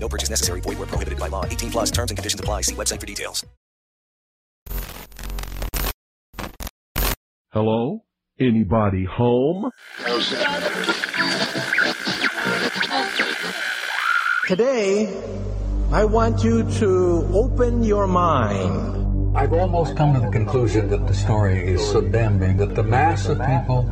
[0.00, 0.60] No purchase necessary.
[0.62, 1.44] Void where prohibited by law.
[1.44, 2.62] 18 plus terms and conditions apply.
[2.62, 3.46] See website for details.
[7.52, 8.04] Hello?
[8.38, 9.70] Anybody home?
[14.46, 15.08] Today,
[15.92, 19.19] I want you to open your mind.
[19.32, 23.28] I've almost come to the conclusion that the story is so damning that the mass
[23.28, 23.88] of people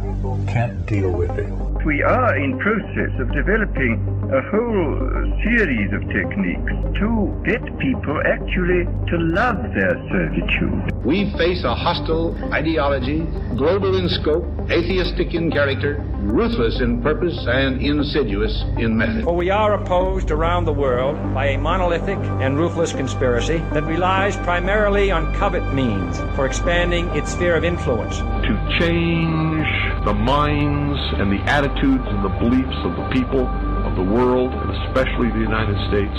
[0.48, 1.48] can't deal with it.
[1.84, 4.02] We are in process of developing
[4.34, 11.04] a whole series of techniques to get people actually to love their servitude.
[11.04, 13.20] We face a hostile ideology,
[13.56, 19.24] global in scope, atheistic in character, ruthless in purpose, and insidious in method.
[19.24, 24.36] For we are opposed around the world by a monolithic and ruthless conspiracy that relies
[24.38, 28.18] primarily on covert means for expanding its sphere of influence.
[28.18, 29.66] To change
[30.04, 33.46] the minds and the attitudes and the beliefs of the people
[33.86, 36.18] of the world, and especially the United States,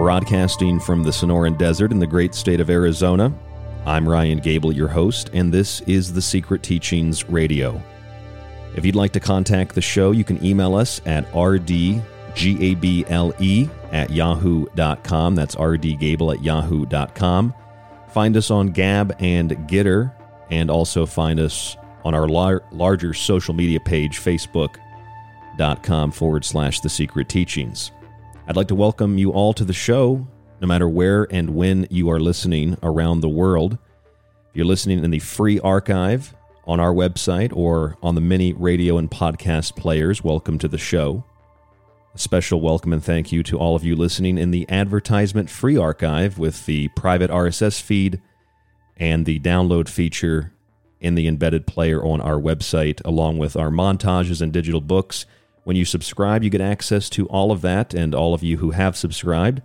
[0.00, 3.30] Broadcasting from the Sonoran Desert in the great state of Arizona,
[3.84, 7.82] I'm Ryan Gable, your host, and this is The Secret Teachings Radio.
[8.74, 12.02] If you'd like to contact the show, you can email us at rdgable
[13.92, 15.34] at yahoo.com.
[15.34, 17.54] That's rdgable at yahoo.com.
[18.08, 20.14] Find us on Gab and Gettr,
[20.50, 21.76] and also find us
[22.06, 27.90] on our lar- larger social media page, facebook.com forward slash The Secret Teachings.
[28.50, 30.26] I'd like to welcome you all to the show,
[30.60, 33.74] no matter where and when you are listening around the world.
[33.74, 38.98] If you're listening in the free archive on our website or on the many radio
[38.98, 41.24] and podcast players, welcome to the show.
[42.12, 45.76] A special welcome and thank you to all of you listening in the advertisement free
[45.76, 48.20] archive with the private RSS feed
[48.96, 50.52] and the download feature
[50.98, 55.24] in the embedded player on our website, along with our montages and digital books.
[55.64, 58.70] When you subscribe, you get access to all of that, and all of you who
[58.70, 59.62] have subscribed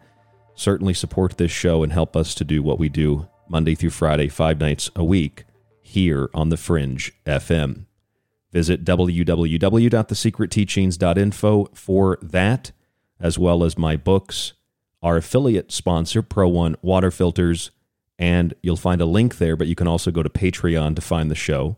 [0.56, 4.27] certainly support this show and help us to do what we do Monday through Friday,
[4.27, 5.45] five nights a week,
[5.81, 7.86] here on The Fringe FM.
[8.51, 12.71] Visit www.thesecretteachings.info for that,
[13.19, 14.53] as well as my books,
[15.03, 17.69] our affiliate sponsor, Pro One Water Filters,
[18.18, 21.30] and you'll find a link there, but you can also go to Patreon to find
[21.30, 21.77] the show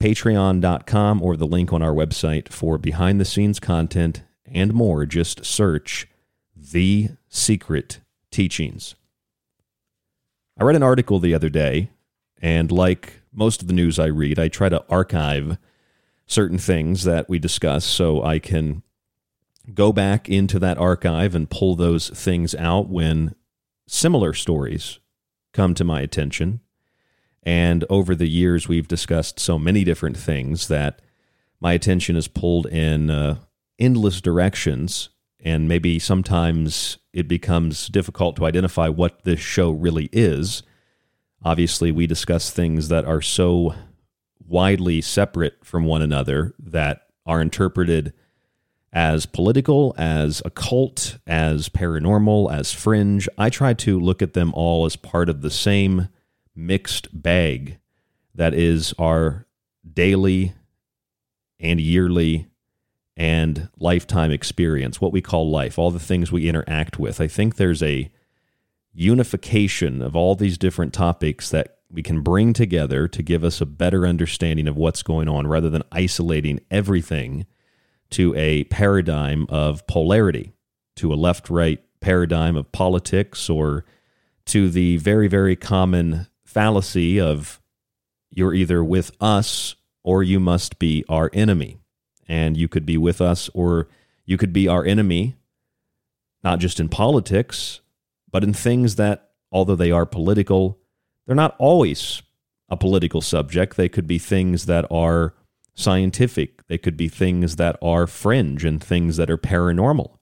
[0.00, 5.06] patreon.com or the link on our website for behind the scenes content and more.
[5.06, 6.08] Just search
[6.54, 8.00] The Secret
[8.30, 8.94] Teachings.
[10.58, 11.90] I read an article the other day,
[12.40, 15.58] and like most of the news I read, I try to archive
[16.26, 18.82] certain things that we discuss so I can
[19.74, 23.34] go back into that archive and pull those things out when
[23.86, 24.98] similar stories
[25.52, 26.60] come to my attention.
[27.46, 31.00] And over the years, we've discussed so many different things that
[31.60, 33.36] my attention is pulled in uh,
[33.78, 35.10] endless directions.
[35.38, 40.64] And maybe sometimes it becomes difficult to identify what this show really is.
[41.44, 43.76] Obviously, we discuss things that are so
[44.44, 48.12] widely separate from one another that are interpreted
[48.92, 53.28] as political, as occult, as paranormal, as fringe.
[53.38, 56.08] I try to look at them all as part of the same
[56.56, 57.78] mixed bag
[58.34, 59.46] that is our
[59.92, 60.54] daily
[61.60, 62.48] and yearly
[63.16, 67.20] and lifetime experience, what we call life, all the things we interact with.
[67.20, 68.10] I think there's a
[68.92, 73.66] unification of all these different topics that we can bring together to give us a
[73.66, 77.46] better understanding of what's going on rather than isolating everything
[78.10, 80.52] to a paradigm of polarity,
[80.96, 83.84] to a left right paradigm of politics, or
[84.46, 86.26] to the very, very common
[86.56, 87.60] fallacy of
[88.30, 91.76] you're either with us or you must be our enemy.
[92.26, 93.88] And you could be with us or
[94.24, 95.36] you could be our enemy,
[96.42, 97.80] not just in politics,
[98.32, 100.78] but in things that, although they are political,
[101.26, 102.22] they're not always
[102.70, 103.76] a political subject.
[103.76, 105.34] They could be things that are
[105.74, 110.16] scientific, they could be things that are fringe and things that are paranormal.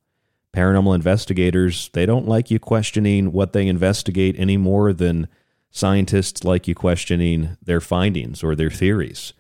[0.53, 5.29] Paranormal investigators, they don't like you questioning what they investigate any more than
[5.77, 9.33] Scientists like you questioning their findings or their theories.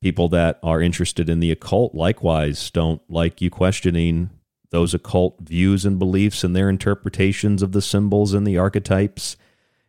[0.00, 4.30] People that are interested in the occult likewise don't like you questioning
[4.70, 9.36] those occult views and beliefs and their interpretations of the symbols and the archetypes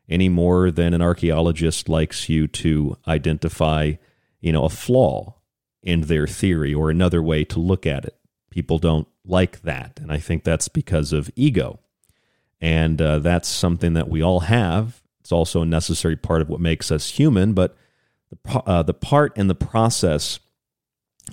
[0.09, 3.93] any more than an archaeologist likes you to identify,
[4.39, 5.35] you know, a flaw
[5.83, 8.17] in their theory or another way to look at it.
[8.49, 9.99] People don't like that.
[10.01, 11.79] And I think that's because of ego.
[12.59, 15.00] And uh, that's something that we all have.
[15.31, 17.73] It's also a necessary part of what makes us human, but
[18.29, 20.41] the, uh, the part and the process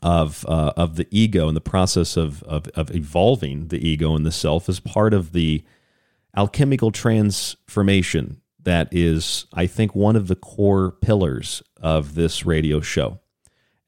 [0.04, 4.24] of uh, of the ego and the process of, of of evolving the ego and
[4.24, 5.64] the self is part of the
[6.36, 13.18] alchemical transformation that is, I think, one of the core pillars of this radio show.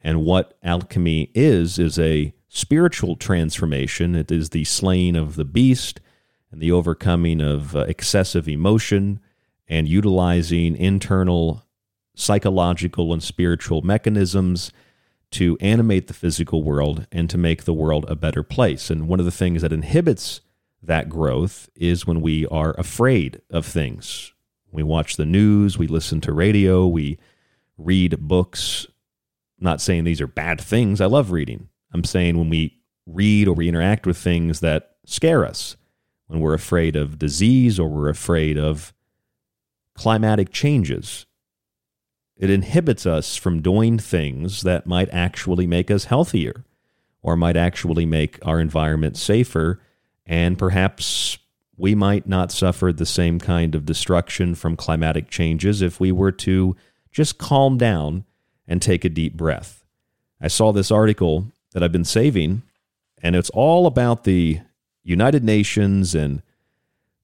[0.00, 4.17] And what alchemy is is a spiritual transformation.
[4.17, 6.00] It is the slaying of the beast
[6.50, 9.21] and the overcoming of uh, excessive emotion
[9.71, 11.65] and utilizing internal
[12.17, 14.73] psychological and spiritual mechanisms
[15.31, 18.91] to animate the physical world and to make the world a better place.
[18.91, 20.41] And one of the things that inhibits
[20.83, 24.33] that growth is when we are afraid of things.
[24.73, 27.19] We watch the news, we listen to radio, we
[27.79, 28.87] read books.
[29.61, 31.00] I'm not saying these are bad things.
[31.00, 31.69] I love reading.
[31.93, 35.77] I'm saying when we read or we interact with things that scare us,
[36.27, 38.93] when we're afraid of disease or we're afraid of
[40.00, 41.26] climatic changes,
[42.35, 46.64] it inhibits us from doing things that might actually make us healthier
[47.21, 49.78] or might actually make our environment safer.
[50.25, 51.37] And perhaps
[51.76, 56.33] we might not suffer the same kind of destruction from climatic changes if we were
[56.33, 56.75] to
[57.12, 58.25] just calm down
[58.66, 59.85] and take a deep breath.
[60.40, 62.62] I saw this article that I've been saving,
[63.23, 64.61] and it's all about the
[65.02, 66.40] United Nations and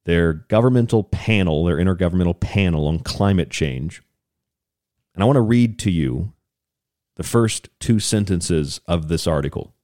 [0.07, 4.03] their governmental panel, their intergovernmental panel on climate change.
[5.15, 6.33] And I want to read to you
[7.17, 9.75] the first two sentences of this article.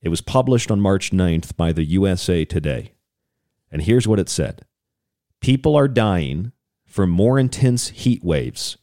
[0.00, 2.94] It was published on March 9th by the USA Today.
[3.70, 4.64] And here's what it said
[5.40, 6.52] People are dying
[6.86, 8.78] from more intense heat waves,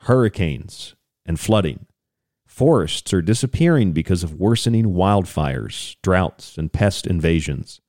[0.00, 1.86] hurricanes, and flooding.
[2.44, 7.80] Forests are disappearing because of worsening wildfires, droughts, and pest invasions.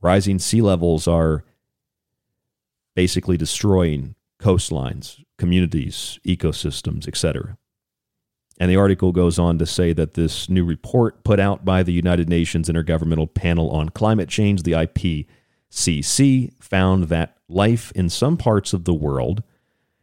[0.00, 1.44] Rising sea levels are
[2.94, 7.56] basically destroying coastlines, communities, ecosystems, etc.
[8.60, 11.92] And the article goes on to say that this new report put out by the
[11.92, 18.72] United Nations Intergovernmental Panel on Climate Change, the IPCC, found that life in some parts
[18.72, 19.42] of the world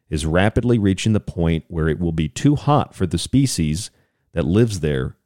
[0.09, 3.91] is rapidly reaching the point where it will be too hot for the species
[4.33, 5.17] that lives there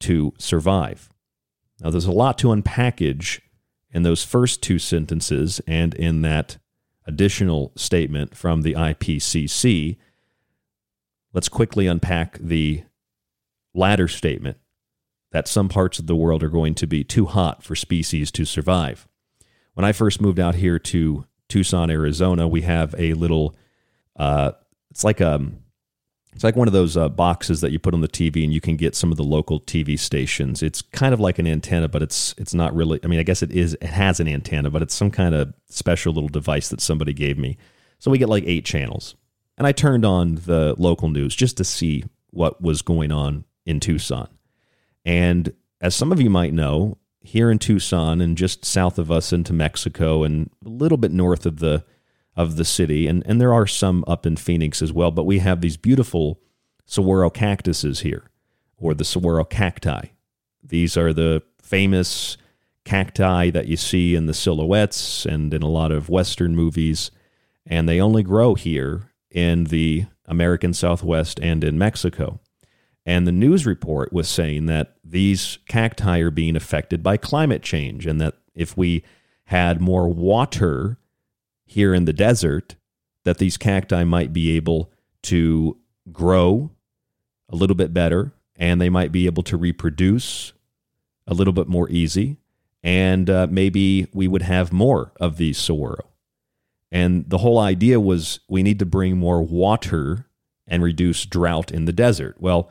[0.00, 1.10] to survive.
[1.80, 3.40] Now, there's a lot to unpackage
[3.92, 6.58] in those first two sentences and in that
[7.06, 9.96] additional statement from the IPCC.
[11.32, 12.84] Let's quickly unpack the
[13.74, 14.58] latter statement
[15.32, 18.44] that some parts of the world are going to be too hot for species to
[18.44, 19.06] survive.
[19.74, 23.56] When I first moved out here to Tucson, Arizona, we have a little
[24.16, 24.52] uh,
[24.90, 25.58] it's like a um,
[26.38, 28.60] it's like one of those uh, boxes that you put on the TV, and you
[28.60, 30.62] can get some of the local TV stations.
[30.62, 33.00] It's kind of like an antenna, but it's it's not really.
[33.02, 33.74] I mean, I guess it is.
[33.74, 37.38] It has an antenna, but it's some kind of special little device that somebody gave
[37.38, 37.58] me.
[37.98, 39.16] So we get like eight channels,
[39.56, 43.80] and I turned on the local news just to see what was going on in
[43.80, 44.28] Tucson.
[45.04, 49.32] And as some of you might know, here in Tucson and just south of us
[49.32, 51.84] into Mexico and a little bit north of the
[52.38, 55.40] of the city, and, and there are some up in Phoenix as well, but we
[55.40, 56.40] have these beautiful
[56.86, 58.30] saguaro cactuses here,
[58.78, 60.06] or the saguaro cacti.
[60.62, 62.38] These are the famous
[62.84, 67.10] cacti that you see in the silhouettes and in a lot of Western movies,
[67.66, 72.38] and they only grow here in the American Southwest and in Mexico.
[73.04, 78.06] And the news report was saying that these cacti are being affected by climate change,
[78.06, 79.02] and that if we
[79.46, 80.97] had more water
[81.68, 82.74] here in the desert
[83.24, 84.90] that these cacti might be able
[85.22, 85.76] to
[86.10, 86.70] grow
[87.48, 90.52] a little bit better and they might be able to reproduce
[91.26, 92.38] a little bit more easy
[92.82, 96.08] and uh, maybe we would have more of these saguaro.
[96.90, 100.26] And the whole idea was we need to bring more water
[100.66, 102.36] and reduce drought in the desert.
[102.38, 102.70] Well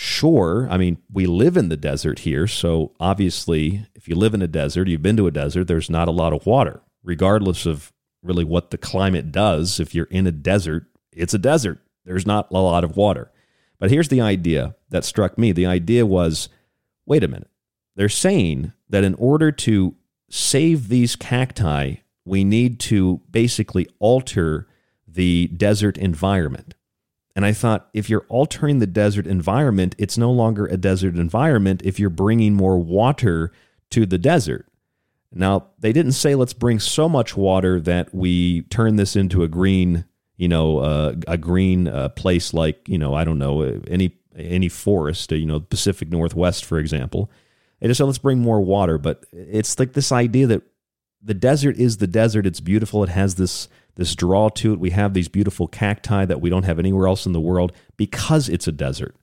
[0.00, 4.40] sure i mean we live in the desert here so obviously if you live in
[4.40, 7.92] a desert you've been to a desert there's not a lot of water regardless of
[8.22, 9.80] really what the climate does.
[9.80, 11.80] If you're in a desert, it's a desert.
[12.04, 13.30] There's not a lot of water.
[13.78, 15.52] But here's the idea that struck me.
[15.52, 16.48] The idea was
[17.06, 17.50] wait a minute.
[17.96, 19.96] They're saying that in order to
[20.30, 24.68] save these cacti, we need to basically alter
[25.06, 26.74] the desert environment.
[27.34, 31.82] And I thought, if you're altering the desert environment, it's no longer a desert environment
[31.84, 33.52] if you're bringing more water
[33.90, 34.67] to the desert.
[35.32, 39.48] Now, they didn't say let's bring so much water that we turn this into a
[39.48, 40.04] green,
[40.36, 44.68] you know, uh, a green uh, place like, you know, I don't know, any any
[44.68, 47.30] forest, you know, Pacific Northwest, for example.
[47.80, 50.62] They just said let's bring more water, but it's like this idea that
[51.22, 52.46] the desert is the desert.
[52.46, 53.02] It's beautiful.
[53.02, 54.80] It has this this draw to it.
[54.80, 58.48] We have these beautiful cacti that we don't have anywhere else in the world because
[58.48, 59.16] it's a desert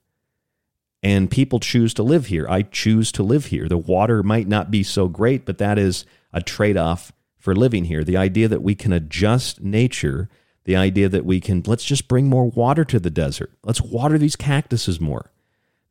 [1.02, 2.46] and people choose to live here.
[2.48, 3.68] I choose to live here.
[3.68, 7.84] The water might not be so great, but that is a trade off for living
[7.84, 8.02] here.
[8.02, 10.28] The idea that we can adjust nature,
[10.64, 13.52] the idea that we can, let's just bring more water to the desert.
[13.62, 15.30] Let's water these cactuses more.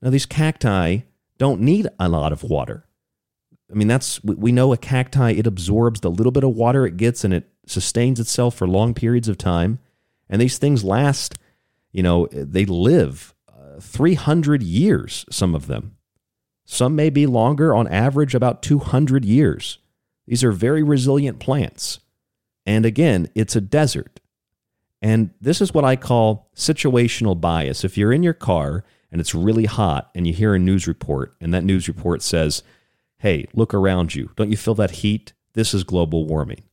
[0.02, 1.00] Now, these cacti
[1.38, 2.86] don't need a lot of water.
[3.72, 6.98] I mean, that's, we know a cacti, it absorbs the little bit of water it
[6.98, 9.80] gets and it sustains itself for long periods of time.
[10.30, 11.36] And these things last
[11.96, 13.34] you know, they live
[13.82, 15.98] 300 years, some of them.
[16.65, 19.77] Some may be longer, on average, about 200 years.
[20.27, 22.00] These are very resilient plants.
[22.65, 24.20] And again, it's a desert.
[25.01, 27.84] And this is what I call situational bias.
[27.84, 31.36] If you're in your car and it's really hot and you hear a news report,
[31.39, 32.63] and that news report says,
[33.20, 34.32] hey, look around you.
[34.36, 35.34] Don't you feel that heat?
[35.53, 36.63] This is global warming.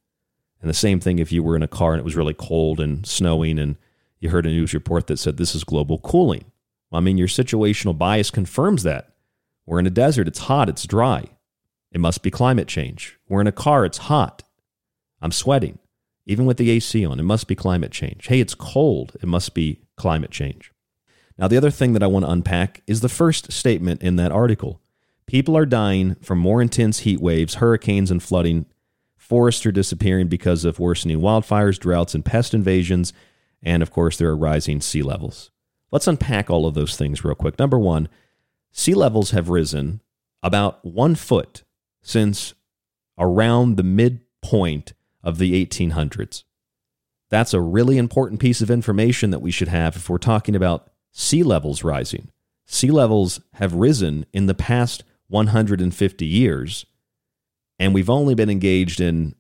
[0.62, 2.80] And the same thing if you were in a car and it was really cold
[2.80, 3.76] and snowing and
[4.18, 6.44] you heard a news report that said this is global cooling.
[6.93, 9.15] I mean, your situational bias confirms that.
[9.67, 11.25] We're in a desert, it's hot, it's dry.
[11.93, 13.19] It must be climate change.
[13.29, 14.43] We're in a car, it's hot.
[15.21, 15.79] I'm sweating.
[16.27, 18.27] Even with the AC on, it must be climate change.
[18.27, 20.73] Hey, it's cold, it must be climate change.
[21.39, 24.33] Now, the other thing that I want to unpack is the first statement in that
[24.33, 24.81] article.
[25.27, 28.67] People are dying from more intense heat waves, hurricanes, and flooding.
[29.17, 33.13] Forests are disappearing because of worsening wildfires, droughts, and pest invasions.
[33.63, 35.51] And of course, there are rising sea levels.
[35.93, 37.59] Let's unpack all of those things real quick.
[37.59, 38.09] Number one,
[38.73, 40.01] sea levels have risen
[40.43, 41.63] about one foot
[42.01, 42.55] since
[43.19, 46.45] around the midpoint of the 1800s.
[47.31, 50.91] That's a really important piece of information that we should have if we're talking about
[51.13, 52.31] sea levels rising.
[52.67, 56.87] Sea levels have risen in the past 150 years,
[57.79, 59.35] and we've only been engaged in,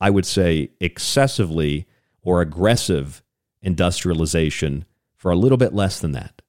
[0.00, 1.86] I would say, excessively
[2.22, 3.22] or aggressive
[3.62, 4.84] industrialization
[5.18, 6.40] for a little bit less than that.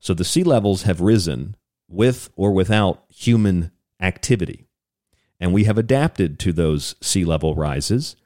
[0.00, 1.56] So the sea levels have risen
[1.88, 4.66] with or without human activity.
[5.38, 8.16] And we have adapted to those sea level rises.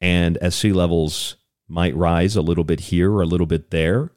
[0.00, 1.36] And as sea levels
[1.68, 4.10] might rise a little bit here or a little bit there.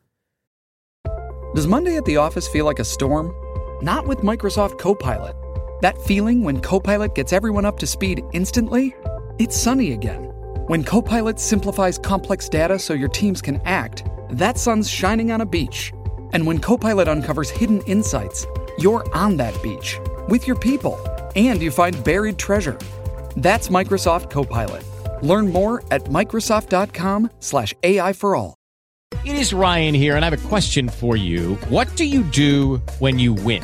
[1.55, 3.33] Does Monday at the office feel like a storm?
[3.81, 5.35] Not with Microsoft Copilot.
[5.81, 8.95] That feeling when Copilot gets everyone up to speed instantly?
[9.37, 10.32] It's sunny again.
[10.67, 15.45] When Copilot simplifies complex data so your teams can act, that sun's shining on a
[15.45, 15.91] beach.
[16.31, 18.47] And when Copilot uncovers hidden insights,
[18.79, 20.97] you're on that beach with your people
[21.35, 22.77] and you find buried treasure.
[23.35, 24.83] That's Microsoft Copilot.
[25.21, 28.55] Learn more at Microsoft.com/slash AI for all.
[29.25, 31.55] It is Ryan here, and I have a question for you.
[31.67, 33.63] What do you do when you win?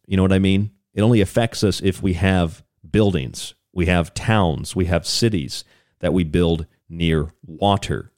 [0.11, 0.71] You know what I mean?
[0.93, 5.63] It only affects us if we have buildings, we have towns, we have cities
[6.01, 8.11] that we build near water.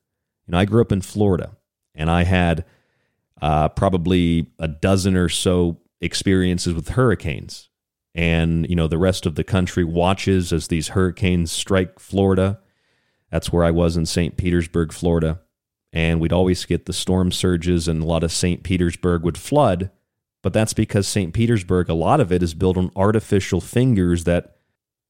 [0.48, 1.56] You know, I grew up in Florida
[1.94, 2.66] and I had
[3.44, 7.70] uh, probably a dozen or so experiences with hurricanes.
[8.16, 12.60] And, you know, the rest of the country watches as these hurricanes strike Florida.
[13.30, 14.36] That's where I was in St.
[14.36, 15.42] Petersburg, Florida.
[15.92, 18.64] And we'd always get the storm surges, and a lot of St.
[18.64, 19.92] Petersburg would flood
[20.44, 21.34] but that's because St.
[21.34, 24.58] Petersburg, a lot of it is built on artificial fingers that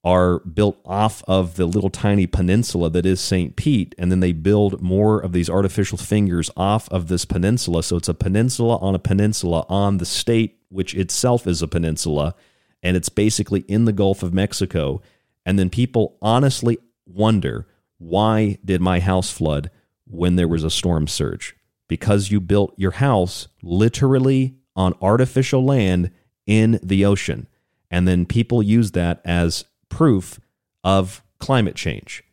[0.04, 3.56] are built off of the little tiny peninsula that is St.
[3.56, 3.96] Pete.
[3.98, 7.84] And then they build more of these artificial fingers off of this peninsula.
[7.84, 12.36] So it's a peninsula on a peninsula on the state, which itself is a peninsula.
[12.84, 15.02] And it's basically in the Gulf of Mexico.
[15.46, 17.65] And then people honestly wonder
[17.98, 19.72] why did my house flood
[20.06, 21.56] when there was a storm surge?
[21.88, 26.12] Because you built your house literally on artificial land
[26.46, 27.48] in the ocean.
[27.90, 30.40] And then people use that as proof
[30.84, 32.24] of climate change.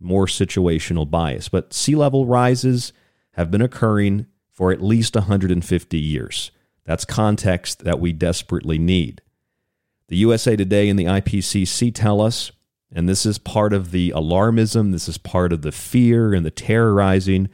[0.00, 1.48] More situational bias.
[1.48, 2.92] But sea level rises
[3.32, 6.50] have been occurring for at least 150 years.
[6.84, 9.22] That's context that we desperately need.
[10.08, 12.50] The USA Today and the IPCC tell us,
[12.92, 16.50] and this is part of the alarmism, this is part of the fear and the
[16.50, 17.48] terrorizing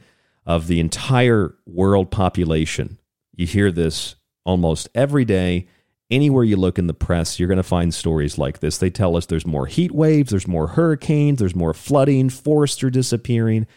[0.45, 2.97] of the entire world population
[3.37, 5.67] you hear this almost every day.
[6.09, 8.77] Anywhere you look in the press, you're going to find stories like this.
[8.77, 12.89] They tell us there's more heat waves, there's more hurricanes, there's more flooding, forests are
[12.89, 13.67] disappearing.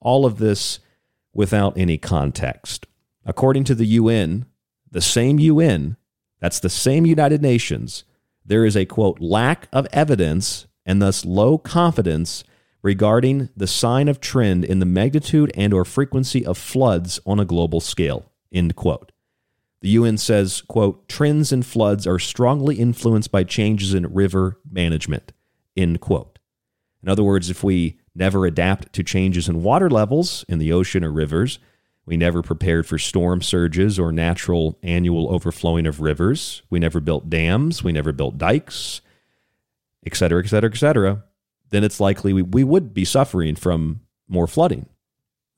[0.00, 0.80] All of this
[1.34, 2.86] without any context.
[3.26, 4.46] According to the UN,
[4.90, 5.96] the same UN,
[6.40, 8.04] that's the same United Nations,
[8.44, 12.42] there is a quote, lack of evidence and thus low confidence
[12.82, 17.44] regarding the sign of trend in the magnitude and or frequency of floods on a
[17.44, 19.12] global scale end quote
[19.82, 25.32] the UN says, quote, trends in floods are strongly influenced by changes in river management,
[25.74, 26.38] end quote.
[27.02, 31.02] In other words, if we never adapt to changes in water levels in the ocean
[31.02, 31.58] or rivers,
[32.10, 36.62] We never prepared for storm surges or natural annual overflowing of rivers.
[36.68, 37.84] We never built dams.
[37.84, 39.00] We never built dikes,
[40.04, 41.22] et cetera, et cetera, et cetera.
[41.68, 44.86] Then it's likely we, we would be suffering from more flooding.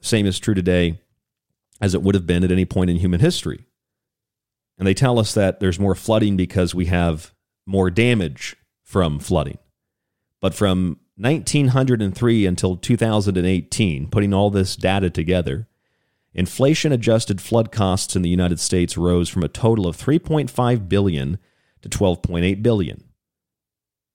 [0.03, 1.01] Same is true today
[1.83, 3.67] as it would have been at any point in human history.
[4.79, 7.35] And they tell us that there's more flooding because we have
[7.67, 9.59] more damage from flooding.
[10.41, 15.67] But from 1903 until 2018, putting all this data together,
[16.33, 21.39] inflation adjusted flood costs in the United States rose from a total of 3.5 billion
[21.83, 23.05] to 12.8 billion.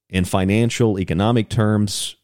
[0.10, 2.16] In financial economic terms,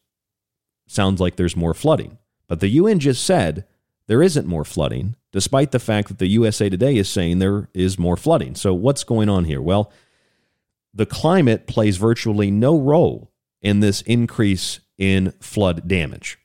[0.86, 2.16] sounds like there's more flooding.
[2.48, 3.66] But the UN just said
[4.06, 7.98] there isn't more flooding, despite the fact that the USA Today is saying there is
[7.98, 8.54] more flooding.
[8.54, 9.60] So, what's going on here?
[9.60, 9.92] Well,
[10.94, 16.38] the climate plays virtually no role in this increase in flood damage.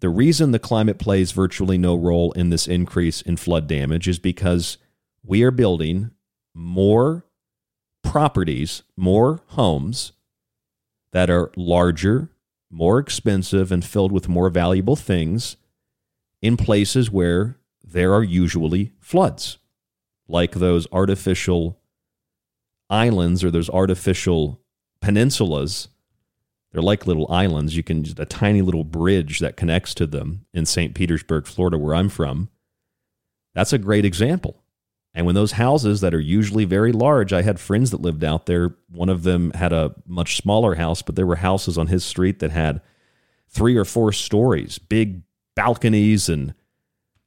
[0.00, 4.20] The reason the climate plays virtually no role in this increase in flood damage is
[4.20, 4.78] because
[5.24, 6.12] we are building
[6.54, 7.24] more
[8.04, 10.12] properties, more homes
[11.10, 12.30] that are larger,
[12.70, 15.56] more expensive, and filled with more valuable things
[16.40, 17.56] in places where
[17.94, 19.58] there are usually floods,
[20.26, 21.78] like those artificial
[22.90, 24.60] islands or those artificial
[25.00, 25.86] peninsulas.
[26.72, 27.76] They're like little islands.
[27.76, 30.92] You can just a tiny little bridge that connects to them in St.
[30.92, 32.48] Petersburg, Florida, where I'm from.
[33.54, 34.64] That's a great example.
[35.14, 38.46] And when those houses that are usually very large, I had friends that lived out
[38.46, 38.74] there.
[38.90, 42.40] One of them had a much smaller house, but there were houses on his street
[42.40, 42.80] that had
[43.48, 45.22] three or four stories, big
[45.54, 46.54] balconies and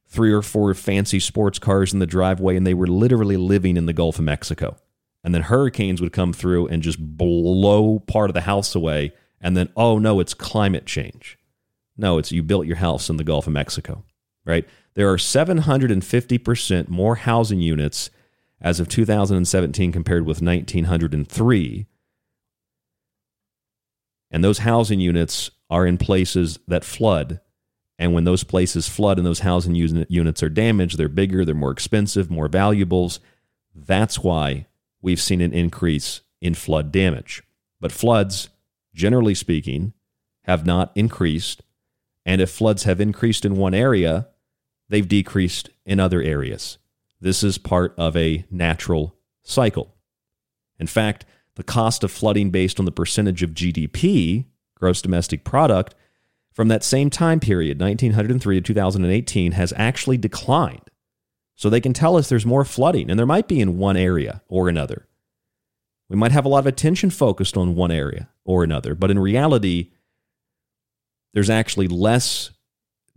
[0.08, 3.86] three or four fancy sports cars in the driveway, and they were literally living in
[3.86, 4.76] the Gulf of Mexico.
[5.22, 9.12] And then hurricanes would come through and just blow part of the house away.
[9.40, 11.38] And then, oh no, it's climate change.
[11.96, 14.04] No, it's you built your house in the Gulf of Mexico,
[14.44, 14.66] right?
[14.94, 18.10] There are 750% more housing units
[18.60, 21.86] as of 2017 compared with 1903.
[24.30, 27.40] And those housing units are in places that flood
[27.98, 31.72] and when those places flood and those housing units are damaged, they're bigger, they're more
[31.72, 33.18] expensive, more valuables.
[33.74, 34.66] That's why
[35.02, 37.42] we've seen an increase in flood damage.
[37.80, 38.50] But floods,
[38.94, 39.94] generally speaking,
[40.42, 41.62] have not increased.
[42.24, 44.28] And if floods have increased in one area,
[44.88, 46.78] they've decreased in other areas.
[47.20, 49.96] This is part of a natural cycle.
[50.78, 51.24] In fact,
[51.56, 54.44] the cost of flooding based on the percentage of GDP,
[54.76, 55.96] gross domestic product,
[56.58, 60.90] from that same time period, 1903 to 2018, has actually declined.
[61.54, 64.42] So they can tell us there's more flooding, and there might be in one area
[64.48, 65.06] or another.
[66.08, 69.20] We might have a lot of attention focused on one area or another, but in
[69.20, 69.92] reality,
[71.32, 72.50] there's actually less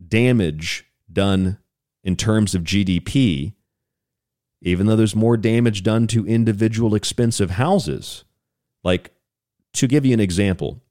[0.07, 1.57] damage done
[2.03, 3.55] in terms of GDP,
[4.61, 8.23] even though there's more damage done to individual expensive houses.
[8.83, 9.09] Like,
[9.73, 10.83] to give you an example,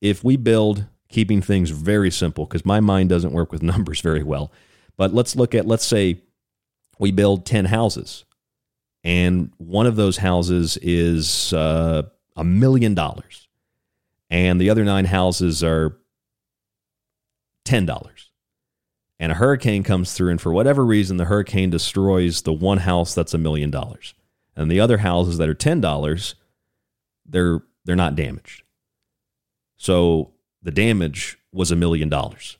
[0.00, 4.22] if we build keeping things very simple because my mind doesn't work with numbers very
[4.22, 4.52] well.
[4.96, 6.22] But let's look at, let's say
[6.98, 8.24] we build 10 houses,
[9.04, 12.02] and one of those houses is uh,
[12.34, 13.46] a million dollars,
[14.30, 15.98] and the other nine houses are
[17.66, 18.26] $10.
[19.18, 23.14] And a hurricane comes through, and for whatever reason, the hurricane destroys the one house
[23.14, 24.14] that's a million dollars.
[24.54, 26.34] And the other houses that are $10,
[27.26, 28.62] they're, they're not damaged.
[29.76, 30.32] So
[30.66, 32.58] the damage was a million dollars.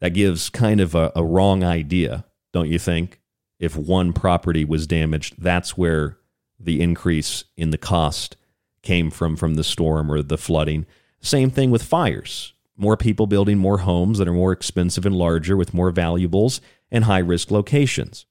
[0.00, 3.20] That gives kind of a, a, wrong idea, don't you think?
[3.58, 6.18] If one property was damaged, that's where
[6.60, 8.36] the increase in the cost
[8.82, 10.86] came from from the storm or the flooding.
[11.20, 12.54] Same thing with fires.
[12.76, 16.60] More people building more homes that are more expensive and larger with more valuables
[16.92, 18.24] and high risk locations.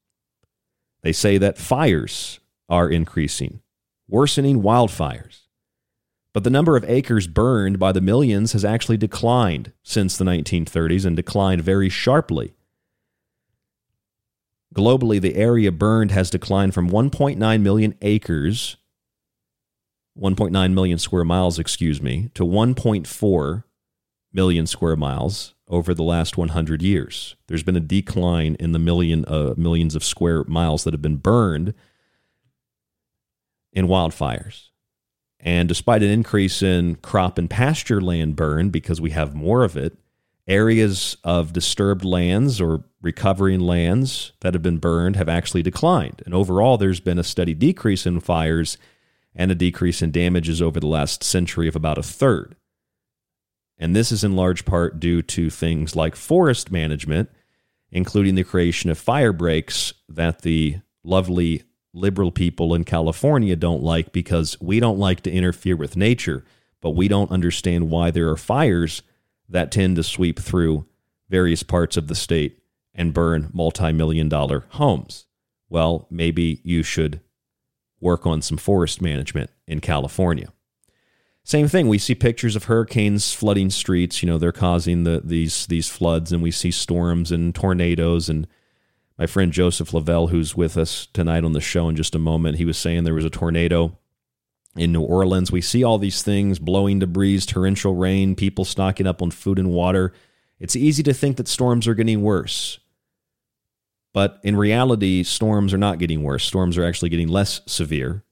[1.01, 2.39] They say that fires
[2.69, 3.59] are increasing,
[4.07, 5.48] worsening wildfires.
[6.33, 11.05] But the number of acres burned by the millions has actually declined since the 1930s
[11.05, 12.53] and declined very sharply.
[14.75, 18.77] Globally, the area burned has declined from 1.9 million acres,
[20.17, 23.63] 1.9 million square miles, excuse me, to 1.4
[24.31, 27.35] million square miles over the last 100 years.
[27.47, 31.17] There's been a decline in the million uh, millions of square miles that have been
[31.17, 31.73] burned
[33.73, 34.68] in wildfires.
[35.39, 39.77] And despite an increase in crop and pasture land burn because we have more of
[39.77, 39.97] it,
[40.47, 46.21] areas of disturbed lands or recovering lands that have been burned have actually declined.
[46.25, 48.77] And overall, there's been a steady decrease in fires
[49.33, 52.55] and a decrease in damages over the last century of about a third.
[53.77, 57.29] And this is in large part due to things like forest management
[57.91, 64.11] including the creation of fire breaks that the lovely liberal people in California don't like
[64.11, 66.43] because we don't like to interfere with nature,
[66.81, 69.01] but we don't understand why there are fires
[69.47, 70.85] that tend to sweep through
[71.29, 72.59] various parts of the state
[72.93, 75.25] and burn multi million dollar homes.
[75.69, 77.21] Well, maybe you should
[77.99, 80.51] work on some forest management in California.
[81.43, 81.87] Same thing.
[81.87, 84.21] We see pictures of hurricanes flooding streets.
[84.21, 88.29] You know, they're causing the, these these floods, and we see storms and tornadoes.
[88.29, 88.47] And
[89.19, 92.57] my friend Joseph Lavelle, who's with us tonight on the show in just a moment,
[92.57, 93.97] he was saying there was a tornado
[94.77, 95.51] in New Orleans.
[95.51, 99.71] We see all these things blowing debris, torrential rain, people stocking up on food and
[99.71, 100.13] water.
[100.57, 102.79] It's easy to think that storms are getting worse.
[104.13, 106.45] But in reality, storms are not getting worse.
[106.45, 108.23] Storms are actually getting less severe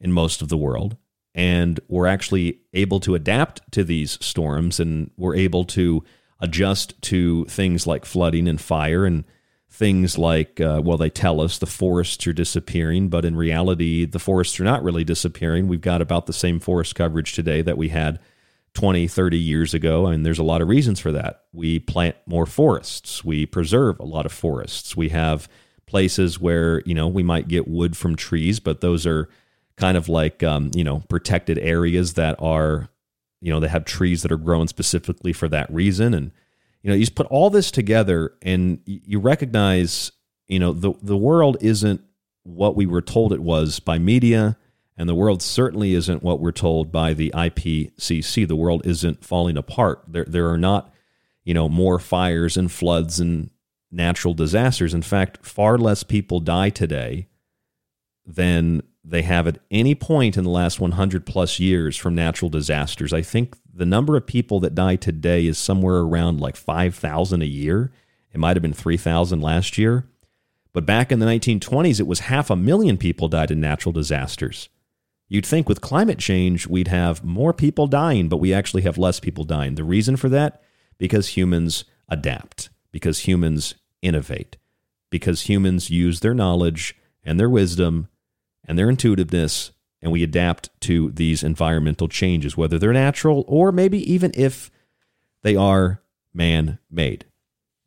[0.00, 0.96] in most of the world.
[1.32, 6.02] And we're actually able to adapt to these storms and we're able to
[6.40, 9.24] adjust to things like flooding and fire and
[9.70, 14.18] things like, uh, well, they tell us the forests are disappearing, but in reality, the
[14.18, 15.68] forests are not really disappearing.
[15.68, 18.18] We've got about the same forest coverage today that we had
[18.74, 21.44] 20, 30 years ago, and there's a lot of reasons for that.
[21.52, 24.96] We plant more forests, we preserve a lot of forests.
[24.96, 25.48] We have
[25.86, 29.28] places where, you know, we might get wood from trees, but those are
[29.76, 32.88] kind of like, um, you know, protected areas that are,
[33.40, 36.14] you know, they have trees that are grown specifically for that reason.
[36.14, 36.32] And,
[36.82, 40.12] you know, you just put all this together and you recognize,
[40.46, 42.00] you know, the, the world isn't
[42.44, 44.56] what we were told it was by media
[44.98, 48.46] and the world certainly isn't what we're told by the IPCC.
[48.46, 50.02] The world isn't falling apart.
[50.08, 50.92] There, there are not,
[51.44, 53.50] you know, more fires and floods and
[53.92, 54.94] natural disasters.
[54.94, 57.28] In fact, far less people die today
[58.26, 63.12] than they have at any point in the last 100 plus years from natural disasters.
[63.12, 67.46] I think the number of people that die today is somewhere around like 5,000 a
[67.46, 67.90] year.
[68.32, 70.06] It might have been 3,000 last year.
[70.74, 74.68] But back in the 1920s, it was half a million people died in natural disasters.
[75.26, 79.20] You'd think with climate change, we'd have more people dying, but we actually have less
[79.20, 79.74] people dying.
[79.74, 80.62] The reason for that?
[80.98, 84.58] Because humans adapt, because humans innovate,
[85.10, 86.94] because humans use their knowledge
[87.24, 88.08] and their wisdom
[88.68, 93.98] and their intuitiveness, and we adapt to these environmental changes, whether they're natural or maybe
[94.12, 94.70] even if
[95.42, 96.02] they are
[96.34, 97.24] man made.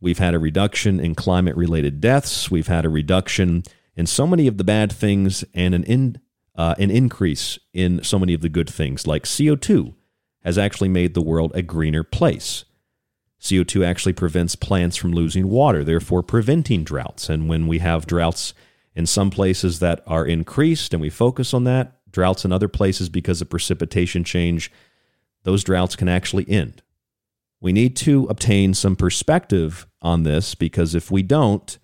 [0.02, 2.50] We've had a reduction in climate related deaths.
[2.50, 3.64] We've had a reduction
[3.96, 6.20] in so many of the bad things and an in
[6.56, 9.94] uh, an increase in so many of the good things, like CO2
[10.44, 12.66] has actually made the world a greener place.
[13.40, 17.30] CO2 actually prevents plants from losing water, therefore preventing droughts.
[17.30, 18.54] And when we have droughts
[18.96, 23.10] in some places that are increased and we focus on that, droughts in other places
[23.10, 24.72] because of precipitation change,
[25.44, 26.82] those droughts can actually end.
[27.60, 31.78] We need to obtain some perspective on this because if we don't,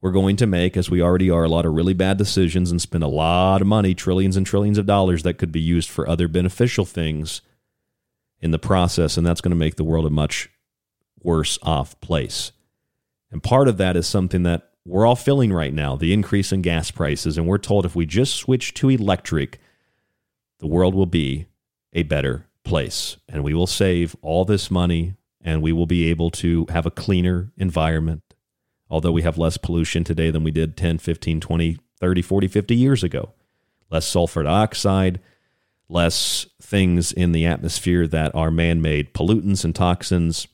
[0.00, 2.80] we're going to make, as we already are, a lot of really bad decisions and
[2.80, 6.06] spend a lot of money, trillions and trillions of dollars that could be used for
[6.06, 7.40] other beneficial things
[8.40, 9.16] in the process.
[9.16, 10.50] And that's going to make the world a much
[11.22, 12.52] worse off place.
[13.30, 16.62] And part of that is something that we're all feeling right now the increase in
[16.62, 17.38] gas prices.
[17.38, 19.58] And we're told if we just switch to electric,
[20.58, 21.46] the world will be
[21.92, 23.16] a better place.
[23.28, 26.90] And we will save all this money and we will be able to have a
[26.90, 28.22] cleaner environment
[28.90, 32.76] although we have less pollution today than we did 10, 15, 20, 30, 40, 50
[32.76, 33.32] years ago.
[33.90, 35.20] Less sulfur dioxide,
[35.88, 40.46] less things in the atmosphere that are man made pollutants and toxins.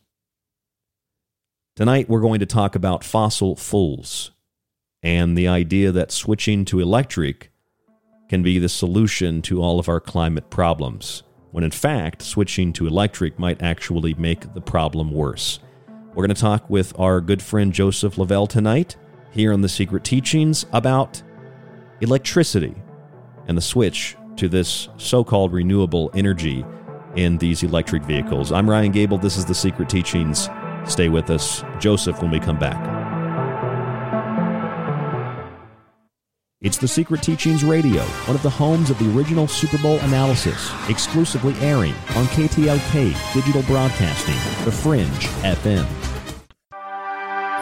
[1.77, 4.33] Tonight, we're going to talk about fossil fuels
[5.05, 7.53] and the idea that switching to electric
[8.29, 12.89] can be the solution to all of our climate problems, when in fact, switching to
[12.89, 15.61] electric might actually make the problem worse.
[16.09, 18.97] We're going to talk with our good friend Joseph Lavelle tonight
[19.31, 21.23] here on The Secret Teachings about
[22.01, 22.75] electricity
[23.47, 26.65] and the switch to this so called renewable energy
[27.15, 28.51] in these electric vehicles.
[28.51, 29.19] I'm Ryan Gable.
[29.19, 30.49] This is The Secret Teachings.
[30.87, 31.63] Stay with us.
[31.79, 33.01] Joseph when we come back.
[36.63, 40.71] It's The Secret Teachings Radio, one of the homes of the original Super Bowl analysis,
[40.91, 44.35] exclusively airing on KTLK Digital Broadcasting,
[44.67, 45.09] The Fringe
[45.43, 46.20] FM.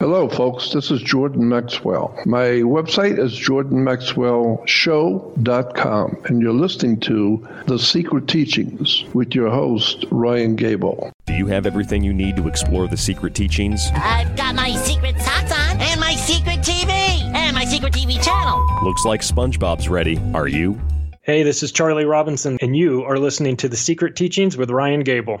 [0.00, 0.70] Hello, folks.
[0.70, 2.16] This is Jordan Maxwell.
[2.24, 10.54] My website is jordanmaxwellshow.com, and you're listening to The Secret Teachings with your host, Ryan
[10.54, 11.10] Gable.
[11.26, 13.88] Do you have everything you need to explore the secret teachings?
[13.92, 16.90] I've got my secret socks on, and my secret TV,
[17.34, 18.64] and my secret TV channel.
[18.84, 20.20] Looks like SpongeBob's ready.
[20.32, 20.80] Are you?
[21.22, 25.00] Hey, this is Charlie Robinson, and you are listening to The Secret Teachings with Ryan
[25.00, 25.40] Gable.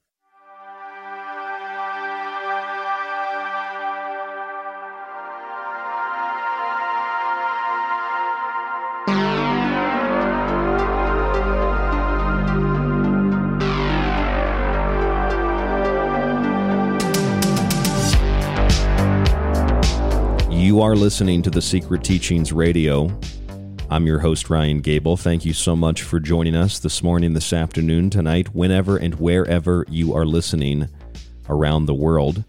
[20.81, 23.15] You are listening to the Secret Teachings Radio.
[23.91, 25.15] I'm your host, Ryan Gable.
[25.15, 29.85] Thank you so much for joining us this morning, this afternoon, tonight, whenever and wherever
[29.89, 30.89] you are listening
[31.47, 32.43] around the world.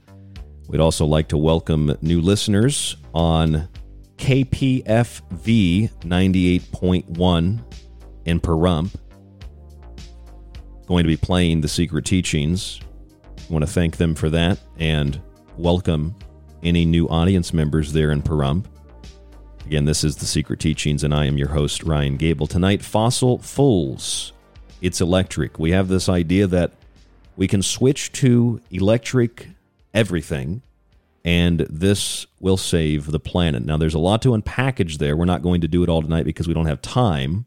[0.66, 3.68] We'd also like to welcome new listeners on
[4.16, 7.64] KPFV 98.1
[8.24, 8.94] in Pahrump.
[10.86, 12.80] Going to be playing the Secret Teachings.
[13.38, 15.20] I want to thank them for that and
[15.58, 16.16] welcome
[16.62, 18.66] any new audience members there in Pahrump.
[19.66, 22.46] Again, this is The Secret Teachings, and I am your host, Ryan Gable.
[22.46, 24.32] Tonight, fossil Fools.
[24.80, 25.58] It's electric.
[25.58, 26.72] We have this idea that
[27.36, 29.48] we can switch to electric
[29.94, 30.62] everything,
[31.24, 33.64] and this will save the planet.
[33.64, 35.16] Now, there's a lot to unpackage there.
[35.16, 37.46] We're not going to do it all tonight because we don't have time.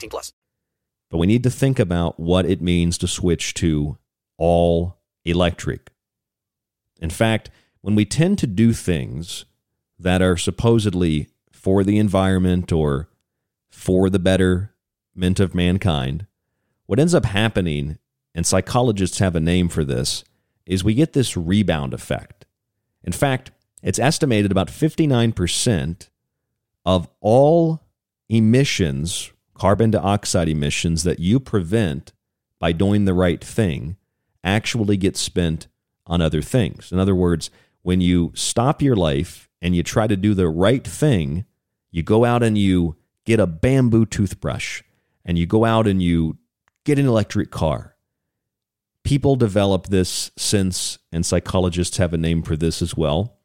[0.00, 0.32] 18 plus.
[1.10, 3.98] But we need to think about what it means to switch to
[4.38, 5.90] all electric.
[7.00, 9.44] In fact, when we tend to do things
[9.98, 13.08] that are supposedly for the environment or
[13.70, 16.26] for the betterment of mankind,
[16.86, 17.98] what ends up happening
[18.34, 20.24] and psychologists have a name for this,
[20.66, 22.46] is we get this rebound effect.
[23.02, 23.50] In fact,
[23.82, 26.08] it's estimated about 59%
[26.84, 27.80] of all
[28.28, 32.14] emissions carbon dioxide emissions that you prevent
[32.58, 33.94] by doing the right thing
[34.42, 35.68] actually get spent
[36.06, 36.90] on other things.
[36.90, 37.50] In other words,
[37.82, 41.44] when you stop your life and you try to do the right thing,
[41.90, 42.96] you go out and you
[43.26, 44.82] get a bamboo toothbrush
[45.26, 46.38] and you go out and you
[46.84, 47.96] get an electric car.
[49.04, 53.36] People develop this sense, and psychologists have a name for this as well,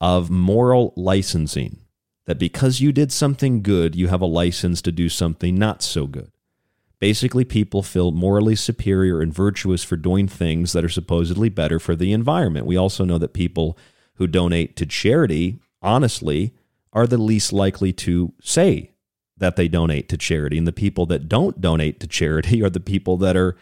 [0.00, 1.80] of moral licensing.
[2.28, 6.06] That because you did something good, you have a license to do something not so
[6.06, 6.30] good.
[6.98, 11.96] Basically, people feel morally superior and virtuous for doing things that are supposedly better for
[11.96, 12.66] the environment.
[12.66, 13.78] We also know that people
[14.16, 16.52] who donate to charity, honestly,
[16.92, 18.90] are the least likely to say
[19.38, 20.58] that they donate to charity.
[20.58, 23.56] And the people that don't donate to charity are the people that are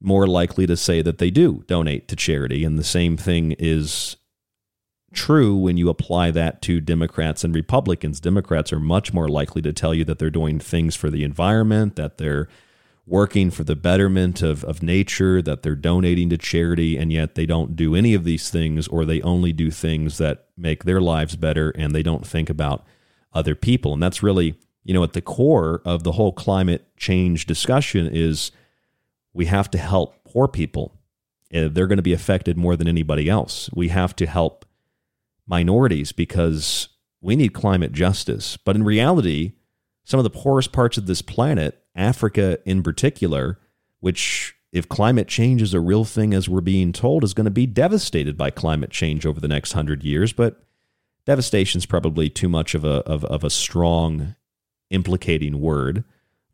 [0.00, 2.64] more likely to say that they do donate to charity.
[2.64, 4.16] And the same thing is
[5.12, 8.20] true when you apply that to Democrats and Republicans.
[8.20, 11.96] Democrats are much more likely to tell you that they're doing things for the environment,
[11.96, 12.48] that they're
[13.06, 17.46] working for the betterment of, of nature, that they're donating to charity, and yet they
[17.46, 21.36] don't do any of these things, or they only do things that make their lives
[21.36, 22.84] better and they don't think about
[23.32, 23.92] other people.
[23.92, 28.50] And that's really, you know, at the core of the whole climate change discussion is
[29.32, 30.92] we have to help poor people.
[31.54, 33.70] Uh, they're going to be affected more than anybody else.
[33.72, 34.65] We have to help
[35.46, 36.88] minorities because
[37.20, 38.56] we need climate justice.
[38.56, 39.52] But in reality,
[40.04, 43.58] some of the poorest parts of this planet Africa in particular,
[44.00, 47.50] which, if climate change is a real thing as we're being told, is going to
[47.50, 50.32] be devastated by climate change over the next hundred years.
[50.32, 50.62] But
[51.24, 54.36] devastation is probably too much of a, of, of a strong
[54.90, 56.04] implicating word.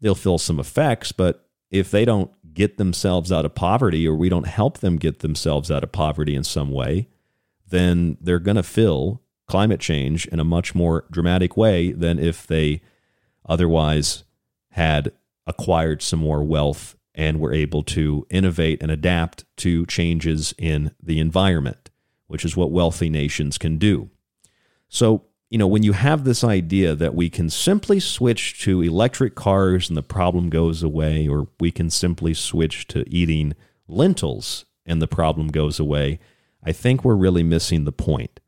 [0.00, 4.28] They'll feel some effects, but if they don't get themselves out of poverty or we
[4.28, 7.08] don't help them get themselves out of poverty in some way,
[7.72, 12.46] then they're going to feel climate change in a much more dramatic way than if
[12.46, 12.80] they
[13.48, 14.24] otherwise
[14.70, 15.10] had
[15.46, 21.18] acquired some more wealth and were able to innovate and adapt to changes in the
[21.18, 21.90] environment,
[22.26, 24.10] which is what wealthy nations can do.
[24.88, 29.34] So, you know, when you have this idea that we can simply switch to electric
[29.34, 33.54] cars and the problem goes away, or we can simply switch to eating
[33.88, 36.18] lentils and the problem goes away,
[36.62, 38.40] I think we're really missing the point.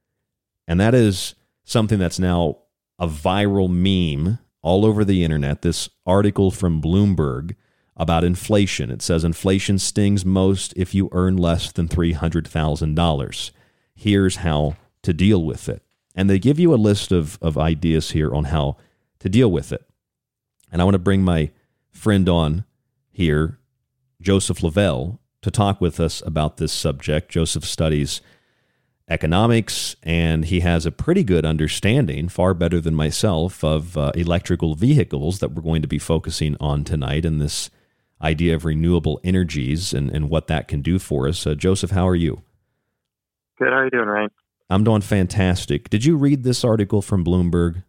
[0.67, 1.35] And that is
[1.65, 2.59] something that's now
[2.99, 7.55] a viral meme all over the internet this article from Bloomberg
[7.97, 8.91] about inflation.
[8.91, 13.51] It says inflation stings most if you earn less than $300,000.
[13.95, 15.83] Here's how to deal with it.
[16.15, 18.77] And they give you a list of, of ideas here on how
[19.21, 19.85] to deal with it.
[20.73, 21.51] And I want to bring my
[21.91, 22.65] friend on
[23.11, 23.59] here,
[24.21, 27.31] Joseph Lavelle, to talk with us about this subject.
[27.31, 28.21] Joseph studies
[29.09, 34.75] economics, and he has a pretty good understanding, far better than myself, of uh, electrical
[34.75, 37.71] vehicles that we're going to be focusing on tonight and this
[38.23, 41.47] idea of renewable energies and, and what that can do for us.
[41.47, 42.43] Uh, Joseph, how are you?
[43.59, 43.69] Good.
[43.69, 44.31] How are you doing, Ryan?
[44.71, 45.91] I'm doing fantastic.
[45.91, 47.85] Did you read this article from Bloomberg?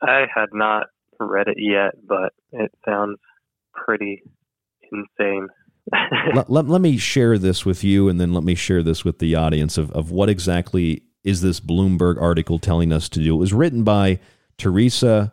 [0.00, 0.86] I had not
[1.18, 3.18] read it yet, but it sounds
[3.72, 4.22] pretty
[4.92, 5.48] insane
[6.34, 9.18] let, let, let, me share this with you and then let me share this with
[9.18, 13.34] the audience of, of what exactly is this Bloomberg article telling us to do.
[13.34, 14.18] It was written by
[14.56, 15.32] Teresa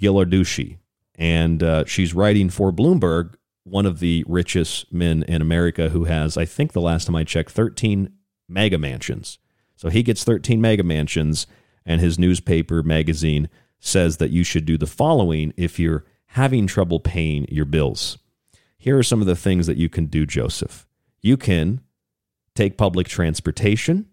[0.00, 0.78] Ghilarducci,
[1.16, 3.34] and uh, she's writing for Bloomberg,
[3.64, 7.24] one of the richest men in America who has, I think the last time I
[7.24, 8.12] checked, 13
[8.48, 9.38] mega mansions.
[9.76, 11.46] So he gets 13 mega mansions,
[11.84, 17.00] and his newspaper magazine says that you should do the following if you're having trouble
[17.00, 18.18] paying your bills
[18.78, 20.86] here are some of the things that you can do, Joseph.
[21.20, 21.80] You can
[22.54, 24.06] take public transportation.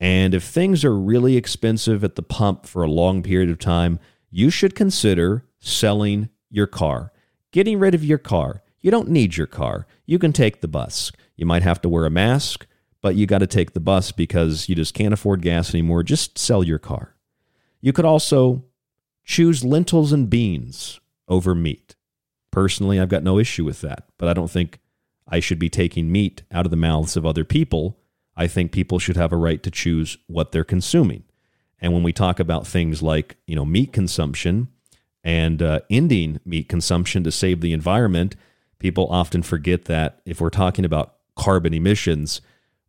[0.00, 3.98] And if things are really expensive at the pump for a long period of time,
[4.30, 7.12] you should consider selling your car,
[7.52, 8.62] getting rid of your car.
[8.80, 9.86] You don't need your car.
[10.06, 11.10] You can take the bus.
[11.36, 12.66] You might have to wear a mask,
[13.00, 16.02] but you got to take the bus because you just can't afford gas anymore.
[16.02, 17.14] Just sell your car.
[17.80, 18.64] You could also
[19.24, 21.94] choose lentils and beans over meat.
[22.50, 24.80] Personally, I've got no issue with that, but I don't think
[25.26, 27.98] I should be taking meat out of the mouths of other people.
[28.36, 31.24] I think people should have a right to choose what they're consuming.
[31.80, 34.68] And when we talk about things like, you know, meat consumption
[35.22, 38.34] and uh, ending meat consumption to save the environment,
[38.78, 42.40] people often forget that if we're talking about carbon emissions,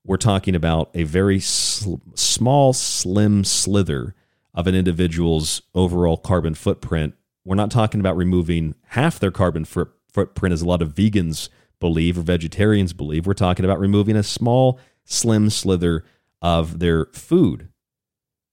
[0.06, 4.16] we're talking about a very sl- small, slim slither
[4.54, 7.14] of an individual's overall carbon footprint
[7.50, 12.16] we're not talking about removing half their carbon footprint, as a lot of vegans believe
[12.16, 13.26] or vegetarians believe.
[13.26, 16.06] We're talking about removing a small, slim slither
[16.44, 17.70] of their food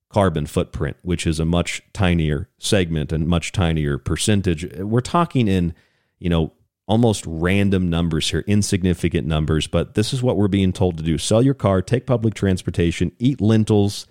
[0.08, 4.64] carbon footprint, which is a much tinier segment and much tinier percentage.
[4.78, 5.74] We're talking in,
[6.18, 6.54] you know,
[6.88, 11.18] almost random numbers here, insignificant numbers, but this is what we're being told to do.
[11.18, 14.06] Sell your car, take public transportation, eat lentils,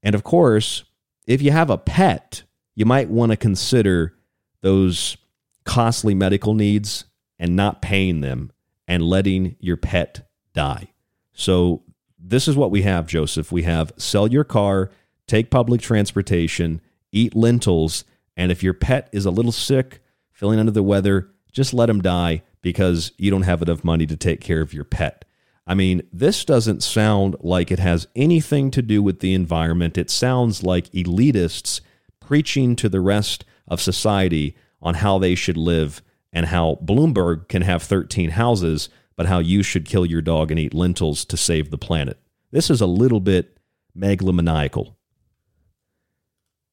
[0.00, 0.84] and of course,
[1.26, 2.44] if you have a pet,
[2.74, 4.14] you might want to consider
[4.60, 5.16] those
[5.64, 7.04] costly medical needs
[7.38, 8.52] and not paying them
[8.88, 10.88] and letting your pet die.
[11.32, 11.82] So,
[12.24, 13.50] this is what we have, Joseph.
[13.50, 14.90] We have sell your car,
[15.26, 18.04] take public transportation, eat lentils,
[18.36, 20.00] and if your pet is a little sick,
[20.30, 24.16] feeling under the weather, just let them die because you don't have enough money to
[24.16, 25.24] take care of your pet.
[25.66, 29.98] I mean, this doesn't sound like it has anything to do with the environment.
[29.98, 31.80] It sounds like elitists
[32.26, 36.02] preaching to the rest of society on how they should live
[36.32, 40.58] and how Bloomberg can have 13 houses, but how you should kill your dog and
[40.58, 42.18] eat lentils to save the planet.
[42.50, 43.58] This is a little bit
[43.96, 44.94] megalomaniacal.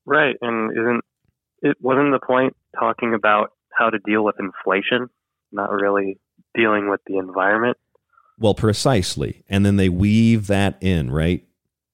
[0.06, 1.02] Right, and isn't
[1.62, 5.10] it wasn't the point talking about how to deal with inflation,
[5.52, 6.18] not really
[6.56, 7.78] dealing with the environment?
[8.39, 9.43] Well, precisely.
[9.50, 11.45] And then they weave that in, right?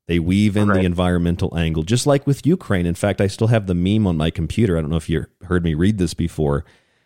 [0.08, 0.80] They weave in right.
[0.80, 2.86] the environmental angle, just like with Ukraine.
[2.86, 4.78] In fact, I still have the meme on my computer.
[4.78, 6.64] I don't know if you heard me read this before.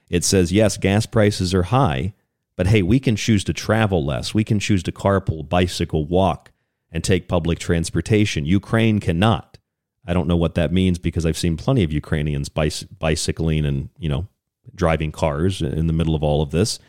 [0.10, 2.14] It says, yes, gas prices are high,
[2.58, 4.34] but hey, we can choose to travel less.
[4.34, 6.52] We can choose to carpool, bicycle, walk,
[6.91, 8.45] and take public transportation.
[8.45, 9.58] Ukraine cannot.
[10.06, 14.10] I don't know what that means because I've seen plenty of Ukrainians bicycling and, you
[14.10, 14.28] know,
[14.76, 16.80] driving cars in the middle of all of this.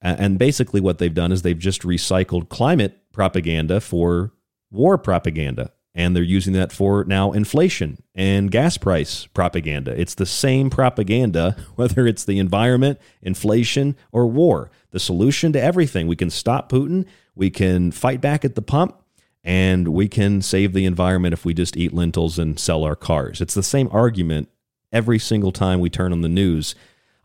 [0.00, 4.32] And basically, what they've done is they've just recycled climate propaganda for
[4.70, 9.98] war propaganda and they're using that for now inflation and gas price propaganda.
[10.00, 14.70] It's the same propaganda, whether it's the environment, inflation, or war.
[14.92, 16.06] The solution to everything.
[16.06, 18.96] We can stop Putin, we can fight back at the pump,
[19.42, 23.40] and we can save the environment if we just eat lentils and sell our cars.
[23.40, 24.48] It's the same argument
[24.92, 26.74] every single time we turn on the news.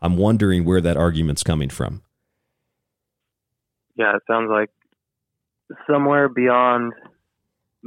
[0.00, 2.02] I'm wondering where that argument's coming from.
[3.96, 4.70] Yeah, it sounds like
[5.86, 6.92] somewhere beyond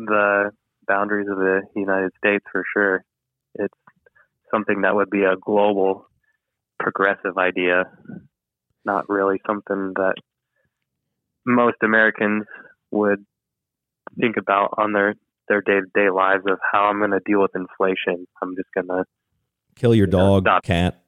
[0.05, 0.51] the
[0.87, 3.03] boundaries of the United States for sure.
[3.55, 3.73] It's
[4.51, 6.07] something that would be a global
[6.79, 7.83] progressive idea,
[8.85, 10.15] not really something that
[11.45, 12.45] most Americans
[12.91, 13.25] would
[14.19, 15.15] think about on their
[15.47, 18.27] their day to day lives of how I'm going to deal with inflation.
[18.41, 19.03] I'm just going to
[19.75, 21.01] kill your dog, stop, cat,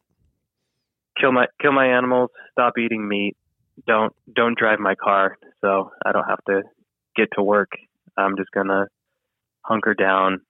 [1.19, 3.35] kill my kill my animals, stop eating meat,
[3.87, 6.63] don't don't drive my car, so I don't have to
[7.15, 7.69] get to work.
[8.17, 8.85] I'm just going to
[9.65, 10.41] hunker down.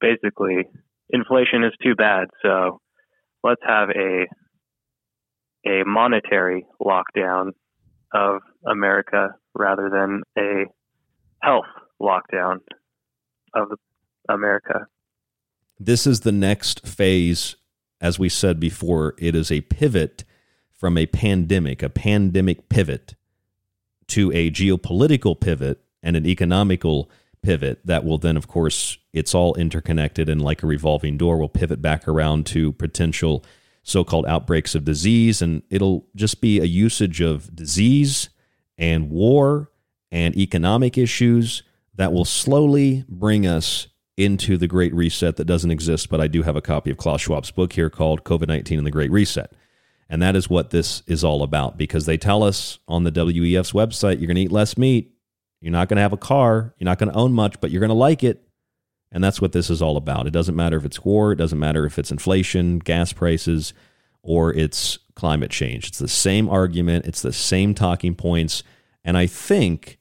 [0.00, 0.68] Basically,
[1.10, 2.80] inflation is too bad, so
[3.42, 4.26] let's have a
[5.66, 7.50] a monetary lockdown
[8.14, 10.64] of America rather than a
[11.42, 11.66] health
[12.00, 12.58] lockdown
[13.54, 13.68] of
[14.28, 14.86] America.
[15.78, 17.56] This is the next phase.
[18.00, 20.24] As we said before, it is a pivot
[20.72, 23.14] from a pandemic, a pandemic pivot,
[24.06, 27.10] to a geopolitical pivot and an economical
[27.42, 31.48] pivot that will then, of course, it's all interconnected and like a revolving door will
[31.48, 33.44] pivot back around to potential
[33.82, 35.40] so called outbreaks of disease.
[35.40, 38.28] And it'll just be a usage of disease
[38.76, 39.70] and war
[40.10, 41.62] and economic issues
[41.94, 46.08] that will slowly bring us into the Great Reset that doesn't exist.
[46.08, 48.86] But I do have a copy of Klaus Schwab's book here called COVID 19 and
[48.86, 49.52] the Great Reset.
[50.10, 53.72] And that is what this is all about because they tell us on the WEF's
[53.72, 55.12] website you're going to eat less meat,
[55.60, 56.74] you're not going to have a car.
[56.78, 58.42] You're not going to own much, but you're going to like it.
[59.10, 60.26] And that's what this is all about.
[60.26, 63.72] It doesn't matter if it's war, it doesn't matter if it's inflation, gas prices,
[64.22, 65.88] or it's climate change.
[65.88, 68.62] It's the same argument, it's the same talking points.
[69.04, 69.98] And I think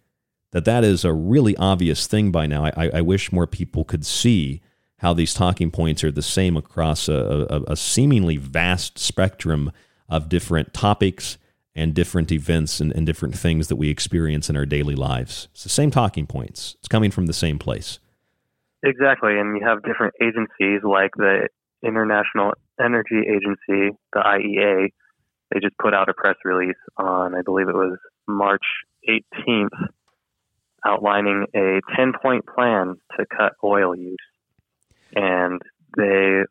[0.51, 2.65] that that is a really obvious thing by now.
[2.65, 4.61] I, I wish more people could see
[4.97, 9.71] how these talking points are the same across a, a, a seemingly vast spectrum
[10.09, 11.37] of different topics
[11.77, 15.47] and different events and, and different things that we experience in our daily lives.
[15.53, 16.75] It's the same talking points.
[16.79, 17.99] It's coming from the same place.
[18.83, 19.39] Exactly.
[19.39, 21.47] And you have different agencies like the
[21.83, 22.53] International
[22.83, 24.87] Energy Agency, the IEA.
[25.51, 27.97] They just put out a press release on, I believe it was
[28.27, 28.65] March
[29.07, 29.69] 18th,
[30.85, 34.17] outlining a 10 point plan to cut oil use.
[35.15, 35.61] And
[35.95, 36.41] they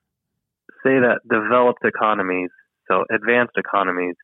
[0.82, 2.50] say that developed economies,
[2.88, 4.14] so advanced economies,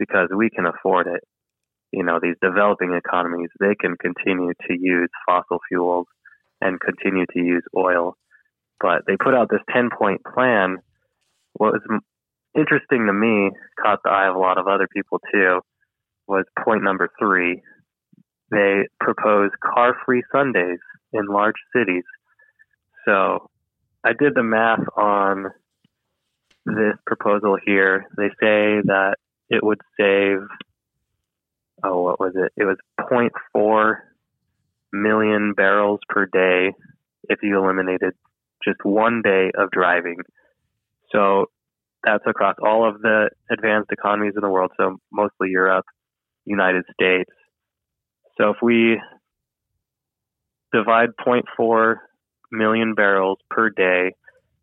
[0.00, 1.22] because we can afford it.
[1.92, 6.06] You know, these developing economies, they can continue to use fossil fuels
[6.60, 8.16] and continue to use oil.
[8.80, 10.78] But they put out this 10 point plan.
[11.52, 12.00] What was
[12.56, 15.60] interesting to me, caught the eye of a lot of other people too,
[16.26, 17.62] was point number three.
[18.50, 20.78] They propose car free Sundays
[21.12, 22.04] in large cities.
[23.04, 23.50] So
[24.04, 25.46] I did the math on
[26.66, 28.06] this proposal here.
[28.16, 29.16] They say that
[29.50, 30.38] it would save,
[31.84, 32.52] oh, what was it?
[32.56, 33.96] It was 0.4
[34.92, 36.72] million barrels per day
[37.28, 38.14] if you eliminated
[38.64, 40.18] just one day of driving.
[41.12, 41.46] So
[42.04, 45.84] that's across all of the advanced economies in the world, so mostly Europe,
[46.44, 47.30] United States.
[48.38, 49.00] So if we
[50.72, 51.96] divide 0.4
[52.52, 54.12] million barrels per day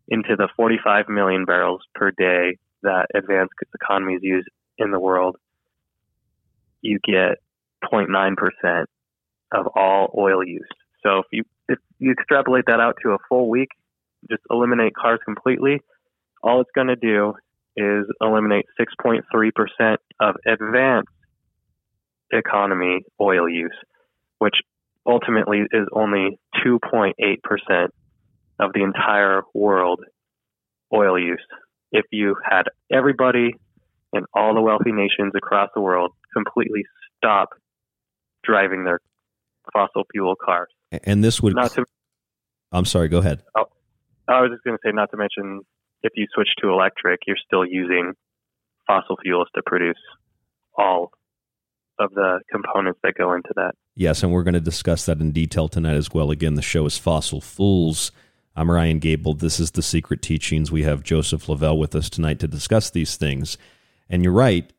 [0.08, 4.46] into the 45 million barrels per day that advanced economies use
[4.78, 5.36] in the world,
[6.80, 7.38] you get
[7.84, 8.84] 0.9%
[9.52, 10.68] of all oil use.
[11.02, 13.68] So if you if you extrapolate that out to a full week,
[14.30, 15.80] just eliminate cars completely,
[16.42, 17.34] all it's going to do
[17.76, 21.08] is eliminate 6.3% of advanced
[22.32, 23.76] economy oil use,
[24.38, 24.54] which
[25.06, 27.12] ultimately is only 2.8%
[28.58, 30.00] of the entire world
[30.92, 31.44] oil use.
[31.92, 33.54] If you had everybody
[34.12, 36.84] in all the wealthy nations across the world completely
[37.16, 37.50] stop
[38.44, 39.00] driving their
[39.72, 40.68] fossil fuel cars.
[41.04, 41.54] And this would.
[41.54, 41.84] Not to,
[42.72, 43.42] I'm sorry, go ahead.
[43.56, 43.66] oh,
[44.28, 45.62] I was just going to say, not to mention,
[46.02, 48.14] if you switch to electric, you're still using
[48.86, 49.98] fossil fuels to produce
[50.76, 51.12] all
[51.98, 53.72] of the components that go into that.
[53.94, 56.30] Yes, and we're going to discuss that in detail tonight as well.
[56.30, 58.12] Again, the show is Fossil Fools.
[58.54, 59.34] I'm Ryan Gable.
[59.34, 60.70] This is The Secret Teachings.
[60.70, 63.58] We have Joseph Lavelle with us tonight to discuss these things.
[64.08, 64.72] And you're right.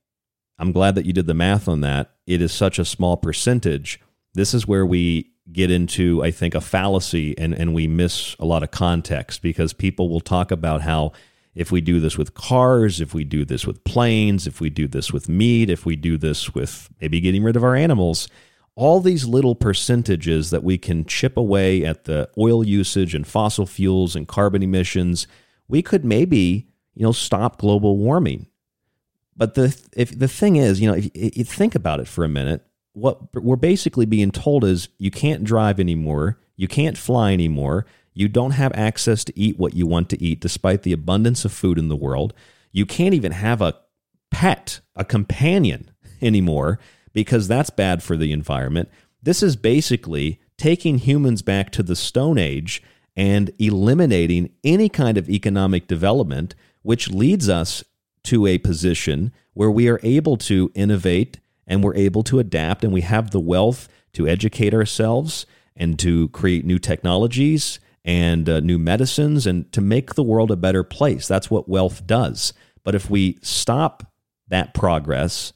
[0.58, 2.12] I'm glad that you did the math on that.
[2.28, 4.00] It is such a small percentage.
[4.34, 8.46] This is where we get into, I think, a fallacy and, and we miss a
[8.46, 11.14] lot of context because people will talk about how
[11.56, 14.88] if we do this with cars, if we do this with planes, if we do
[14.88, 18.28] this with meat, if we do this with maybe getting rid of our animals,
[18.76, 23.66] all these little percentages that we can chip away at the oil usage and fossil
[23.66, 25.28] fuels and carbon emissions,
[25.68, 28.48] we could maybe, you know, stop global warming.
[29.40, 32.30] But the if the thing is, you know, if you think about it for a
[32.30, 32.62] minute,
[32.92, 38.28] what we're basically being told is you can't drive anymore, you can't fly anymore, you
[38.28, 41.80] don't have access to eat what you want to eat despite the abundance of food
[41.80, 42.34] in the world.
[42.74, 43.76] You can't even have a
[44.30, 45.90] pet, a companion
[46.22, 46.78] anymore
[47.14, 48.90] because that's bad for the environment.
[49.24, 52.84] This is basically taking humans back to the Stone Age
[53.16, 57.86] and eliminating any kind of economic development, which leads us
[58.24, 62.94] to a position where we are able to innovate and we're able to adapt and
[62.94, 65.46] we have the wealth to educate ourselves
[65.76, 70.56] and to create new technologies and uh, new medicines and to make the world a
[70.56, 71.28] better place.
[71.28, 72.54] That's what wealth does.
[72.84, 74.12] But if we stop
[74.48, 75.54] that progress,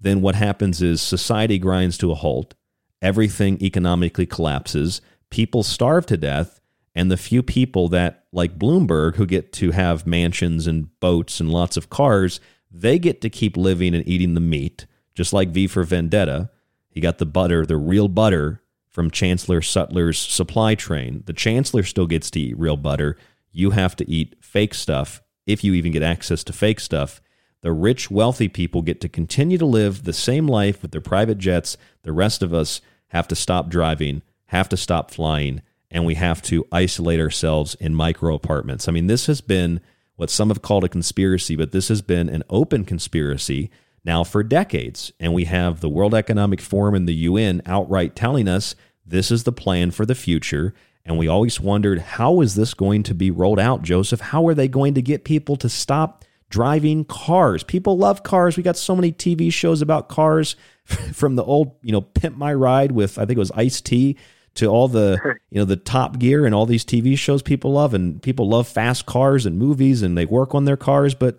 [0.00, 2.54] then what happens is society grinds to a halt,
[3.02, 6.60] everything economically collapses, people starve to death,
[6.96, 11.52] and the few people that, like Bloomberg, who get to have mansions and boats and
[11.52, 12.40] lots of cars,
[12.70, 16.50] they get to keep living and eating the meat, just like V for Vendetta.
[16.88, 21.22] He got the butter, the real butter from Chancellor Sutler's supply train.
[21.26, 23.18] The Chancellor still gets to eat real butter.
[23.52, 27.20] You have to eat fake stuff if you even get access to fake stuff.
[27.60, 31.36] The rich, wealthy people get to continue to live the same life with their private
[31.36, 31.76] jets.
[32.04, 36.42] The rest of us have to stop driving, have to stop flying, and we have
[36.42, 38.88] to isolate ourselves in micro apartments.
[38.88, 39.80] I mean, this has been
[40.16, 43.70] what some have called a conspiracy, but this has been an open conspiracy
[44.04, 45.12] now for decades.
[45.20, 48.74] And we have the World Economic Forum and the UN outright telling us
[49.04, 50.74] this is the plan for the future.
[51.04, 54.20] And we always wondered, how is this going to be rolled out, Joseph?
[54.20, 57.62] How are they going to get people to stop driving cars?
[57.62, 58.56] People love cars.
[58.56, 60.56] We got so many TV shows about cars
[61.12, 64.16] from the old, you know, Pimp My Ride with, I think it was Ice T
[64.56, 65.18] to all the,
[65.50, 67.94] you know, the Top Gear and all these TV shows people love.
[67.94, 71.14] And people love fast cars and movies and they work on their cars.
[71.14, 71.38] But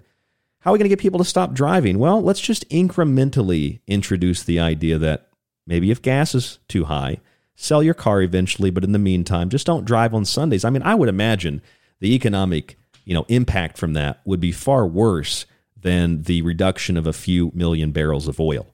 [0.62, 2.00] how are we going to get people to stop driving?
[2.00, 5.30] Well, let's just incrementally introduce the idea that
[5.66, 7.20] maybe if gas is too high,
[7.56, 10.66] sell your car eventually, but in the meantime, just don't drive on Sundays.
[10.66, 11.62] I mean, I would imagine
[12.00, 15.46] the economic, you know, impact from that would be far worse
[15.80, 18.74] than the reduction of a few million barrels of oil.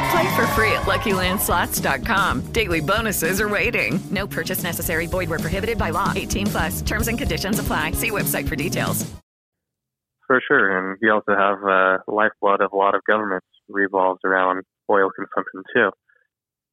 [0.11, 2.51] Play for free at LuckyLandSlots.com.
[2.51, 3.99] Daily bonuses are waiting.
[4.11, 5.07] No purchase necessary.
[5.07, 6.11] Void where prohibited by law.
[6.13, 6.81] 18 plus.
[6.81, 7.91] Terms and conditions apply.
[7.91, 9.09] See website for details.
[10.27, 14.63] For sure, and we also have uh, lifeblood of a lot of governments revolves around
[14.89, 15.91] oil consumption too.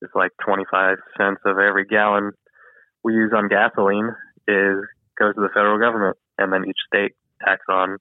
[0.03, 2.33] It's like 25 cents of every gallon
[3.03, 4.11] we use on gasoline
[4.47, 4.79] is
[5.19, 7.13] goes to the federal government, and then each state
[7.45, 7.99] tax on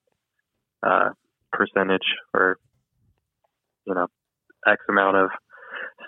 [0.84, 1.10] uh,
[1.52, 2.58] percentage or
[3.84, 4.06] you know
[4.68, 5.30] X amount of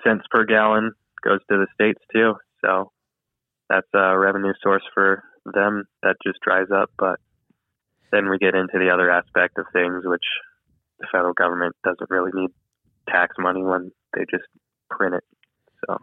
[0.04, 0.92] cents per gallon
[1.24, 2.34] goes to the states too.
[2.64, 2.90] So
[3.68, 6.90] that's a revenue source for them that just dries up.
[6.98, 7.18] But
[8.12, 10.24] then we get into the other aspect of things, which
[10.98, 12.50] the federal government doesn't really need
[13.08, 14.44] tax money when they just
[14.90, 15.24] print it.
[15.86, 15.98] So,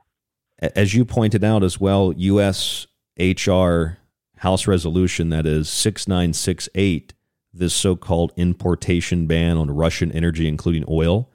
[0.59, 2.87] as you pointed out as well, U.S.
[3.19, 3.97] HR
[4.37, 7.13] House resolution that is 6968,
[7.53, 11.29] this so called importation ban on Russian energy, including oil.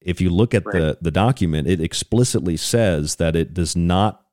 [0.00, 0.72] If you look at right.
[0.74, 4.24] the, the document, it explicitly says that it does not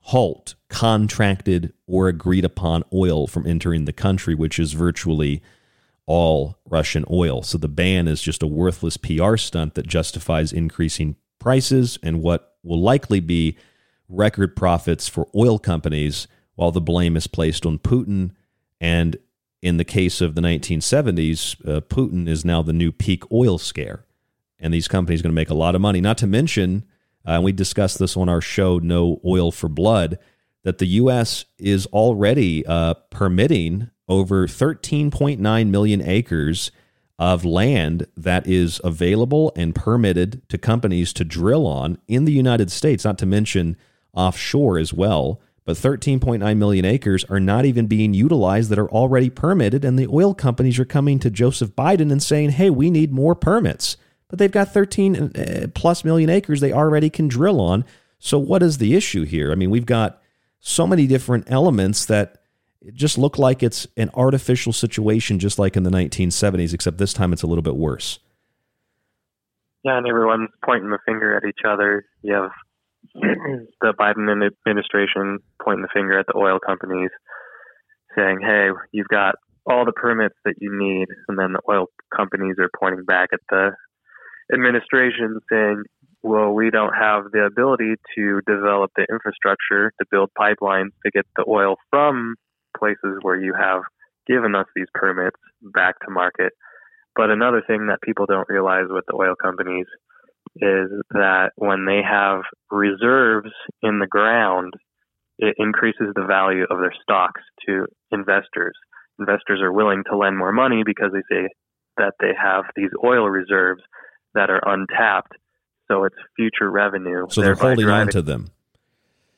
[0.00, 5.42] halt contracted or agreed upon oil from entering the country, which is virtually
[6.06, 7.42] all Russian oil.
[7.42, 12.56] So the ban is just a worthless PR stunt that justifies increasing prices and what
[12.62, 13.56] will likely be
[14.08, 18.30] record profits for oil companies while the blame is placed on Putin.
[18.80, 19.16] And
[19.62, 24.05] in the case of the 1970s, uh, Putin is now the new peak oil scare.
[24.58, 26.00] And these companies are going to make a lot of money.
[26.00, 26.84] Not to mention,
[27.26, 30.18] uh, and we discussed this on our show, No Oil for Blood,
[30.64, 31.44] that the U.S.
[31.58, 36.70] is already uh, permitting over 13.9 million acres
[37.18, 42.70] of land that is available and permitted to companies to drill on in the United
[42.70, 43.76] States, not to mention
[44.14, 49.28] offshore as well but 13.9 million acres are not even being utilized that are already
[49.28, 49.84] permitted.
[49.84, 53.34] And the oil companies are coming to Joseph Biden and saying, hey, we need more
[53.34, 53.96] permits.
[54.28, 57.84] But they've got 13 uh, plus million acres they already can drill on.
[58.18, 59.52] So, what is the issue here?
[59.52, 60.20] I mean, we've got
[60.60, 62.42] so many different elements that
[62.92, 67.32] just look like it's an artificial situation, just like in the 1970s, except this time
[67.32, 68.18] it's a little bit worse.
[69.84, 72.04] Yeah, and everyone's pointing the finger at each other.
[72.22, 72.50] You have
[73.14, 74.28] the Biden
[74.66, 77.10] administration pointing the finger at the oil companies,
[78.16, 82.56] saying, "Hey, you've got all the permits that you need," and then the oil companies
[82.58, 83.70] are pointing back at the
[84.52, 85.84] administration, saying,
[86.22, 91.26] "Well, we don't have the ability to develop the infrastructure to build pipelines to get
[91.36, 92.36] the oil from
[92.76, 93.82] places where you have
[94.26, 96.52] given us these permits back to market."
[97.14, 99.86] But another thing that people don't realize with the oil companies
[100.56, 104.74] is that when they have reserves in the ground,
[105.38, 108.76] it increases the value of their stocks to investors.
[109.18, 111.48] Investors are willing to lend more money because they say
[111.96, 113.82] that they have these oil reserves
[114.36, 115.32] that are untapped.
[115.88, 117.26] So it's future revenue.
[117.28, 118.50] So they're holding driving, on to them.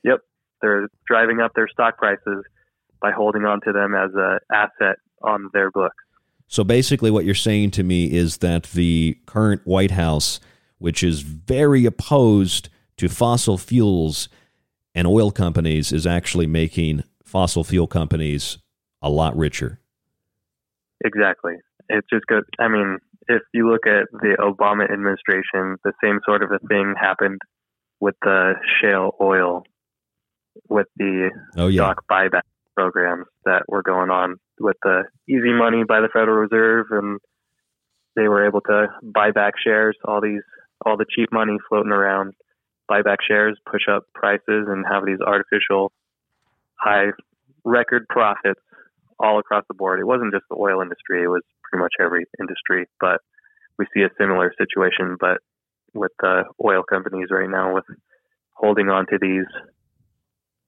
[0.05, 0.21] Yep.
[0.61, 2.45] They're driving up their stock prices
[3.01, 5.97] by holding on to them as an asset on their books.
[6.47, 10.41] So basically, what you're saying to me is that the current White House
[10.79, 14.29] which is very opposed to fossil fuels
[14.95, 18.59] and oil companies, is actually making fossil fuel companies
[19.03, 19.81] a lot richer.
[21.05, 21.55] Exactly.
[21.89, 22.45] It's just good.
[22.59, 26.95] I mean, if you look at the Obama administration, the same sort of a thing
[26.99, 27.41] happened
[28.01, 29.65] with the shale oil,
[30.69, 31.83] with the oh, yeah.
[31.83, 32.43] stock buyback
[32.77, 37.21] programs that were going on with the easy money by the Federal Reserve, and
[38.17, 39.97] they were able to buy back shares.
[40.05, 40.43] All these
[40.87, 42.35] all the cheap money floating around,
[42.87, 45.93] buy back shares, push up prices, and have these artificial
[46.75, 47.07] high
[47.65, 48.61] record profits
[49.19, 50.01] all across the board.
[50.01, 52.87] It wasn't just the oil industry; it was pretty much every industry.
[53.01, 53.21] But
[53.79, 55.39] we see a similar situation, but
[55.95, 57.85] with the oil companies right now, with
[58.55, 59.47] holding on to these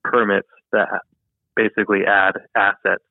[0.05, 1.03] permits that
[1.57, 3.05] basically add assets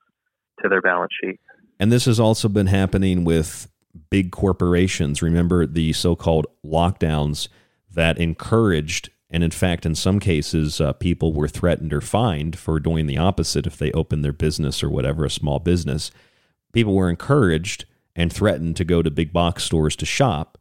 [0.62, 1.40] to their balance sheet.
[1.80, 3.70] And this has also been happening with
[4.10, 5.22] big corporations.
[5.22, 7.48] Remember the so called lockdowns
[7.92, 12.80] that encouraged, and in fact, in some cases, uh, people were threatened or fined for
[12.80, 16.12] doing the opposite if they opened their business or whatever, a small business.
[16.74, 20.58] People were encouraged and threatened to go to big box stores to shop.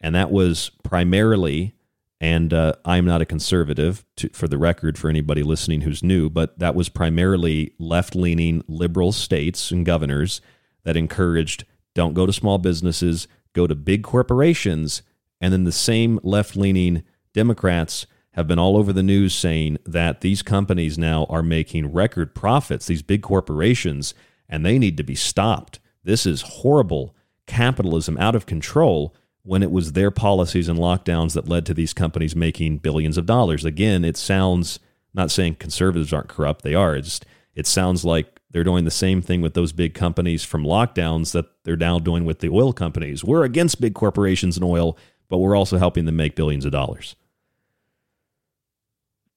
[0.00, 1.74] And that was primarily,
[2.20, 6.30] and uh, I'm not a conservative to, for the record for anybody listening who's new,
[6.30, 10.40] but that was primarily left leaning liberal states and governors
[10.84, 15.02] that encouraged don't go to small businesses, go to big corporations.
[15.40, 17.02] And then the same left leaning
[17.34, 22.34] Democrats have been all over the news saying that these companies now are making record
[22.34, 24.14] profits, these big corporations,
[24.50, 25.80] and they need to be stopped.
[26.04, 27.14] This is horrible
[27.46, 31.94] capitalism out of control when it was their policies and lockdowns that led to these
[31.94, 33.64] companies making billions of dollars.
[33.64, 34.78] Again, it sounds
[35.14, 36.94] not saying conservatives aren't corrupt, they are.
[36.94, 37.24] It just
[37.54, 41.46] it sounds like they're doing the same thing with those big companies from lockdowns that
[41.64, 43.24] they're now doing with the oil companies.
[43.24, 44.96] We're against big corporations and oil,
[45.28, 47.16] but we're also helping them make billions of dollars.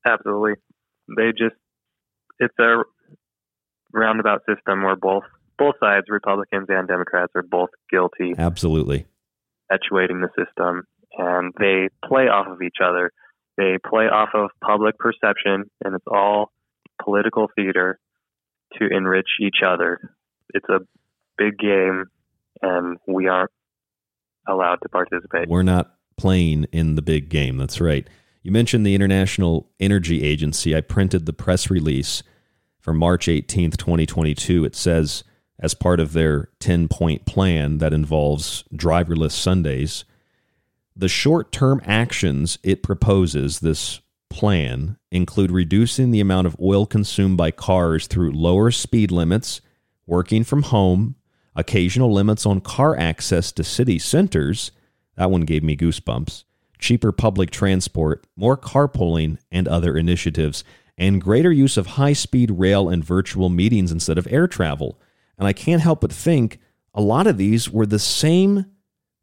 [0.06, 0.54] Absolutely.
[1.16, 1.56] They just
[2.40, 2.84] it's a
[3.94, 5.24] roundabout system where both
[5.58, 8.34] both sides, Republicans and Democrats, are both guilty.
[8.38, 9.06] Absolutely.
[9.70, 10.84] Perpetuating the system
[11.18, 13.12] and they play off of each other.
[13.58, 16.52] They play off of public perception and it's all
[17.04, 18.00] political theater
[18.80, 20.00] to enrich each other.
[20.54, 20.80] It's a
[21.38, 22.06] big game
[22.62, 23.52] and we aren't
[24.48, 25.48] allowed to participate.
[25.48, 27.58] We're not playing in the big game.
[27.58, 28.08] That's right.
[28.42, 30.76] You mentioned the International Energy Agency.
[30.76, 32.24] I printed the press release
[32.84, 34.66] for March 18th, 2022.
[34.66, 35.24] It says,
[35.58, 40.04] as part of their 10 point plan that involves driverless Sundays,
[40.96, 47.38] the short term actions it proposes, this plan, include reducing the amount of oil consumed
[47.38, 49.62] by cars through lower speed limits,
[50.06, 51.16] working from home,
[51.56, 54.72] occasional limits on car access to city centers.
[55.16, 56.44] That one gave me goosebumps
[56.84, 60.66] cheaper public transport, more carpooling, and other initiatives,
[60.98, 65.00] and greater use of high speed rail and virtual meetings instead of air travel.
[65.38, 66.60] And I can't help but think
[66.94, 68.66] a lot of these were the same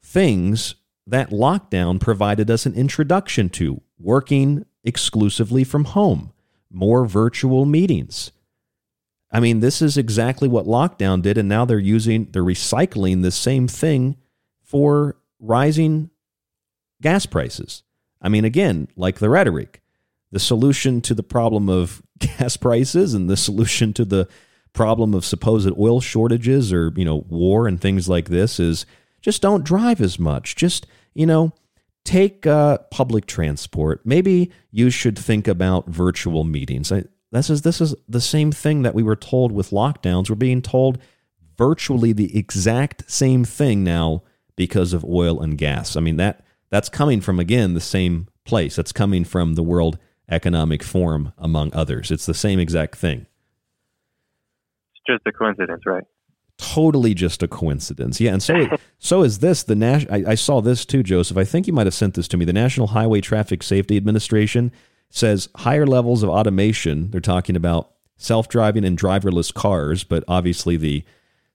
[0.02, 0.74] things
[1.06, 6.32] that lockdown provided us an introduction to working exclusively from home,
[6.70, 8.32] more virtual meetings.
[9.32, 13.30] I mean, this is exactly what lockdown did, and now they're using, they're recycling the
[13.30, 14.16] same thing
[14.62, 16.10] for rising
[17.00, 17.82] gas prices.
[18.20, 19.82] I mean, again, like the rhetoric,
[20.32, 24.28] the solution to the problem of gas prices and the solution to the
[24.72, 28.86] problem of supposed oil shortages or, you know, war and things like this is
[29.20, 30.54] just don't drive as much.
[30.54, 31.52] Just, you know,
[32.04, 34.00] take uh, public transport.
[34.04, 36.92] Maybe you should think about virtual meetings.
[36.92, 40.30] I, this is this is the same thing that we were told with lockdowns.
[40.30, 40.98] We're being told
[41.58, 44.22] virtually the exact same thing now
[44.56, 45.96] because of oil and gas.
[45.96, 48.76] I mean that that's coming from, again, the same place.
[48.76, 49.98] That's coming from the World
[50.30, 52.10] Economic Forum among others.
[52.10, 53.26] It's the same exact thing.
[54.94, 56.04] It's just a coincidence, right?
[56.58, 58.20] Totally just a coincidence.
[58.20, 59.62] Yeah, and so so is this.
[59.62, 61.36] The Nas- I, I saw this too, Joseph.
[61.36, 62.44] I think you might have sent this to me.
[62.44, 64.72] The National Highway Traffic Safety Administration
[65.08, 67.10] says higher levels of automation.
[67.10, 71.02] They're talking about self-driving and driverless cars, but obviously the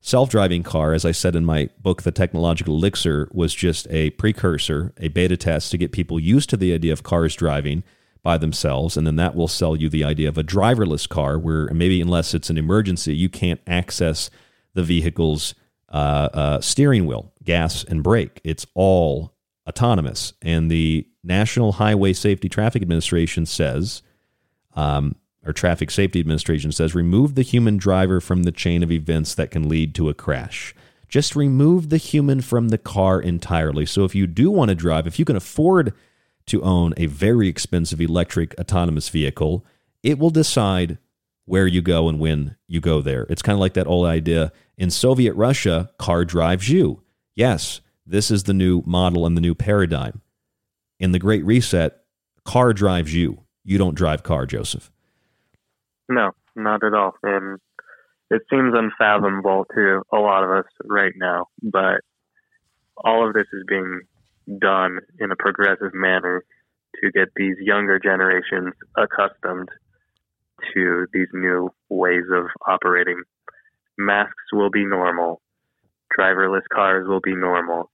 [0.05, 4.11] Self driving car, as I said in my book, The Technological Elixir, was just a
[4.11, 7.83] precursor, a beta test to get people used to the idea of cars driving
[8.25, 8.97] by themselves.
[8.97, 12.33] And then that will sell you the idea of a driverless car, where maybe unless
[12.33, 14.31] it's an emergency, you can't access
[14.73, 15.53] the vehicle's
[15.89, 18.41] uh, uh, steering wheel, gas, and brake.
[18.43, 19.35] It's all
[19.69, 20.33] autonomous.
[20.41, 24.01] And the National Highway Safety Traffic Administration says
[24.75, 25.15] um,
[25.45, 29.51] or Traffic Safety Administration says remove the human driver from the chain of events that
[29.51, 30.73] can lead to a crash.
[31.07, 33.85] Just remove the human from the car entirely.
[33.85, 35.93] So if you do want to drive, if you can afford
[36.47, 39.65] to own a very expensive electric autonomous vehicle,
[40.03, 40.97] it will decide
[41.45, 43.25] where you go and when you go there.
[43.29, 47.03] It's kind of like that old idea in Soviet Russia, car drives you.
[47.35, 50.21] Yes, this is the new model and the new paradigm.
[50.99, 51.99] In the Great Reset,
[52.45, 53.43] car drives you.
[53.63, 54.91] You don't drive car, Joseph.
[56.07, 57.15] No, not at all.
[57.23, 57.59] And
[58.29, 62.01] it seems unfathomable to a lot of us right now, but
[62.97, 64.01] all of this is being
[64.59, 66.43] done in a progressive manner
[67.01, 69.69] to get these younger generations accustomed
[70.73, 73.23] to these new ways of operating.
[73.97, 75.41] Masks will be normal,
[76.17, 77.89] driverless cars will be normal,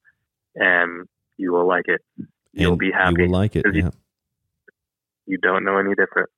[0.56, 2.02] and you will like it.
[2.54, 3.16] You'll and be happy.
[3.18, 3.66] You will like it.
[3.74, 3.84] Yeah.
[3.84, 3.92] You,
[5.28, 6.30] you don't know any different.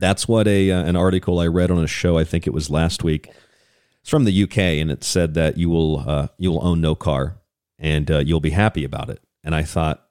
[0.00, 2.18] That's what a uh, an article I read on a show.
[2.18, 3.30] I think it was last week.
[4.00, 6.94] It's from the UK, and it said that you will uh, you will own no
[6.94, 7.36] car,
[7.82, 9.20] and uh, you'll be happy about it.
[9.44, 10.06] And I thought,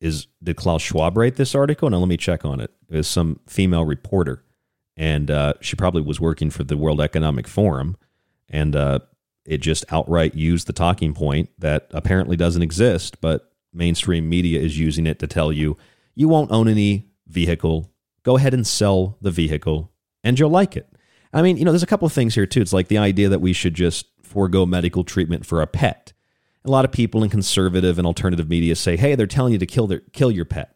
[0.00, 1.90] is did Klaus Schwab write this article?
[1.90, 2.70] Now let me check on it.
[2.88, 4.42] It was some female reporter,
[4.96, 7.98] and uh, she probably was working for the World Economic Forum,
[8.48, 9.00] and uh,
[9.44, 14.78] it just outright used the talking point that apparently doesn't exist, but mainstream media is
[14.78, 15.76] using it to tell you
[16.14, 17.92] you won't own any vehicle
[18.26, 19.92] go ahead and sell the vehicle
[20.24, 20.88] and you'll like it.
[21.32, 22.60] I mean, you know, there's a couple of things here too.
[22.60, 26.12] It's like the idea that we should just forego medical treatment for a pet.
[26.66, 29.66] A lot of people in conservative and alternative media say, "Hey, they're telling you to
[29.66, 30.72] kill their kill your pet."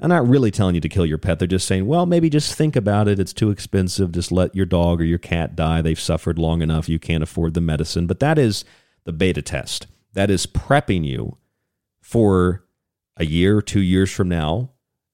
[0.00, 1.38] I'm not really telling you to kill your pet.
[1.38, 3.18] They're just saying, "Well, maybe just think about it.
[3.18, 4.12] It's too expensive.
[4.12, 5.82] Just let your dog or your cat die.
[5.82, 6.88] They've suffered long enough.
[6.88, 8.64] You can't afford the medicine." But that is
[9.04, 9.86] the beta test.
[10.12, 11.36] That is prepping you
[12.00, 12.64] for
[13.16, 14.70] a year, 2 years from now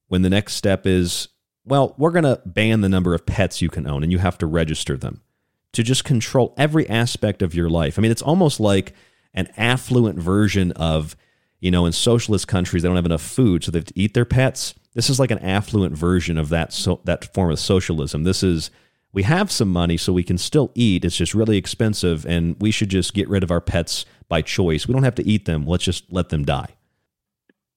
[0.08, 1.28] when the next step is,
[1.64, 4.38] well, we're going to ban the number of pets you can own and you have
[4.38, 5.20] to register them
[5.72, 7.98] to just control every aspect of your life.
[7.98, 8.94] I mean, it's almost like
[9.34, 11.16] an affluent version of,
[11.60, 14.14] you know, in socialist countries, they don't have enough food, so they have to eat
[14.14, 14.74] their pets.
[14.94, 18.24] This is like an affluent version of that so, that form of socialism.
[18.24, 18.70] This is
[19.12, 21.04] we have some money so we can still eat.
[21.04, 24.86] It's just really expensive, and we should just get rid of our pets by choice.
[24.86, 25.66] We don't have to eat them.
[25.66, 26.76] Let's just let them die.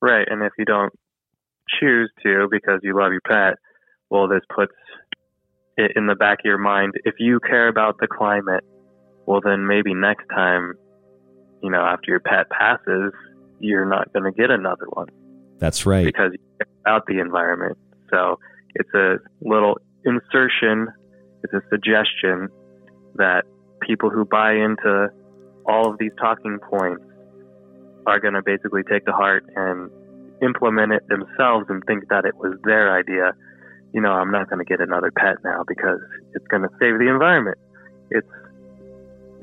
[0.01, 0.93] Right, and if you don't
[1.79, 3.57] choose to because you love your pet,
[4.09, 4.73] well, this puts
[5.77, 6.93] it in the back of your mind.
[7.03, 8.63] If you care about the climate,
[9.25, 10.73] well, then maybe next time,
[11.63, 13.13] you know, after your pet passes,
[13.59, 15.07] you're not going to get another one.
[15.57, 16.05] That's right.
[16.05, 17.77] Because you about the environment.
[18.11, 18.39] So
[18.75, 20.89] it's a little insertion,
[21.43, 22.49] it's a suggestion
[23.15, 23.43] that
[23.81, 25.07] people who buy into
[25.65, 27.03] all of these talking points
[28.05, 29.89] are going to basically take to heart and
[30.41, 33.31] implement it themselves and think that it was their idea.
[33.93, 35.99] You know, I'm not going to get another pet now because
[36.33, 37.57] it's going to save the environment.
[38.11, 38.27] It's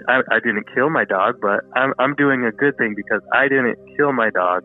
[0.09, 3.48] I, I didn't kill my dog, but I'm I'm doing a good thing because I
[3.48, 4.64] didn't kill my dog.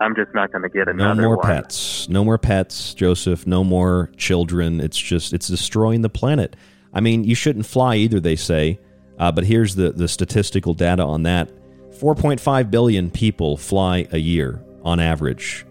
[0.00, 1.14] I'm just not going to get another.
[1.22, 1.46] No more one.
[1.46, 2.08] pets.
[2.08, 3.46] No more pets, Joseph.
[3.46, 4.80] No more children.
[4.80, 6.56] It's just it's destroying the planet.
[6.92, 8.20] I mean, you shouldn't fly either.
[8.20, 8.78] They say,
[9.18, 11.50] uh, but here's the the statistical data on that:
[11.98, 15.64] 4.5 billion people fly a year on average.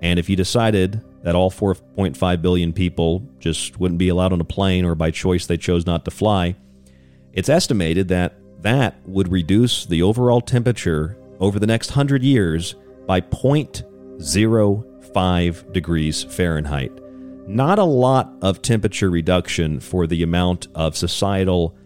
[0.00, 4.44] And if you decided that all 4.5 billion people just wouldn't be allowed on a
[4.44, 6.56] plane or by choice they chose not to fly,
[7.32, 12.74] it's estimated that that would reduce the overall temperature over the next 100 years
[13.06, 16.92] by 0.05 degrees Fahrenheit.
[17.48, 21.76] Not a lot of temperature reduction for the amount of societal,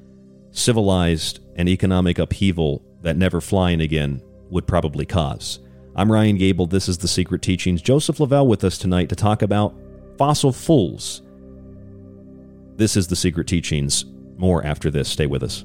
[0.50, 4.20] civilized, and economic upheaval that never flying again
[4.50, 5.60] would probably cause.
[5.94, 6.66] I'm Ryan Gable.
[6.66, 7.80] This is The Secret Teachings.
[7.80, 9.74] Joseph Lavelle with us tonight to talk about
[10.18, 11.22] fossil fools.
[12.76, 14.04] This is The Secret Teachings.
[14.36, 15.08] More after this.
[15.08, 15.64] Stay with us.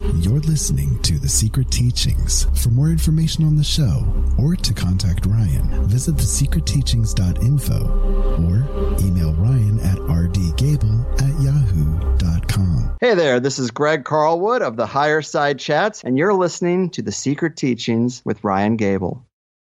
[0.00, 2.46] You're listening to The Secret Teachings.
[2.62, 4.06] For more information on the show
[4.38, 7.88] or to contact Ryan, visit thesecretteachings.info
[8.38, 12.96] or email Ryan at rdgable at yahoo.com.
[13.00, 17.02] Hey there, this is Greg Carlwood of the Higher Side Chats, and you're listening to
[17.02, 19.27] The Secret Teachings with Ryan Gable.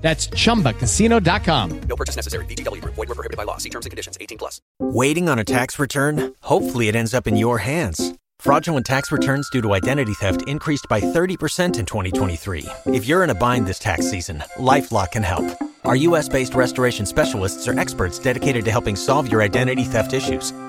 [0.00, 1.80] That's chumbacasino.com.
[1.80, 2.46] No purchase necessary.
[2.46, 2.94] Group.
[2.94, 3.56] Void were prohibited by law.
[3.56, 4.16] See terms and conditions.
[4.20, 4.60] 18 plus.
[4.80, 6.34] Waiting on a tax return?
[6.40, 8.14] Hopefully, it ends up in your hands.
[8.38, 12.66] Fraudulent tax returns due to identity theft increased by 30% in 2023.
[12.86, 15.44] If you're in a bind this tax season, LifeLock can help.
[15.84, 20.52] Our U.S.-based restoration specialists are experts dedicated to helping solve your identity theft issues.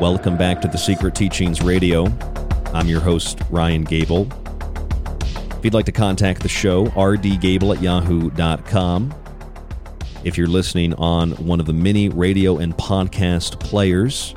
[0.00, 2.06] Welcome back to the Secret Teachings Radio.
[2.72, 4.28] I'm your host, Ryan Gable.
[5.50, 9.12] If you'd like to contact the show, rdgable at yahoo.com.
[10.22, 14.36] If you're listening on one of the many radio and podcast players,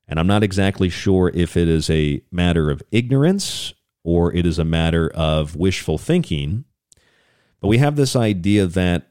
[0.08, 3.74] and I'm not exactly sure if it is a matter of ignorance
[4.04, 6.66] or it is a matter of wishful thinking.
[7.60, 9.08] But we have this idea that,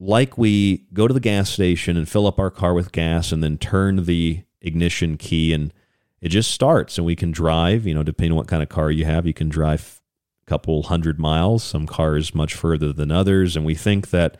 [0.00, 3.42] like we go to the gas station and fill up our car with gas and
[3.42, 5.72] then turn the ignition key and
[6.20, 8.90] it just starts and we can drive, you know, depending on what kind of car
[8.90, 10.00] you have, you can drive
[10.44, 13.56] a couple hundred miles, some cars much further than others.
[13.56, 14.38] And we think that,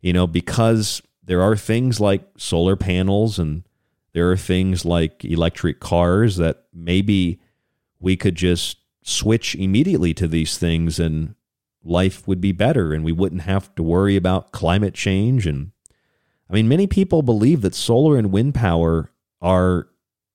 [0.00, 3.64] you know, because there are things like solar panels and
[4.12, 7.40] there are things like electric cars that maybe
[8.00, 11.36] we could just switch immediately to these things and
[11.84, 15.70] life would be better and we wouldn't have to worry about climate change and
[16.50, 19.86] I mean many people believe that solar and wind power are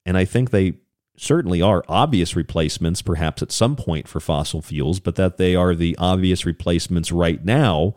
[0.05, 0.75] and I think they
[1.17, 5.75] certainly are obvious replacements perhaps at some point for fossil fuels but that they are
[5.75, 7.93] the obvious replacements right now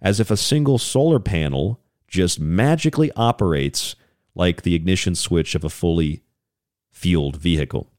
[0.00, 3.94] as if a single solar panel just magically operates
[4.34, 6.22] like the ignition switch of a fully
[6.90, 7.90] fueled vehicle.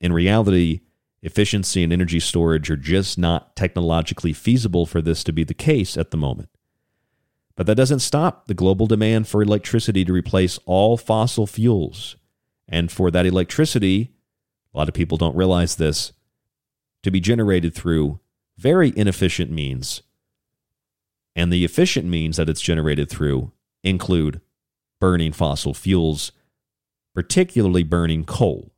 [0.00, 0.80] In reality,
[1.26, 5.96] efficiency and energy storage are just not technologically feasible for this to be the case
[5.96, 6.48] at the moment.
[7.56, 12.14] But that doesn't stop the global demand for electricity to replace all fossil fuels.
[12.68, 14.12] And for that electricity,
[14.72, 16.12] a lot of people don't realize this,
[17.02, 18.20] to be generated through
[18.56, 20.02] very inefficient means.
[21.34, 23.50] And the efficient means that it's generated through
[23.82, 24.40] include
[25.00, 26.30] burning fossil fuels,
[27.14, 28.72] particularly burning coal.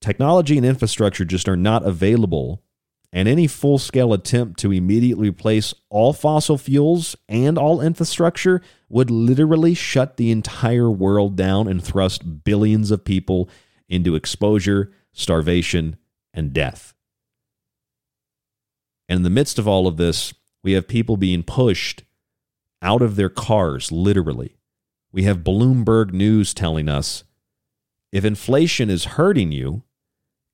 [0.00, 2.62] Technology and infrastructure just are not available,
[3.12, 9.10] and any full scale attempt to immediately replace all fossil fuels and all infrastructure would
[9.10, 13.50] literally shut the entire world down and thrust billions of people
[13.88, 15.96] into exposure, starvation,
[16.32, 16.94] and death.
[19.08, 20.32] And in the midst of all of this,
[20.62, 22.04] we have people being pushed
[22.80, 24.56] out of their cars, literally.
[25.12, 27.24] We have Bloomberg News telling us
[28.12, 29.82] if inflation is hurting you,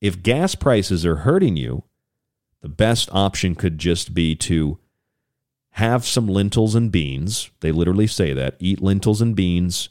[0.01, 1.85] if gas prices are hurting you,
[2.61, 4.79] the best option could just be to
[5.71, 7.51] have some lentils and beans.
[7.61, 9.89] They literally say that eat lentils and beans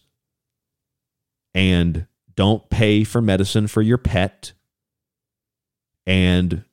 [1.54, 4.54] and don't pay for medicine for your pet.
[6.06, 6.66] And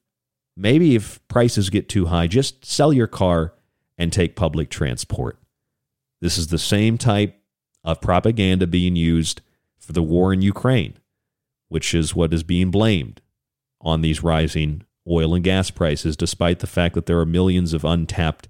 [0.57, 3.55] maybe if prices get too high, just sell your car
[3.97, 5.39] and take public transport.
[6.21, 7.39] This is the same type
[7.85, 9.41] of propaganda being used
[9.79, 10.95] for the war in Ukraine,
[11.69, 13.22] which is what is being blamed
[13.83, 17.85] on these rising oil and gas prices, despite the fact that there are millions of
[17.85, 18.49] untapped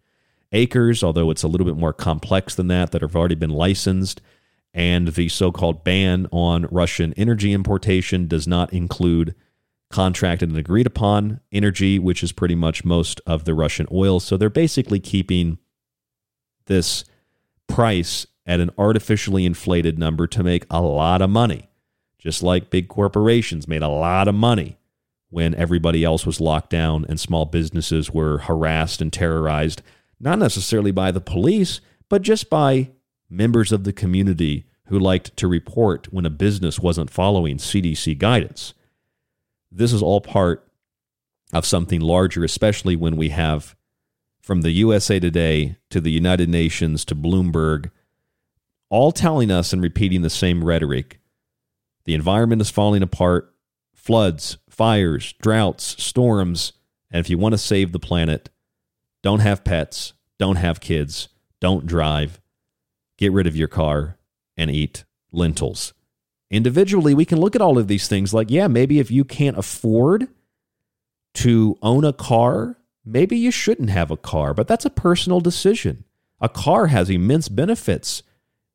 [0.53, 4.21] acres, although it's a little bit more complex than that, that have already been licensed.
[4.75, 9.35] And the so called ban on Russian energy importation does not include
[9.91, 14.21] contracted and agreed upon energy, which is pretty much most of the Russian oil.
[14.21, 15.59] So they're basically keeping
[16.67, 17.05] this
[17.67, 21.69] price at an artificially inflated number to make a lot of money,
[22.19, 24.79] just like big corporations made a lot of money
[25.33, 29.81] when everybody else was locked down and small businesses were harassed and terrorized,
[30.21, 31.81] not necessarily by the police,
[32.11, 32.91] but just by
[33.31, 38.75] members of the community who liked to report when a business wasn't following CDC guidance.
[39.71, 40.71] This is all part
[41.51, 43.75] of something larger, especially when we have
[44.43, 47.91] from the USA Today to the United Nations to Bloomberg,
[48.91, 51.21] all telling us and repeating the same rhetoric.
[52.05, 53.55] The environment is falling apart,
[53.95, 56.73] floods, fires, droughts, storms,
[57.11, 58.49] and if you want to save the planet,
[59.23, 61.29] don't have pets, don't have kids,
[61.61, 62.41] don't drive,
[63.19, 64.17] get rid of your car,
[64.57, 65.93] and eat lentils.
[66.51, 69.59] Individually, we can look at all of these things like, yeah, maybe if you can't
[69.59, 70.27] afford
[71.35, 76.05] to own a car, maybe you shouldn't have a car, but that's a personal decision.
[76.41, 78.23] A car has immense benefits.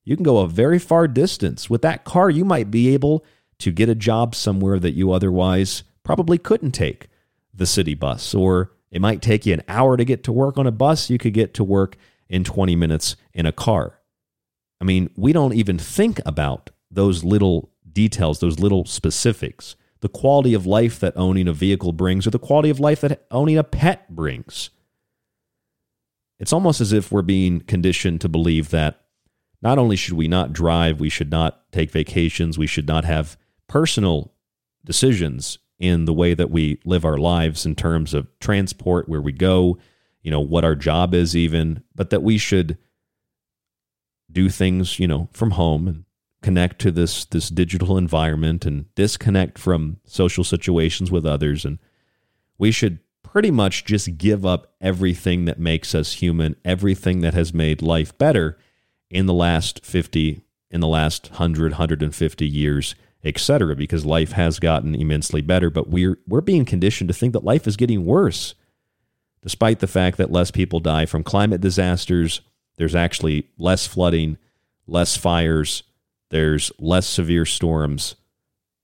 [0.06, 1.70] You can go a very far distance.
[1.70, 3.26] With that car, you might be able
[3.60, 7.08] to get a job somewhere that you otherwise probably couldn't take
[7.54, 10.68] the city bus, or it might take you an hour to get to work on
[10.68, 11.10] a bus.
[11.10, 11.98] You could get to work
[12.30, 14.00] in 20 minutes in a car.
[14.80, 20.54] I mean, we don't even think about those little details, those little specifics, the quality
[20.54, 23.64] of life that owning a vehicle brings, or the quality of life that owning a
[23.64, 24.70] pet brings.
[26.40, 29.02] It's almost as if we're being conditioned to believe that
[29.62, 33.38] not only should we not drive, we should not take vacations, we should not have
[33.68, 34.34] personal
[34.84, 39.32] decisions in the way that we live our lives in terms of transport, where we
[39.32, 39.78] go,
[40.22, 42.78] you know, what our job is, even, but that we should
[44.32, 46.04] do things, you know, from home and
[46.42, 51.66] connect to this this digital environment and disconnect from social situations with others.
[51.66, 51.80] And
[52.58, 57.54] we should pretty much just give up everything that makes us human, everything that has
[57.54, 58.58] made life better
[59.10, 64.96] in the last 50 in the last 100 150 years etc., because life has gotten
[64.96, 68.56] immensely better, but we're we're being conditioned to think that life is getting worse.
[69.42, 72.42] Despite the fact that less people die from climate disasters,
[72.78, 74.38] there's actually less flooding,
[74.88, 75.84] less fires,
[76.30, 78.16] there's less severe storms.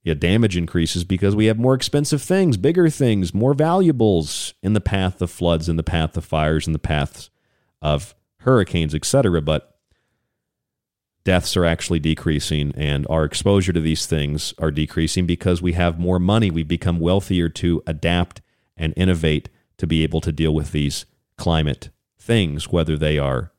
[0.02, 4.80] Yeah, damage increases because we have more expensive things, bigger things, more valuables in the
[4.80, 7.30] path of floods, in the path of fires, in the paths
[7.80, 9.40] of hurricanes, etc.
[9.40, 9.73] But
[11.24, 15.98] deaths are actually decreasing and our exposure to these things are decreasing because we have
[15.98, 16.50] more money.
[16.50, 18.42] We become wealthier to adapt
[18.76, 19.48] and innovate
[19.78, 21.06] to be able to deal with these
[21.36, 21.88] climate
[22.18, 23.52] things, whether they are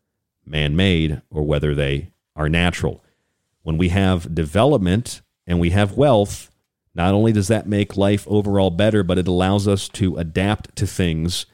[0.46, 3.04] man made or whether they are natural.
[3.64, 6.52] When we have development and we have wealth,
[6.94, 10.88] not only does that make life overall better, but it allows us to adapt to
[10.88, 11.46] things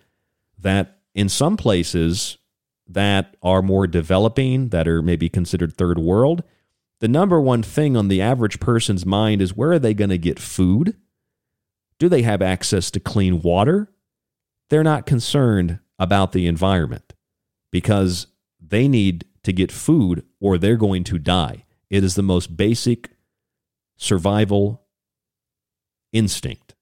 [0.60, 2.38] that in some places
[2.88, 6.44] that are more developing, that are maybe considered third world,
[7.00, 10.18] the number one thing on the average person's mind is where are they going to
[10.18, 10.96] get food?
[11.98, 13.92] Do they have access to clean water?
[14.70, 17.14] They're not concerned about the environment
[17.72, 18.28] because
[18.60, 21.66] they need to get food or they're going to die.
[21.90, 23.10] It is the most basic
[23.98, 24.84] survival
[26.14, 26.76] instinct.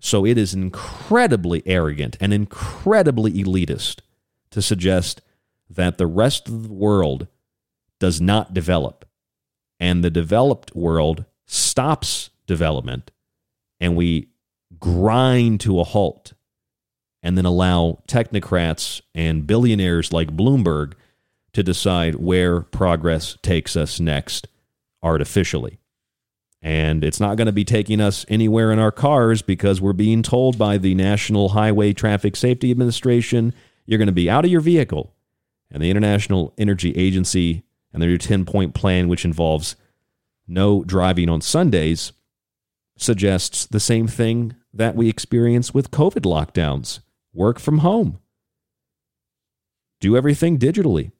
[0.00, 4.00] So it is incredibly arrogant and incredibly elitist
[4.50, 5.20] to suggest
[5.68, 7.28] that the rest of the world
[7.98, 9.04] does not develop
[9.78, 13.10] and the developed world stops development
[13.80, 14.28] and we
[14.78, 16.32] grind to a halt
[17.22, 20.94] and then allow technocrats and billionaires like Bloomberg
[21.52, 24.48] to decide where progress takes us next
[25.02, 25.78] artificially.
[26.62, 30.22] And it's not going to be taking us anywhere in our cars because we're being
[30.22, 33.54] told by the National Highway Traffic Safety Administration
[33.90, 35.12] you're going to be out of your vehicle.
[35.68, 39.74] And the International Energy Agency and their 10 point plan, which involves
[40.46, 42.12] no driving on Sundays,
[42.96, 47.00] suggests the same thing that we experience with COVID lockdowns
[47.34, 48.20] work from home,
[49.98, 51.10] do everything digitally.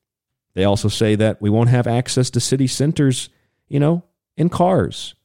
[0.54, 3.30] They also say that we won't have access to city centers,
[3.66, 4.04] you know,
[4.36, 5.16] in cars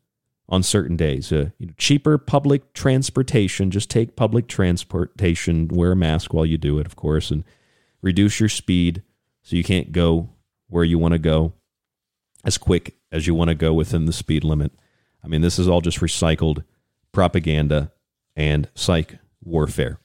[0.48, 1.32] on certain days.
[1.32, 3.72] Uh, you know, cheaper public transportation.
[3.72, 5.68] Just take public transportation.
[5.68, 7.44] Wear a mask while you do it, of course, and
[8.02, 9.02] reduce your speed
[9.42, 10.30] so you can't go
[10.68, 11.54] where you want to go
[12.44, 14.72] as quick as you want to go within the speed limit.
[15.24, 16.64] I mean, this is all just recycled
[17.12, 17.92] propaganda
[18.36, 20.00] and psych warfare.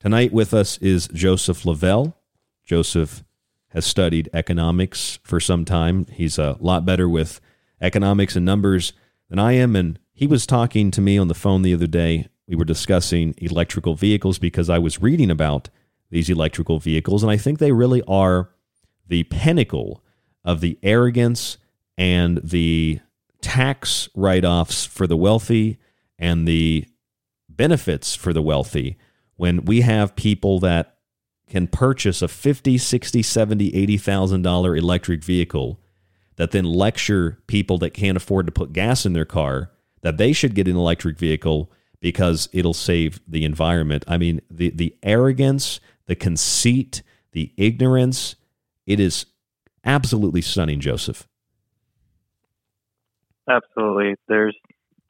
[0.00, 2.16] Tonight with us is Joseph Lavelle.
[2.64, 3.24] Joseph
[3.68, 6.06] has studied economics for some time.
[6.10, 7.40] He's a lot better with
[7.80, 8.92] economics and numbers
[9.28, 9.76] than I am.
[9.76, 12.28] And he was talking to me on the phone the other day.
[12.46, 15.68] We were discussing electrical vehicles because I was reading about
[16.10, 17.22] these electrical vehicles.
[17.22, 18.50] And I think they really are
[19.06, 20.02] the pinnacle
[20.44, 21.58] of the arrogance
[21.96, 23.00] and the
[23.40, 25.78] tax write offs for the wealthy
[26.18, 26.86] and the
[27.48, 28.96] benefits for the wealthy
[29.36, 30.96] when we have people that
[31.48, 35.80] can purchase a 50 60 70 80,000 dollar electric vehicle
[36.38, 39.70] that then lecture people that can't afford to put gas in their car
[40.00, 41.70] that they should get an electric vehicle
[42.00, 44.04] because it'll save the environment.
[44.08, 47.02] I mean, the the arrogance, the conceit,
[47.32, 48.36] the ignorance,
[48.86, 49.26] it is
[49.84, 51.26] absolutely stunning, Joseph.
[53.50, 54.14] Absolutely.
[54.28, 54.56] There's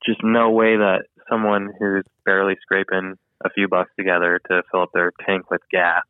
[0.05, 4.91] just no way that someone who's barely scraping a few bucks together to fill up
[4.95, 6.03] their tank with gas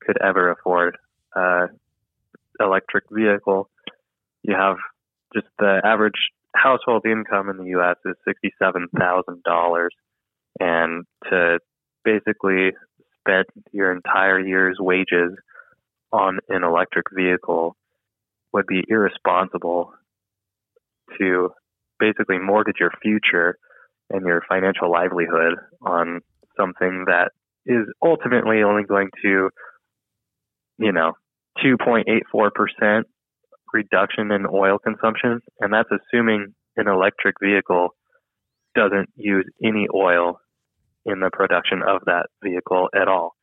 [0.00, 0.98] could ever afford
[1.34, 1.68] a
[2.58, 3.70] electric vehicle.
[4.42, 4.76] You have
[5.34, 7.96] just the average household income in the U.S.
[8.04, 9.94] is sixty-seven thousand dollars,
[10.58, 11.58] and to
[12.04, 12.70] basically
[13.20, 15.32] spend your entire year's wages
[16.12, 17.76] on an electric vehicle
[18.52, 19.92] would be irresponsible
[21.18, 21.50] to
[21.98, 23.56] basically mortgage your future
[24.08, 26.20] and your financial livelihood on
[26.56, 27.30] something that
[27.66, 29.50] is ultimately only going to,
[30.78, 31.12] you know,
[31.64, 33.02] 2.84%
[33.72, 35.40] reduction in oil consumption.
[35.60, 37.90] And that's assuming an electric vehicle
[38.74, 40.40] doesn't use any oil
[41.04, 43.34] in the production of that vehicle at all.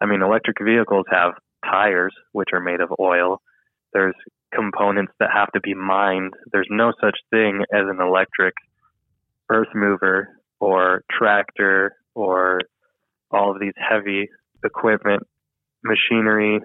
[0.00, 1.32] I mean, electric vehicles have
[1.64, 3.40] tires, which are made of oil.
[3.92, 4.14] There's
[4.54, 6.34] components that have to be mined.
[6.52, 8.54] There's no such thing as an electric
[9.50, 10.28] earth mover
[10.60, 12.60] or tractor or
[13.30, 14.28] all of these heavy
[14.64, 15.22] equipment,
[15.84, 16.60] machinery,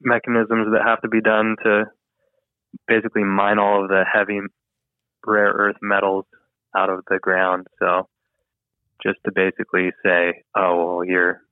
[0.00, 1.84] mechanisms that have to be done to
[2.86, 4.40] basically mine all of the heavy
[5.26, 6.24] rare earth metals
[6.76, 7.66] out of the ground.
[7.78, 8.08] So
[9.02, 11.42] just to basically say, oh, well, you're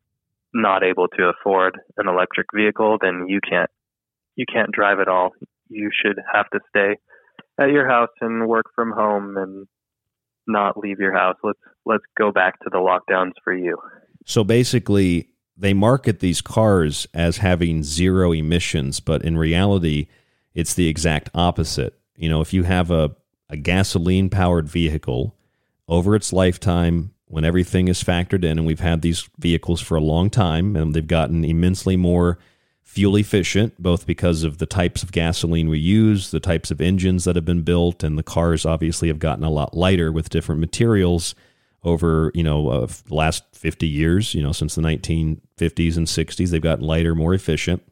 [0.52, 3.70] not able to afford an electric vehicle, then you can't
[4.36, 5.30] you can't drive at all.
[5.68, 6.96] You should have to stay
[7.58, 9.66] at your house and work from home and
[10.46, 11.36] not leave your house.
[11.42, 13.76] Let's let's go back to the lockdowns for you.
[14.24, 20.08] So basically, they market these cars as having zero emissions, but in reality,
[20.56, 21.94] it's the exact opposite.
[22.16, 23.14] You know, if you have a,
[23.48, 25.36] a gasoline powered vehicle
[25.86, 30.00] over its lifetime, when everything is factored in, and we've had these vehicles for a
[30.00, 32.38] long time, and they've gotten immensely more
[32.82, 37.24] fuel efficient, both because of the types of gasoline we use, the types of engines
[37.24, 40.60] that have been built, and the cars obviously have gotten a lot lighter with different
[40.60, 41.34] materials
[41.82, 44.32] over you know uh, the last 50 years.
[44.32, 47.82] You know, since the 1950s and 60s, they've gotten lighter, more efficient.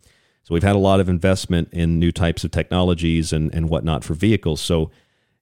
[0.45, 4.05] So we've had a lot of investment in new types of technologies and and whatnot
[4.05, 4.61] for vehicles.
[4.61, 4.91] So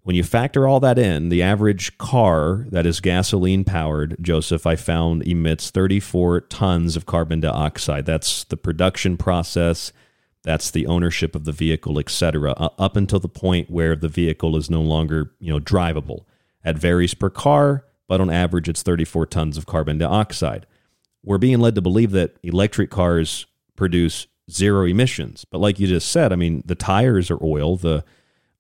[0.05, 4.75] when you factor all that in, the average car that is gasoline powered, Joseph, I
[4.75, 8.05] found emits 34 tons of carbon dioxide.
[8.05, 9.93] That's the production process,
[10.43, 14.69] that's the ownership of the vehicle, etc., up until the point where the vehicle is
[14.69, 16.25] no longer, you know, drivable.
[16.65, 20.67] It varies per car, but on average it's 34 tons of carbon dioxide.
[21.23, 23.47] We're being led to believe that electric cars
[23.77, 25.45] produce zero emissions.
[25.45, 28.05] But like you just said, I mean, the tires are oil, the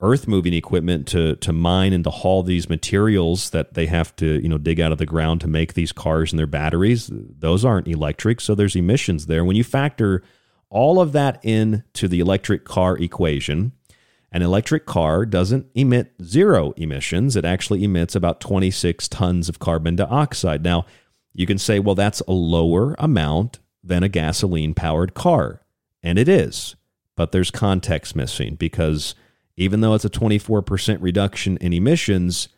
[0.01, 4.41] earth moving equipment to to mine and to haul these materials that they have to
[4.43, 7.65] you know dig out of the ground to make these cars and their batteries those
[7.65, 10.21] aren't electric so there's emissions there when you factor
[10.71, 13.71] all of that into the electric car equation
[14.33, 17.37] An electric car doesn't emit zero emissions.
[17.37, 20.65] It actually emits about 26 tons of carbon dioxide.
[20.65, 20.87] Now,
[21.35, 25.62] you can say, well, that's a lower amount than a gasoline powered car.
[26.03, 26.77] And it is.
[27.17, 29.15] But there's context missing because
[29.57, 32.49] even though it's a 24% reduction in emissions,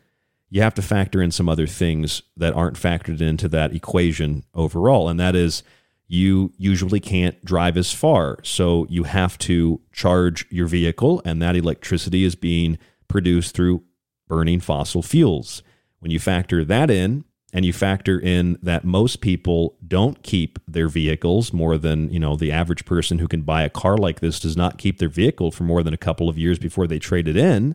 [0.49, 5.09] you have to factor in some other things that aren't factored into that equation overall.
[5.09, 5.63] And that is,
[6.07, 8.37] you usually can't drive as far.
[8.43, 12.77] So you have to charge your vehicle, and that electricity is being
[13.07, 13.83] produced through
[14.27, 15.63] burning fossil fuels.
[15.99, 20.89] When you factor that in, and you factor in that most people don't keep their
[20.89, 24.41] vehicles more than you know the average person who can buy a car like this
[24.41, 27.29] does not keep their vehicle for more than a couple of years before they trade
[27.29, 27.73] it in.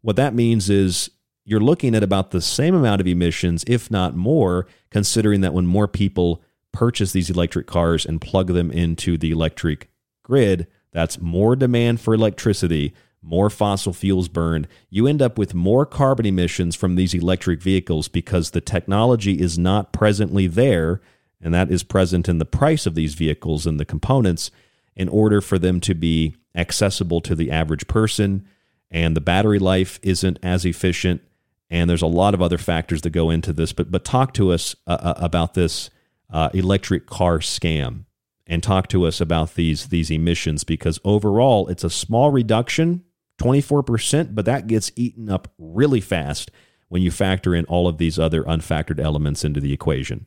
[0.00, 1.10] What that means is
[1.44, 5.66] you're looking at about the same amount of emissions if not more considering that when
[5.66, 6.42] more people
[6.72, 9.90] purchase these electric cars and plug them into the electric
[10.22, 12.94] grid that's more demand for electricity
[13.26, 18.08] more fossil fuels burned, you end up with more carbon emissions from these electric vehicles
[18.08, 21.00] because the technology is not presently there,
[21.40, 24.50] and that is present in the price of these vehicles and the components
[24.94, 28.46] in order for them to be accessible to the average person.
[28.90, 31.20] And the battery life isn't as efficient.
[31.68, 33.72] And there's a lot of other factors that go into this.
[33.72, 35.90] But, but talk to us uh, uh about this
[36.30, 38.04] uh, electric car scam
[38.46, 43.02] and talk to us about these these emissions because overall it's a small reduction
[43.38, 46.50] 24%, but that gets eaten up really fast
[46.88, 50.26] when you factor in all of these other unfactored elements into the equation.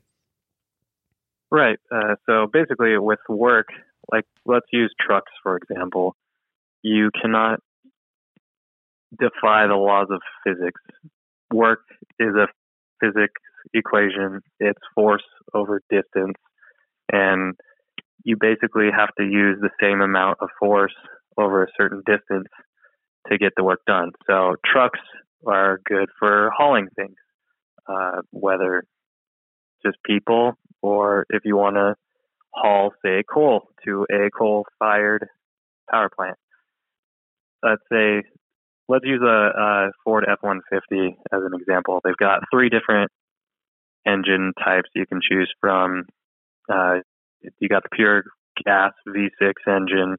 [1.51, 1.79] Right.
[1.91, 3.67] Uh, so basically, with work,
[4.11, 6.15] like let's use trucks for example,
[6.83, 7.59] you cannot
[9.17, 10.81] defy the laws of physics.
[11.51, 11.81] Work
[12.19, 12.47] is a
[12.99, 13.41] physics
[13.73, 15.23] equation, it's force
[15.53, 16.35] over distance,
[17.11, 17.55] and
[18.23, 20.93] you basically have to use the same amount of force
[21.37, 22.47] over a certain distance
[23.29, 24.11] to get the work done.
[24.27, 24.99] So trucks
[25.45, 27.15] are good for hauling things,
[27.87, 28.83] uh, whether
[29.85, 31.95] just people or if you want to
[32.53, 35.27] haul, say, coal to a coal-fired
[35.89, 36.37] power plant.
[37.63, 38.23] Let's say,
[38.87, 41.99] let's use a, a Ford F-150 as an example.
[42.03, 43.11] They've got three different
[44.07, 46.05] engine types you can choose from.
[46.71, 46.99] Uh,
[47.59, 48.23] you got the pure
[48.65, 50.17] gas V6 engine,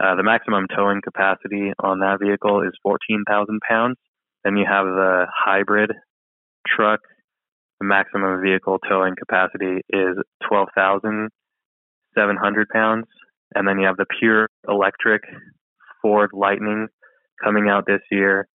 [0.00, 3.98] uh, the maximum towing capacity on that vehicle is 14,000 pounds.
[4.44, 5.92] Then you have the hybrid
[6.66, 7.00] truck.
[7.80, 10.16] The maximum vehicle towing capacity is
[10.48, 13.06] 12,700 pounds.
[13.54, 15.22] And then you have the pure electric
[16.00, 16.88] Ford Lightning
[17.42, 18.48] coming out this year.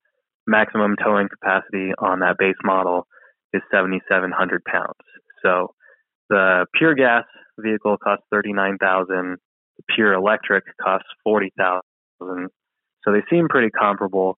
[0.46, 3.08] Maximum towing capacity on that base model
[3.54, 5.00] is 7,700 pounds.
[5.44, 5.74] So
[6.30, 7.24] the pure gas
[7.60, 9.38] vehicle costs 39,000
[9.96, 12.50] pure electric costs forty thousand.
[13.04, 14.38] So they seem pretty comparable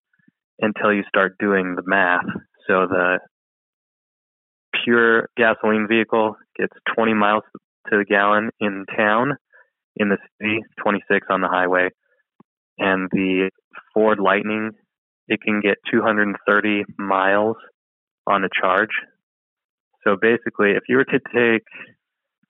[0.59, 2.25] until you start doing the math.
[2.67, 3.19] So the
[4.83, 7.43] pure gasoline vehicle gets 20 miles
[7.89, 9.37] to the gallon in town,
[9.95, 11.89] in the city, 26 on the highway,
[12.77, 13.49] and the
[13.93, 14.71] Ford Lightning
[15.27, 17.55] it can get 230 miles
[18.27, 18.89] on a charge.
[20.03, 21.63] So basically, if you were to take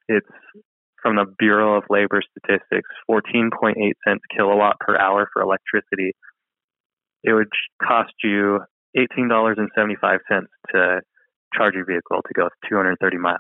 [0.08, 0.28] its
[1.02, 3.74] from the Bureau of Labor Statistics, 14.8
[4.08, 6.14] cents kilowatt per hour for electricity.
[7.24, 7.50] It would
[7.82, 8.60] cost you
[8.98, 10.20] $18.75
[10.74, 11.02] to
[11.56, 13.40] charge your vehicle to go 230 miles.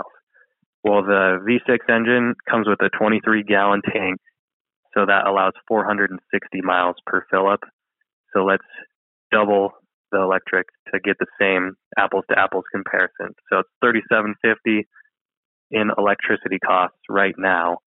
[0.84, 4.20] Well, the V6 engine comes with a 23 gallon tank,
[4.94, 7.60] so that allows 460 miles per fill up.
[8.34, 8.64] So let's
[9.32, 9.72] double
[10.12, 13.36] the electric to get the same apples to apples comparison.
[13.52, 14.88] So it's 3750
[15.72, 17.78] in electricity costs right now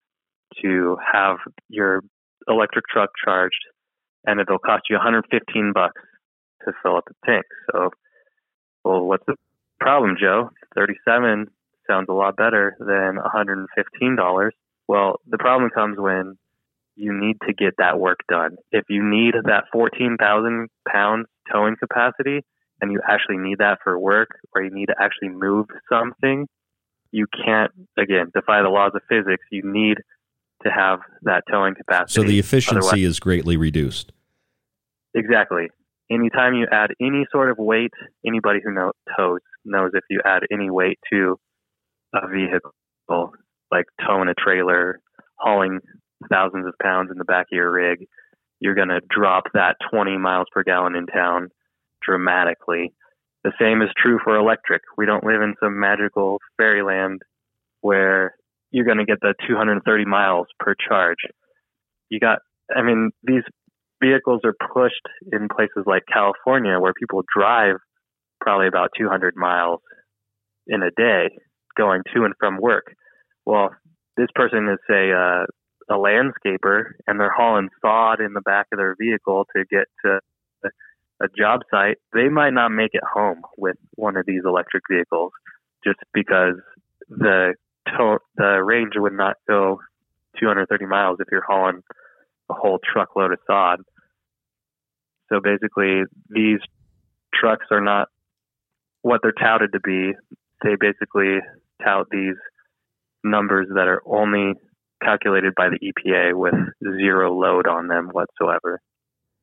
[0.63, 1.39] to have
[1.69, 2.03] your
[2.49, 3.65] electric truck charged,
[4.27, 6.01] and it'll cost you 115 bucks
[6.65, 7.45] to fill up the tank.
[7.73, 7.91] So,
[8.85, 9.37] well, what's the
[9.81, 10.51] problem, Joe?
[10.75, 11.47] 37
[11.87, 14.55] sounds a lot better than 115 dollars.
[14.89, 16.37] Well, the problem comes when
[16.97, 18.57] you need to get that work done.
[18.71, 22.45] If you need that 14,000 pounds towing capacity,
[22.81, 26.47] and you actually need that for work, or you need to actually move something,
[27.13, 29.45] you can't again defy the laws of physics.
[29.51, 29.99] You need
[30.65, 32.21] to have that towing capacity.
[32.21, 34.13] So the efficiency Otherwise, is greatly reduced.
[35.15, 35.69] Exactly.
[36.11, 37.93] Anytime you add any sort of weight,
[38.27, 41.39] anybody who know, tows knows if you add any weight to
[42.15, 43.33] a vehicle,
[43.71, 45.01] like towing a trailer,
[45.37, 45.81] hauling
[46.31, 48.07] thousands of pounds in the back of your rig,
[48.61, 51.49] you're going to drop that 20 miles per gallon in town
[52.05, 52.93] dramatically.
[53.45, 54.83] The same is true for electric.
[54.97, 57.23] We don't live in some magical fairyland
[57.81, 58.35] where
[58.71, 61.19] you're going to get the 230 miles per charge.
[62.09, 62.39] You got,
[62.75, 63.43] I mean, these
[64.03, 67.77] vehicles are pushed in places like California where people drive
[68.41, 69.81] probably about 200 miles
[70.67, 71.31] in a day
[71.77, 72.95] going to and from work.
[73.45, 73.71] Well,
[74.17, 75.45] this person is say uh,
[75.91, 80.21] a landscaper and they're hauling sod in the back of their vehicle to get to
[81.23, 81.99] a job site.
[82.13, 85.33] They might not make it home with one of these electric vehicles
[85.85, 86.57] just because
[87.09, 87.55] the
[87.87, 89.81] to- the range would not go
[90.39, 91.83] 230 miles if you're hauling
[92.51, 93.81] a whole truckload of sod.
[95.29, 96.61] So basically, these
[97.35, 98.09] trucks are not
[99.03, 100.13] what they're touted to be.
[100.63, 101.39] They basically
[101.83, 102.37] tout these
[103.25, 104.55] numbers that are only
[105.03, 108.81] calculated by the EPA with zero load on them whatsoever.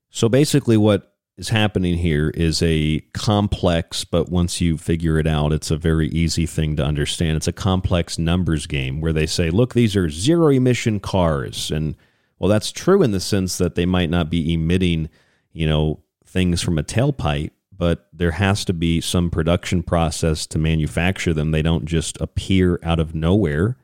[0.10, 5.53] So basically, what is happening here is a complex, but once you figure it out,
[5.53, 7.38] it's a very easy thing to understand.
[7.38, 11.72] It's a complex numbers game where they say, look, these are zero emission cars.
[11.72, 11.95] And
[12.38, 15.10] well, that's true in the sense that they might not be emitting,
[15.53, 20.60] you know, things from a tailpipe, but there has to be some production process to
[20.60, 21.52] manufacture them.
[21.52, 23.78] They don't just appear out of nowhere.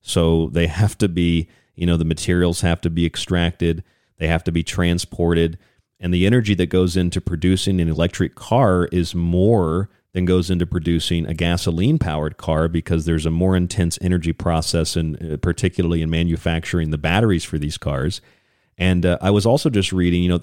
[0.00, 3.82] So they have to be, you know, the materials have to be extracted,
[4.18, 5.58] they have to be transported,
[6.02, 10.66] and the energy that goes into producing an electric car is more than goes into
[10.66, 16.10] producing a gasoline powered car because there's a more intense energy process and particularly in
[16.10, 18.20] manufacturing the batteries for these cars.
[18.76, 20.40] And uh, I was also just reading, you know,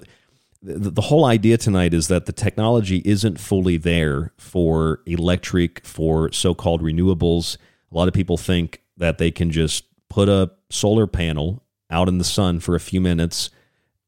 [0.62, 6.32] the, the whole idea tonight is that the technology isn't fully there for electric, for
[6.32, 7.58] so called renewables.
[7.92, 12.16] A lot of people think that they can just put a solar panel out in
[12.16, 13.50] the sun for a few minutes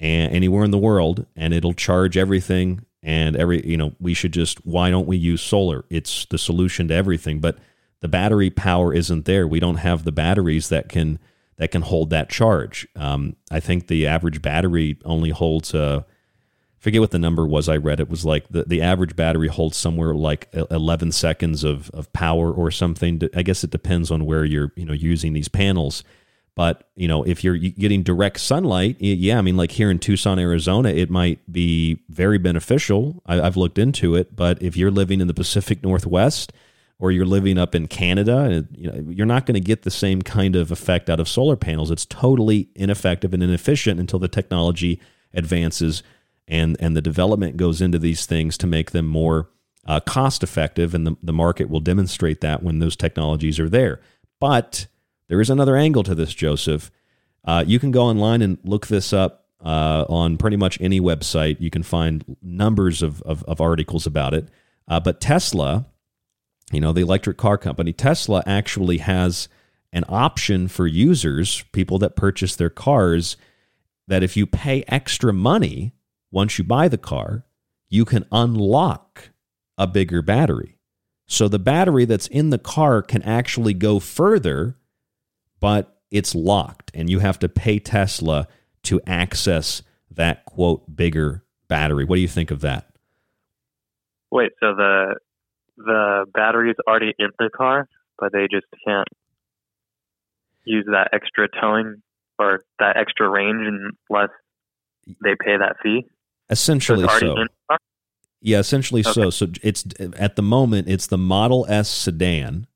[0.02, 4.32] and anywhere in the world and it'll charge everything and every you know we should
[4.32, 5.84] just why don't we use solar?
[5.88, 7.56] It's the solution to everything but
[8.00, 9.46] the battery power isn't there.
[9.46, 11.20] We don't have the batteries that can
[11.56, 12.86] that can hold that charge.
[12.96, 16.02] Um, i think the average battery only holds uh
[16.78, 18.00] forget what the number was i read.
[18.00, 22.52] It was like the, the average battery holds somewhere like 11 seconds of, of power
[22.52, 23.22] or something.
[23.36, 26.02] I guess it depends on where you're you know using these panels
[26.54, 30.38] but you know, if you're getting direct sunlight, yeah, I mean, like here in Tucson,
[30.38, 33.22] Arizona, it might be very beneficial.
[33.26, 36.52] I, have looked into it, but if you're living in the Pacific Northwest
[36.98, 40.22] or you're living up in Canada, you know, you're not going to get the same
[40.22, 41.90] kind of effect out of solar panels.
[41.90, 45.00] It's totally ineffective and inefficient until the technology
[45.34, 46.02] advances
[46.48, 49.48] and and the development goes into these things to make them more
[49.86, 54.00] uh, cost effective, and the, the market will demonstrate that when those technologies are there.
[54.38, 54.86] But
[55.32, 56.90] there is another angle to this, Joseph.
[57.42, 61.58] Uh, you can go online and look this up uh, on pretty much any website.
[61.58, 64.50] You can find numbers of, of, of articles about it.
[64.86, 65.86] Uh, but Tesla,
[66.70, 69.48] you know, the electric car company, Tesla actually has
[69.90, 73.38] an option for users, people that purchase their cars,
[74.08, 75.94] that if you pay extra money
[76.30, 77.46] once you buy the car,
[77.88, 79.30] you can unlock
[79.78, 80.76] a bigger battery.
[81.26, 84.76] So the battery that's in the car can actually go further
[85.62, 88.48] but it's locked and you have to pay Tesla
[88.82, 92.04] to access that quote bigger battery.
[92.04, 92.90] What do you think of that?
[94.30, 95.14] Wait, so the
[95.76, 97.86] the battery is already in the car,
[98.18, 99.06] but they just can't
[100.64, 102.02] use that extra towing
[102.40, 104.30] or that extra range unless
[105.22, 106.04] they pay that fee.
[106.50, 107.36] Essentially, so.
[108.40, 109.12] Yeah, essentially okay.
[109.12, 109.30] so.
[109.30, 109.84] So it's
[110.16, 112.66] at the moment it's the Model S sedan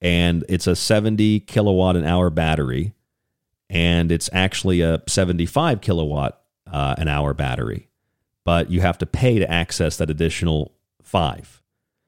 [0.00, 2.94] and it's a 70 kilowatt an hour battery,
[3.68, 6.40] and it's actually a 75 kilowatt
[6.70, 7.88] uh, an hour battery,
[8.44, 10.72] but you have to pay to access that additional
[11.02, 11.62] five.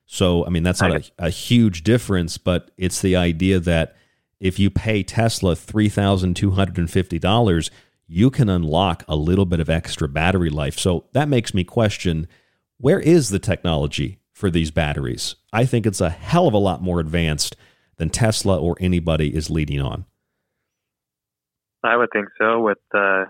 [0.06, 3.96] So, I mean, that's not a, a huge difference, but it's the idea that
[4.40, 7.70] if you pay Tesla $3,250,
[8.08, 10.78] you can unlock a little bit of extra battery life.
[10.78, 12.28] So that makes me question
[12.76, 15.36] where is the technology for these batteries?
[15.52, 17.56] I think it's a hell of a lot more advanced
[17.96, 20.04] than Tesla or anybody is leading on.
[21.84, 22.60] I would think so.
[22.60, 23.26] With the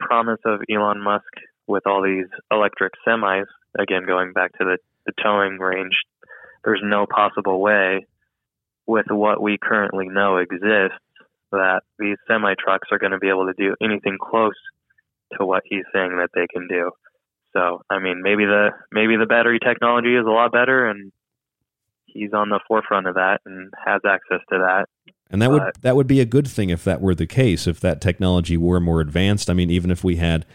[0.00, 1.24] promise of Elon Musk
[1.66, 3.46] with all these electric semis,
[3.78, 5.94] again, going back to the, the towing range,
[6.64, 8.06] there's no possible way
[8.86, 10.98] with what we currently know exists
[11.52, 14.54] that these semi trucks are going to be able to do anything close
[15.38, 16.90] to what he's saying that they can do.
[17.52, 21.10] So, I mean, maybe the maybe the battery technology is a lot better, and
[22.16, 24.86] he's on the forefront of that and has access to that.
[25.30, 27.66] And that would that would be a good thing if that were the case.
[27.66, 30.46] If that technology were more advanced, I mean, even if we had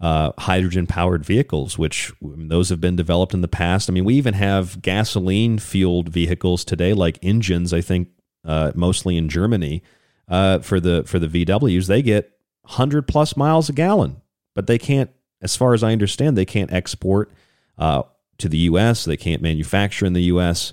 [0.00, 3.88] uh, hydrogen powered vehicles, which those have been developed in the past.
[3.88, 7.72] I mean, we even have gasoline fueled vehicles today, like engines.
[7.72, 8.08] I think
[8.44, 9.82] uh, mostly in Germany
[10.28, 12.32] uh, for the for the VWs, they get
[12.66, 14.20] hundred plus miles a gallon
[14.58, 17.30] but they can't, as far as I understand, they can't export
[17.78, 18.02] uh,
[18.38, 19.04] to the U.S.
[19.04, 20.72] They can't manufacture in the U.S.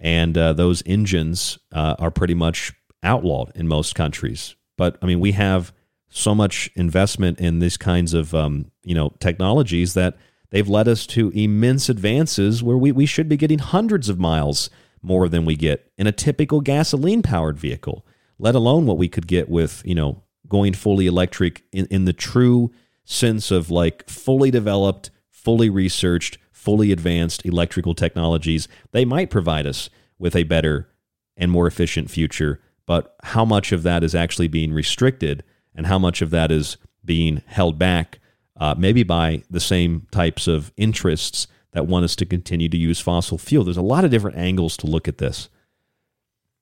[0.00, 2.72] And uh, those engines uh, are pretty much
[3.02, 4.56] outlawed in most countries.
[4.76, 5.72] But I mean, we have
[6.08, 10.16] so much investment in these kinds of um, you know technologies that
[10.50, 14.70] they've led us to immense advances where we, we should be getting hundreds of miles
[15.02, 18.04] more than we get in a typical gasoline powered vehicle,
[18.38, 22.12] let alone what we could get with, you know, going fully electric in, in the
[22.12, 22.70] true
[23.04, 28.68] sense of like fully developed, fully researched, fully advanced electrical technologies.
[28.92, 29.88] They might provide us
[30.18, 30.90] with a better
[31.34, 35.42] and more efficient future, but how much of that is actually being restricted
[35.74, 38.18] and how much of that is being held back,
[38.58, 43.00] uh, maybe by the same types of interests that want us to continue to use
[43.00, 43.64] fossil fuel.
[43.64, 45.48] There's a lot of different angles to look at this.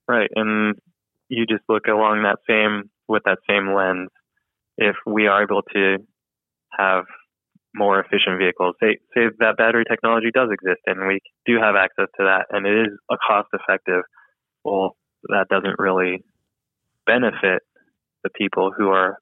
[0.07, 0.77] Right, and
[1.29, 4.11] you just look along that same with that same lens.
[4.77, 5.99] If we are able to
[6.79, 7.05] have
[7.75, 12.09] more efficient vehicles, say say that battery technology does exist and we do have access
[12.17, 14.03] to that, and it is a cost effective.
[14.65, 14.97] Well,
[15.29, 16.23] that doesn't really
[17.07, 17.63] benefit
[18.25, 19.19] the people who are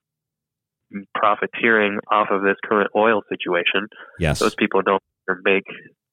[1.14, 3.88] profiteering off of this current oil situation.
[4.18, 5.02] Yes, those people don't
[5.44, 5.64] make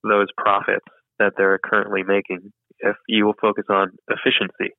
[0.04, 0.86] those profits
[1.20, 4.74] that they're currently making if you will focus on efficiency.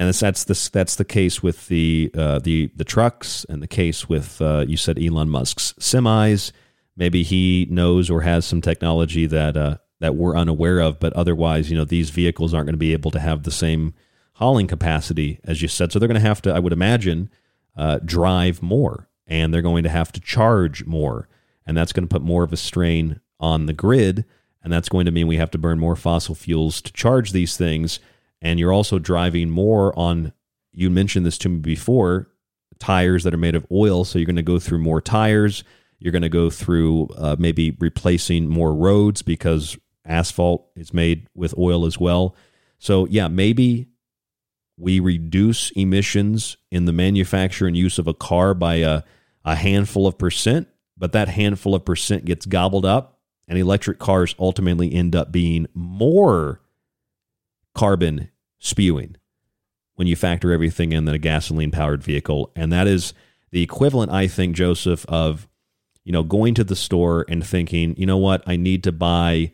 [0.00, 3.68] And that's that's the that's the case with the uh, the the trucks, and the
[3.68, 6.52] case with uh, you said Elon Musk's semis.
[6.96, 11.70] Maybe he knows or has some technology that uh, that we're unaware of, but otherwise,
[11.70, 13.92] you know, these vehicles aren't going to be able to have the same
[14.36, 15.92] hauling capacity as you said.
[15.92, 17.28] So they're going to have to, I would imagine,
[17.76, 21.28] uh, drive more, and they're going to have to charge more,
[21.66, 24.24] and that's going to put more of a strain on the grid,
[24.64, 27.58] and that's going to mean we have to burn more fossil fuels to charge these
[27.58, 28.00] things.
[28.42, 30.32] And you're also driving more on,
[30.72, 32.28] you mentioned this to me before,
[32.78, 34.04] tires that are made of oil.
[34.04, 35.64] So you're going to go through more tires.
[35.98, 39.76] You're going to go through uh, maybe replacing more roads because
[40.06, 42.34] asphalt is made with oil as well.
[42.78, 43.88] So, yeah, maybe
[44.78, 49.02] we reduce emissions in the manufacture and use of a car by a,
[49.44, 54.34] a handful of percent, but that handful of percent gets gobbled up and electric cars
[54.38, 56.62] ultimately end up being more
[57.80, 58.28] carbon
[58.58, 59.16] spewing
[59.94, 62.52] when you factor everything in than a gasoline powered vehicle.
[62.54, 63.14] And that is
[63.52, 65.48] the equivalent, I think, Joseph, of
[66.04, 69.52] you know going to the store and thinking, you know what, I need to buy.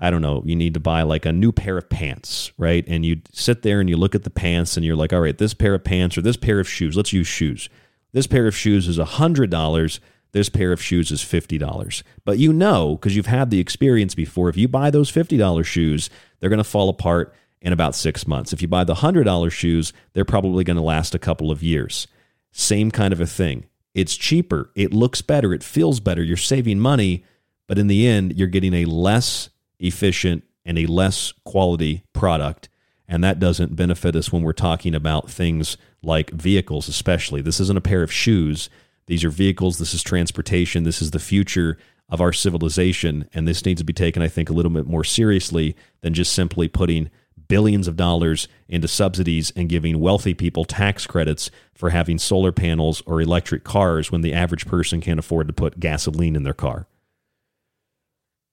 [0.00, 2.84] I don't know, you need to buy like a new pair of pants, right?
[2.88, 5.38] And you sit there and you look at the pants and you're like, all right,
[5.38, 7.68] this pair of pants or this pair of shoes, let's use shoes.
[8.12, 10.00] This pair of shoes is $100
[10.32, 12.02] this pair of shoes is $50.
[12.24, 16.10] But you know, because you've had the experience before, if you buy those $50 shoes,
[16.38, 18.52] they're going to fall apart in about six months.
[18.52, 22.06] If you buy the $100 shoes, they're probably going to last a couple of years.
[22.52, 23.66] Same kind of a thing.
[23.94, 27.24] It's cheaper, it looks better, it feels better, you're saving money,
[27.66, 29.50] but in the end, you're getting a less
[29.80, 32.68] efficient and a less quality product.
[33.08, 37.42] And that doesn't benefit us when we're talking about things like vehicles, especially.
[37.42, 38.70] This isn't a pair of shoes.
[39.06, 39.78] These are vehicles.
[39.78, 40.84] This is transportation.
[40.84, 41.76] This is the future
[42.08, 43.28] of our civilization.
[43.34, 46.32] And this needs to be taken, I think, a little bit more seriously than just
[46.32, 47.10] simply putting
[47.50, 53.02] billions of dollars into subsidies and giving wealthy people tax credits for having solar panels
[53.06, 56.86] or electric cars when the average person can't afford to put gasoline in their car.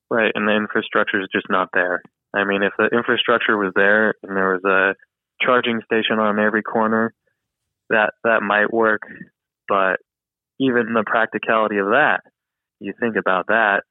[0.10, 0.32] Right.
[0.34, 2.02] And the infrastructure is just not there.
[2.34, 4.96] I mean, if the infrastructure was there and there was a
[5.46, 7.14] charging station on every corner,
[7.90, 9.02] that that might work.
[9.68, 9.98] But
[10.60, 12.22] even the practicality of that,
[12.80, 13.84] you think about that,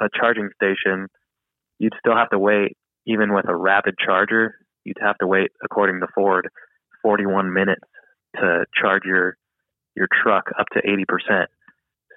[0.00, 1.08] a charging station,
[1.78, 4.54] you'd still have to wait, even with a rapid charger,
[4.84, 6.48] you'd have to wait, according to Ford,
[7.02, 7.82] 41 minutes
[8.36, 9.36] to charge your
[9.96, 11.46] your truck up to 80%.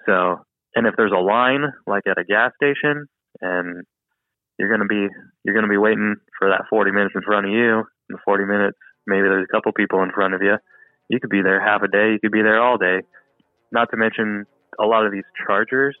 [0.06, 0.44] So,
[0.74, 3.06] and if there's a line like at a gas station
[3.40, 3.84] and
[4.58, 5.06] you're to be
[5.44, 8.78] you're to be waiting for that 40 minutes in front of you, and 40 minutes
[9.06, 10.56] maybe there's a couple people in front of you.
[11.08, 13.00] You could be there half a day, you could be there all day.
[13.70, 14.46] Not to mention
[14.80, 15.96] a lot of these chargers,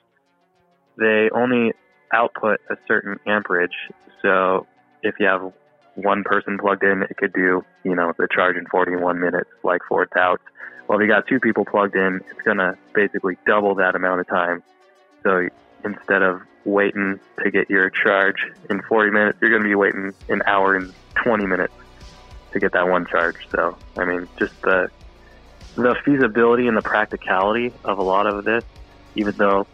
[0.98, 1.72] they only
[2.12, 3.76] output a certain amperage.
[4.22, 4.66] So
[5.02, 5.52] if you have
[5.94, 9.82] one person plugged in, it could do, you know, the charge in 41 minutes, like
[9.88, 10.42] Ford touts.
[10.86, 14.20] Well, if you got two people plugged in, it's going to basically double that amount
[14.20, 14.62] of time.
[15.22, 15.48] So
[15.84, 20.12] instead of waiting to get your charge in 40 minutes, you're going to be waiting
[20.28, 21.74] an hour and 20 minutes
[22.52, 23.36] to get that one charge.
[23.50, 24.90] So, I mean, just the
[25.74, 28.64] the feasibility and the practicality of a lot of this,
[29.14, 29.64] even though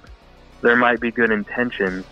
[0.61, 2.05] there might be good intentions,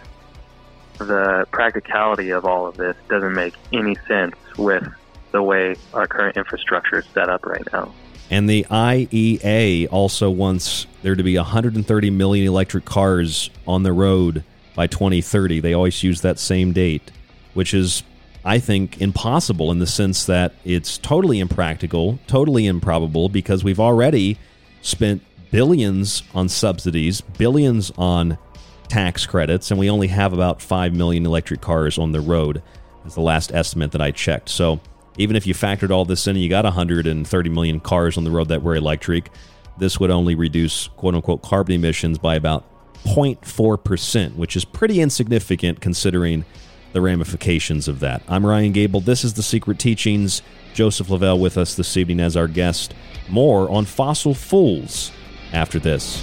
[1.05, 4.87] the practicality of all of this doesn't make any sense with
[5.33, 7.93] the way our current infrastructure is set up right now.
[8.31, 14.45] And the IEA also wants there to be 130 million electric cars on the road
[14.75, 15.61] by 2030.
[15.61, 17.11] They always use that same date,
[17.53, 18.03] which is,
[18.45, 24.39] I think, impossible in the sense that it's totally impractical, totally improbable, because we've already
[24.81, 28.39] spent billions on subsidies, billions on
[28.93, 32.63] tax credits, and we only have about 5 million electric cars on the road.
[33.07, 34.51] Is the last estimate that I checked.
[34.51, 34.81] So
[35.17, 38.31] even if you factored all this in and you got 130 million cars on the
[38.31, 39.31] road that were electric,
[39.79, 42.65] this would only reduce quote unquote carbon emissions by about
[43.07, 46.45] 0.4%, which is pretty insignificant considering
[46.93, 48.23] the ramifications of that.
[48.29, 49.01] I'm Ryan Gable.
[49.01, 50.43] This is The Secret Teachings.
[50.75, 52.95] Joseph Lavelle with us this evening as our guest.
[53.31, 55.11] More on fossil fools
[55.51, 56.23] after this.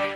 [0.01, 0.10] Bye.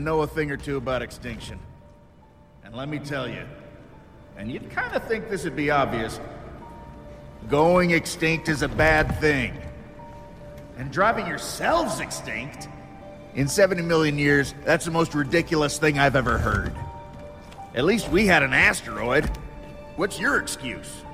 [0.00, 1.58] know a thing or two about extinction.
[2.64, 3.44] And let me tell you,
[4.36, 6.20] and you'd kind of think this would be obvious,
[7.48, 9.56] going extinct is a bad thing.
[10.78, 12.68] And driving yourselves extinct?
[13.34, 16.72] In 70 million years, that's the most ridiculous thing I've ever heard.
[17.74, 19.30] At least we had an asteroid.
[19.96, 21.04] What's your excuse?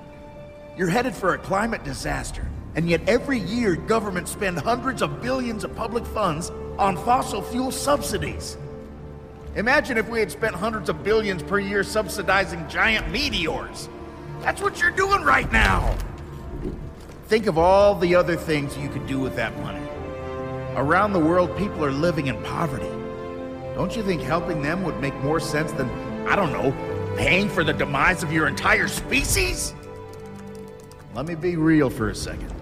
[0.76, 5.64] You're headed for a climate disaster, and yet every year governments spend hundreds of billions
[5.64, 8.56] of public funds on fossil fuel subsidies.
[9.56, 13.88] Imagine if we had spent hundreds of billions per year subsidizing giant meteors.
[14.42, 15.96] That's what you're doing right now.
[17.28, 19.80] Think of all the other things you could do with that money.
[20.76, 22.90] Around the world, people are living in poverty.
[23.74, 25.88] Don't you think helping them would make more sense than,
[26.28, 26.70] I don't know,
[27.16, 29.74] paying for the demise of your entire species?
[31.14, 32.52] Let me be real for a second.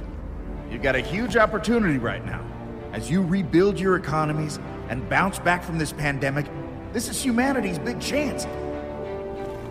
[0.71, 2.47] You've got a huge opportunity right now.
[2.93, 6.47] As you rebuild your economies and bounce back from this pandemic,
[6.95, 8.45] this is humanity's big chance.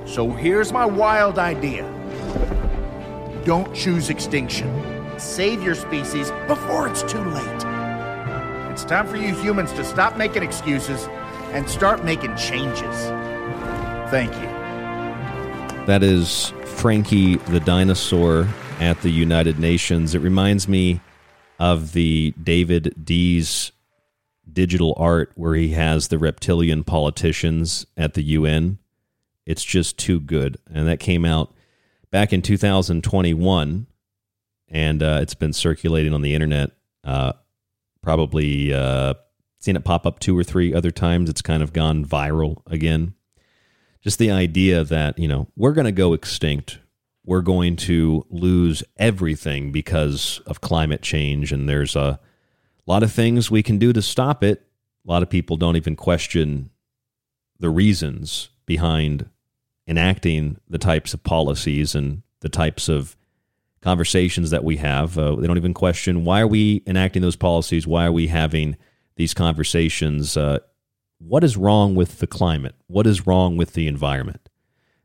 [0.05, 1.89] So here's my wild idea
[3.45, 4.69] don't choose extinction.
[5.19, 7.63] Save your species before it's too late.
[8.71, 11.07] It's time for you humans to stop making excuses
[11.51, 12.95] and start making changes.
[14.09, 15.85] Thank you.
[15.85, 18.47] That is Frankie the dinosaur
[18.79, 20.15] at the United Nations.
[20.15, 21.01] It reminds me
[21.59, 23.72] of the David Dees
[24.52, 28.78] digital art where he has the reptilian politicians at the UN
[29.45, 30.57] It's just too good.
[30.72, 31.53] And that came out
[32.11, 33.88] back in 2021,
[34.70, 36.72] and uh, it's been circulating on the internet.
[37.03, 37.34] Uh,
[38.02, 39.15] probably uh,
[39.60, 41.30] seen it pop up two or three other times.
[41.30, 43.15] It's kind of gone viral again.
[44.02, 46.80] Just the idea that, you know, we're going to go extinct.
[47.26, 51.53] We're going to lose everything because of climate change.
[51.53, 52.20] And there's a
[52.91, 54.64] lot of things we can do to stop it.
[55.07, 56.69] A lot of people don't even question
[57.60, 59.30] the reasons behind
[59.88, 63.15] enacting the types of policies and the types of
[63.81, 65.18] conversations that we have.
[65.18, 67.85] Uh, they don't even question why are we enacting those policies?
[67.85, 68.77] Why are we having
[69.15, 70.38] these conversations?
[70.38, 70.60] Uh,
[71.19, 72.76] what is wrong with the climate?
[72.88, 74.43] What is wrong with the environment?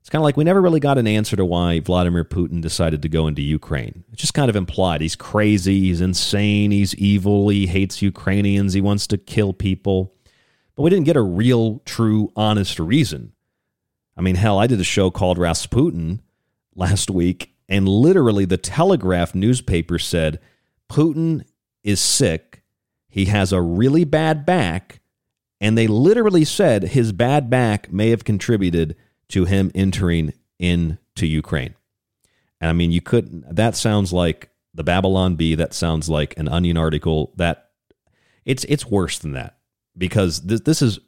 [0.00, 3.02] It's kind of like we never really got an answer to why Vladimir Putin decided
[3.02, 4.04] to go into Ukraine.
[4.12, 5.00] It's just kind of implied.
[5.02, 5.80] He's crazy.
[5.80, 6.70] He's insane.
[6.70, 7.50] He's evil.
[7.50, 8.72] He hates Ukrainians.
[8.72, 10.14] He wants to kill people.
[10.74, 13.32] But we didn't get a real, true, honest reason.
[14.16, 16.22] I mean, hell, I did a show called Rasputin
[16.74, 20.40] last week, and literally the Telegraph newspaper said
[20.88, 21.44] Putin
[21.84, 22.62] is sick.
[23.08, 25.00] He has a really bad back.
[25.60, 28.96] And they literally said his bad back may have contributed
[29.30, 31.74] to him entering into Ukraine.
[32.60, 35.54] And I mean, you couldn't, that sounds like the Babylon Bee.
[35.54, 37.32] That sounds like an Onion article.
[37.36, 37.70] That
[38.44, 39.58] it's, it's worse than that
[39.96, 40.98] because this, this is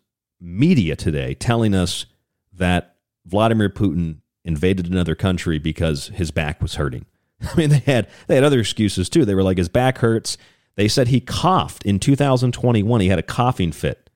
[0.40, 2.06] media today telling us
[2.52, 7.06] that Vladimir Putin invaded another country because his back was hurting.
[7.42, 9.24] I mean, they had they had other excuses too.
[9.24, 10.36] They were like his back hurts.
[10.76, 13.00] They said he coughed in 2021.
[13.00, 14.08] He had a coughing fit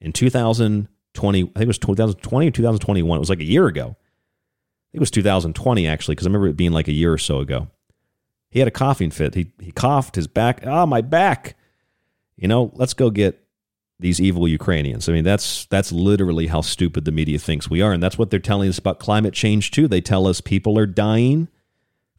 [0.00, 0.12] in
[1.14, 1.42] 2020.
[1.42, 3.16] I think it was 2020 or 2021.
[3.16, 3.96] It was like a year ago.
[4.92, 7.68] It was 2020 actually, because I remember it being like a year or so ago.
[8.50, 9.34] He had a coughing fit.
[9.34, 10.14] He he coughed.
[10.14, 10.60] His back.
[10.64, 11.56] Oh, my back.
[12.36, 13.44] You know, let's go get
[13.98, 15.08] these evil Ukrainians.
[15.08, 18.30] I mean, that's that's literally how stupid the media thinks we are, and that's what
[18.30, 19.88] they're telling us about climate change too.
[19.88, 21.48] They tell us people are dying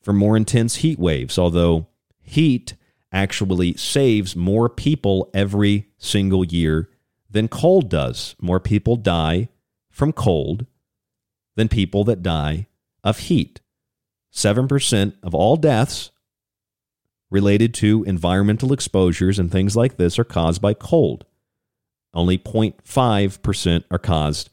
[0.01, 1.87] from more intense heat waves, although
[2.21, 2.75] heat
[3.11, 6.89] actually saves more people every single year
[7.35, 8.33] than cold does.
[8.39, 9.49] More people die
[9.91, 10.65] from cold
[11.57, 12.67] than people that die
[13.03, 13.59] of heat.
[14.33, 16.11] 7% of all deaths
[17.29, 21.25] related to environmental exposures and things like this are caused by cold.
[22.13, 24.49] Only 0.5% are caused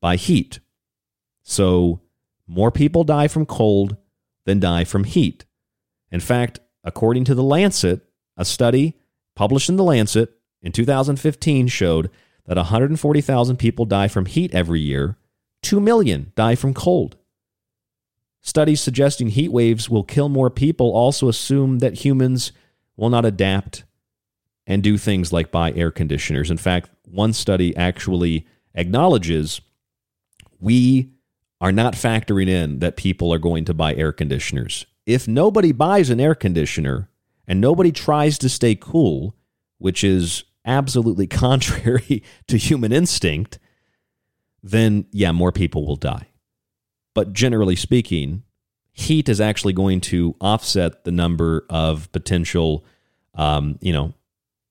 [0.00, 0.60] by heat.
[1.42, 2.00] So
[2.46, 3.96] more people die from cold
[4.44, 5.46] than die from heat.
[6.12, 8.02] In fact, according to The Lancet,
[8.36, 8.94] a study
[9.34, 12.10] published in The Lancet in 2015 showed
[12.46, 15.16] that 140,000 people die from heat every year,
[15.62, 17.16] 2 million die from cold.
[18.42, 22.52] Studies suggesting heat waves will kill more people also assume that humans
[22.96, 23.84] will not adapt
[24.66, 26.50] and do things like buy air conditioners.
[26.50, 29.60] In fact, one study actually acknowledges
[30.58, 31.10] we
[31.60, 34.86] are not factoring in that people are going to buy air conditioners.
[35.06, 37.08] If nobody buys an air conditioner
[37.46, 39.34] and nobody tries to stay cool,
[39.78, 43.58] which is absolutely contrary to human instinct,
[44.62, 46.26] then yeah, more people will die.
[47.14, 48.42] But generally speaking,
[48.92, 52.84] heat is actually going to offset the number of potential,
[53.34, 54.14] um, you know,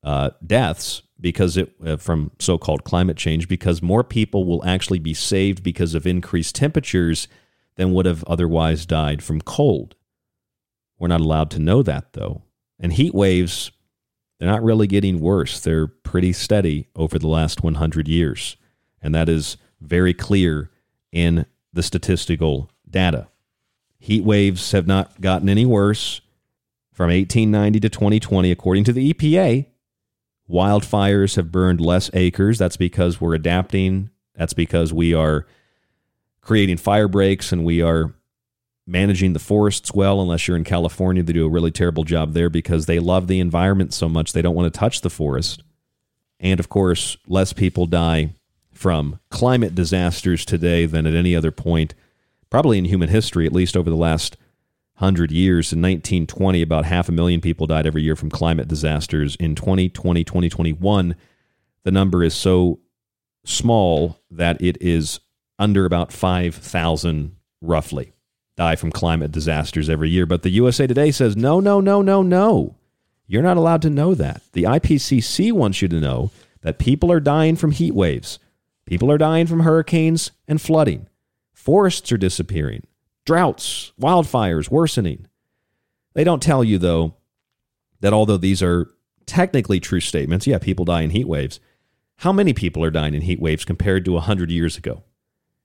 [0.04, 5.14] uh, deaths because it uh, from so-called climate change because more people will actually be
[5.14, 7.28] saved because of increased temperatures
[7.76, 9.96] than would have otherwise died from cold.
[10.98, 12.44] We're not allowed to know that though.
[12.80, 13.72] And heat waves
[14.40, 15.60] they're not really getting worse.
[15.60, 18.56] They're pretty steady over the last 100 years.
[19.02, 20.72] And that is very clear
[21.12, 23.28] in the statistical data.
[24.00, 26.22] Heat waves have not gotten any worse
[26.94, 29.66] from 1890 to 2020 according to the EPA.
[30.50, 32.58] Wildfires have burned less acres.
[32.58, 34.10] That's because we're adapting.
[34.36, 35.46] That's because we are
[36.42, 38.16] creating fire breaks and we are
[38.90, 40.20] managing the forests well.
[40.20, 43.40] Unless you're in California, they do a really terrible job there because they love the
[43.40, 45.64] environment so much they don't want to touch the forest.
[46.40, 48.34] And of course, less people die
[48.74, 51.94] from climate disasters today than at any other point,
[52.50, 54.38] probably in human history, at least over the last
[54.96, 55.72] 100 years.
[55.72, 59.36] In 1920, about half a million people died every year from climate disasters.
[59.36, 61.16] In 2020, 2021,
[61.84, 62.80] the number is so
[63.46, 65.20] small that it is
[65.60, 68.14] under about 5,000 roughly
[68.60, 70.26] die from climate disasters every year.
[70.26, 72.76] But the USA Today says, no, no, no, no, no.
[73.26, 74.42] You're not allowed to know that.
[74.52, 76.32] The IPCC wants you to know
[76.62, 78.38] that people are dying from heat waves,
[78.86, 81.08] people are dying from hurricanes and flooding,
[81.54, 82.86] forests are disappearing,
[83.26, 85.28] droughts, wildfires worsening.
[86.14, 87.16] They don't tell you, though,
[88.02, 88.90] that although these are
[89.26, 91.62] technically true statements, yeah, people die in heat waves,
[92.18, 95.04] how many people are dying in heat waves compared to 100 years ago?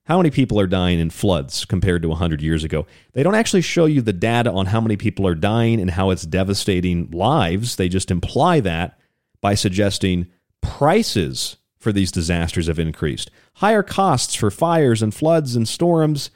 [0.07, 2.87] How many people are dying in floods compared to 100 years ago?
[3.15, 6.11] They don't actually show you the data on how many people are dying and how
[6.11, 7.77] it's devastating lives.
[7.77, 8.99] They just imply that
[9.41, 10.27] by suggesting
[10.61, 16.31] prices for these disasters have increased, higher costs for fires and floods and storms.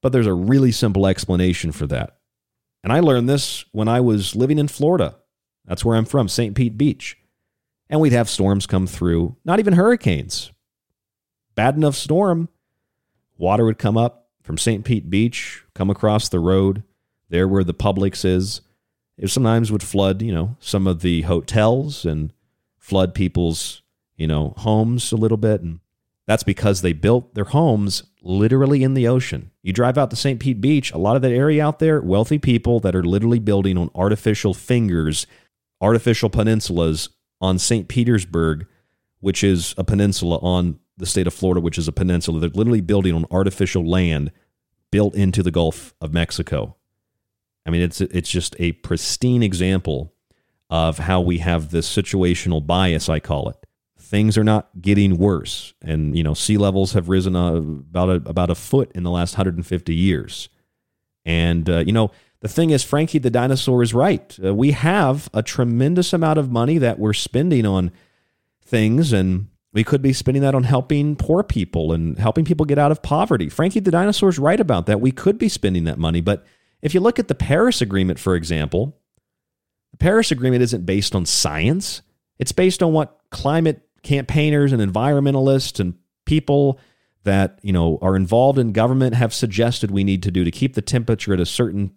[0.00, 2.18] But there's a really simple explanation for that.
[2.84, 5.16] And I learned this when I was living in Florida.
[5.64, 6.54] That's where I'm from, St.
[6.54, 7.16] Pete Beach.
[7.88, 10.52] And we'd have storms come through, not even hurricanes.
[11.54, 12.48] Bad enough storm,
[13.36, 14.84] water would come up from St.
[14.84, 16.82] Pete Beach, come across the road,
[17.28, 18.60] there where the Publix is.
[19.16, 22.32] It sometimes would flood, you know, some of the hotels and
[22.78, 23.82] flood people's,
[24.16, 25.62] you know, homes a little bit.
[25.62, 25.80] And
[26.26, 29.50] that's because they built their homes literally in the ocean.
[29.62, 30.40] You drive out to St.
[30.40, 33.78] Pete Beach, a lot of that area out there, wealthy people that are literally building
[33.78, 35.26] on artificial fingers,
[35.80, 37.08] artificial peninsulas
[37.40, 37.88] on St.
[37.88, 38.66] Petersburg,
[39.20, 42.40] which is a peninsula on the state of Florida, which is a peninsula.
[42.40, 44.30] They're literally building on artificial land
[44.90, 46.76] built into the Gulf of Mexico.
[47.66, 50.14] I mean, it's it's just a pristine example
[50.70, 53.08] of how we have this situational bias.
[53.08, 53.56] I call it.
[53.98, 58.14] Things are not getting worse, and you know, sea levels have risen uh, about a,
[58.28, 60.48] about a foot in the last 150 years.
[61.24, 62.10] And uh, you know,
[62.40, 64.38] the thing is, Frankie the dinosaur is right.
[64.44, 67.90] Uh, we have a tremendous amount of money that we're spending on
[68.62, 72.78] things, and we could be spending that on helping poor people and helping people get
[72.78, 73.48] out of poverty.
[73.48, 75.00] Frankie the dinosaur is right about that.
[75.00, 76.46] We could be spending that money, but
[76.80, 78.96] if you look at the Paris Agreement, for example,
[79.90, 82.02] the Paris Agreement isn't based on science.
[82.38, 85.94] It's based on what climate campaigners and environmentalists and
[86.24, 86.78] people
[87.24, 90.74] that you know are involved in government have suggested we need to do to keep
[90.74, 91.92] the temperature at a certain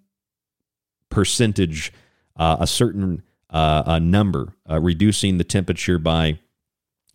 [1.09, 1.93] percentage,
[2.37, 6.39] uh, a certain uh, a number, uh, reducing the temperature by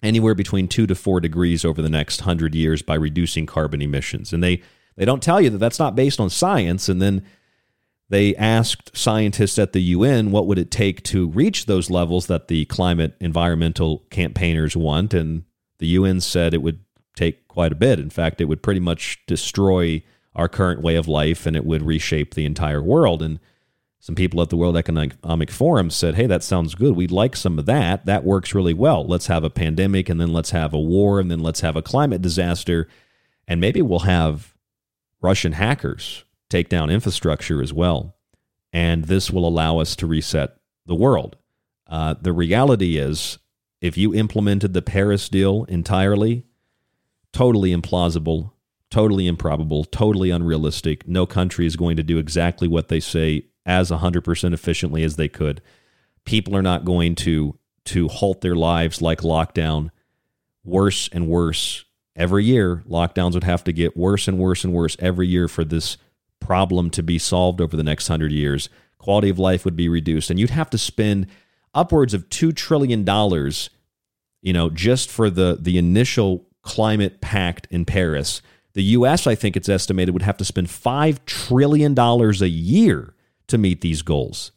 [0.02, 4.32] anywhere between two to four degrees over the next hundred years by reducing carbon emissions.
[4.32, 4.62] And they
[4.96, 6.88] they don't tell you that that's not based on science.
[6.88, 7.24] And then
[8.10, 12.48] they asked scientists at the UN what would it take to reach those levels that
[12.48, 15.44] the climate environmental campaigners want, and
[15.78, 16.80] the UN said it would
[17.16, 17.98] take quite a bit.
[17.98, 20.02] In fact, it would pretty much destroy
[20.34, 23.22] our current way of life and it would reshape the entire world.
[23.22, 23.38] And
[24.02, 26.96] some people at the World Economic Forum said, hey, that sounds good.
[26.96, 28.04] We'd like some of that.
[28.04, 29.06] That works really well.
[29.06, 31.82] Let's have a pandemic and then let's have a war and then let's have a
[31.82, 32.88] climate disaster.
[33.46, 34.56] And maybe we'll have
[35.20, 38.16] Russian hackers take down infrastructure as well.
[38.72, 41.36] And this will allow us to reset the world.
[41.86, 43.38] Uh, the reality is,
[43.80, 46.44] if you implemented the Paris deal entirely,
[47.32, 48.50] totally implausible,
[48.90, 51.06] totally improbable, totally unrealistic.
[51.06, 55.28] No country is going to do exactly what they say as 100% efficiently as they
[55.28, 55.60] could.
[56.24, 59.90] People are not going to to halt their lives like lockdown
[60.64, 61.84] worse and worse
[62.14, 62.84] every year.
[62.88, 65.96] Lockdowns would have to get worse and worse and worse every year for this
[66.38, 68.68] problem to be solved over the next hundred years.
[68.98, 71.26] Quality of life would be reduced, and you'd have to spend
[71.74, 73.70] upwards of two trillion dollars,
[74.42, 78.42] you know, just for the the initial climate pact in Paris.
[78.74, 83.11] The U.S., I think it's estimated, would have to spend five trillion dollars a year
[83.52, 84.50] to meet these goals.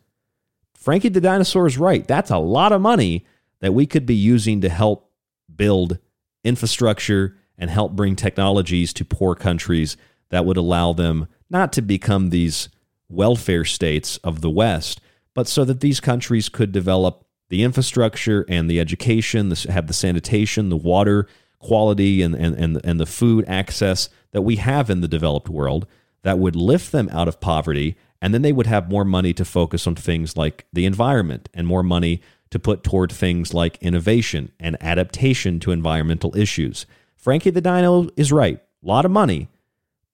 [0.73, 2.07] Frankie the dinosaur is right.
[2.07, 3.25] That's a lot of money
[3.61, 5.11] that we could be using to help
[5.55, 5.99] build
[6.43, 9.95] infrastructure and help bring technologies to poor countries
[10.29, 12.69] that would allow them not to become these
[13.07, 14.99] welfare states of the West,
[15.33, 20.69] but so that these countries could develop the infrastructure and the education, have the sanitation,
[20.69, 21.27] the water
[21.59, 25.87] quality, and, and, and, and the food access that we have in the developed world
[26.23, 27.95] that would lift them out of poverty.
[28.25, 31.67] And then they would have more money to focus on things like the environment and
[31.67, 36.87] more money to put toward things like innovation and adaptation to environmental issues.
[37.15, 38.57] Frankie the Dino is right.
[38.57, 39.47] A lot of money,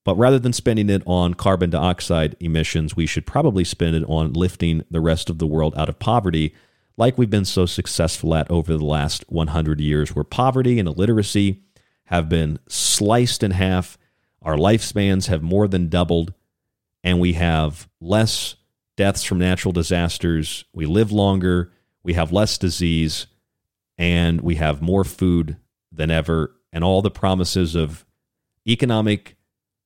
[0.04, 4.34] but rather than spending it on carbon dioxide emissions, we should probably spend it on
[4.34, 6.54] lifting the rest of the world out of poverty,
[6.98, 11.64] like we've been so successful at over the last 100 years, where poverty and illiteracy
[12.08, 13.98] have been sliced in half.
[14.42, 16.34] Our lifespans have more than doubled,
[17.04, 18.56] and we have less
[18.98, 20.66] deaths from natural disasters.
[20.74, 21.72] We live longer,
[22.04, 23.28] we have less disease,
[23.98, 25.58] and we have more food
[25.92, 26.56] than ever.
[26.74, 28.06] And all the promises of
[28.68, 29.36] economic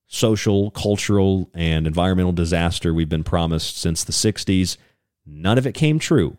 [0.08, 4.78] social, cultural, and environmental disaster we've been promised since the 60s.
[5.26, 6.38] None of it came true.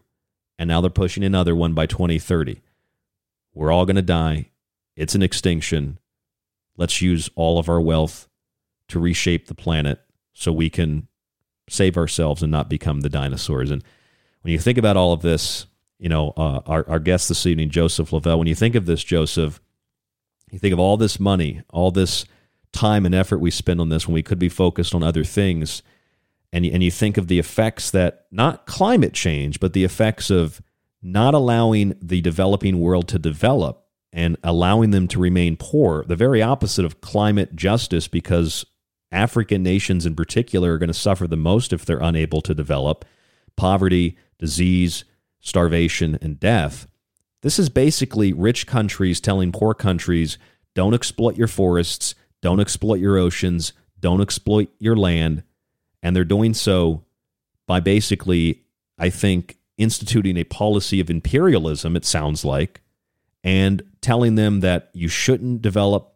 [0.59, 2.61] And now they're pushing another one by 2030.
[3.53, 4.51] We're all going to die.
[4.97, 5.99] It's an extinction.
[6.77, 8.29] Let's use all of our wealth
[8.89, 10.01] to reshape the planet
[10.39, 11.09] so we can
[11.69, 13.71] save ourselves and not become the dinosaurs.
[13.71, 13.83] And
[14.43, 15.67] when you think about all of this,
[15.99, 19.03] you know, uh, our, our guest this evening, Joseph Lavelle, when you think of this,
[19.03, 19.61] Joseph,
[20.53, 22.27] you think of all this money, all this
[22.73, 25.83] time and effort we spend on this when we could be focused on other things.
[26.53, 30.61] And and you think of the effects that not climate change, but the effects of
[31.03, 36.43] not allowing the developing world to develop and allowing them to remain poor, the very
[36.43, 38.67] opposite of climate justice, because
[39.13, 43.05] African nations in particular are going to suffer the most if they're unable to develop
[43.57, 45.05] poverty, disease,
[45.41, 46.87] starvation, and death.
[47.43, 50.39] This is basically rich countries telling poor countries
[50.75, 55.43] don't exploit your forests, don't exploit your oceans, don't exploit your land.
[56.03, 57.05] And they're doing so
[57.67, 58.65] by basically,
[58.99, 62.83] I think, instituting a policy of imperialism, it sounds like,
[63.43, 66.15] and telling them that you shouldn't develop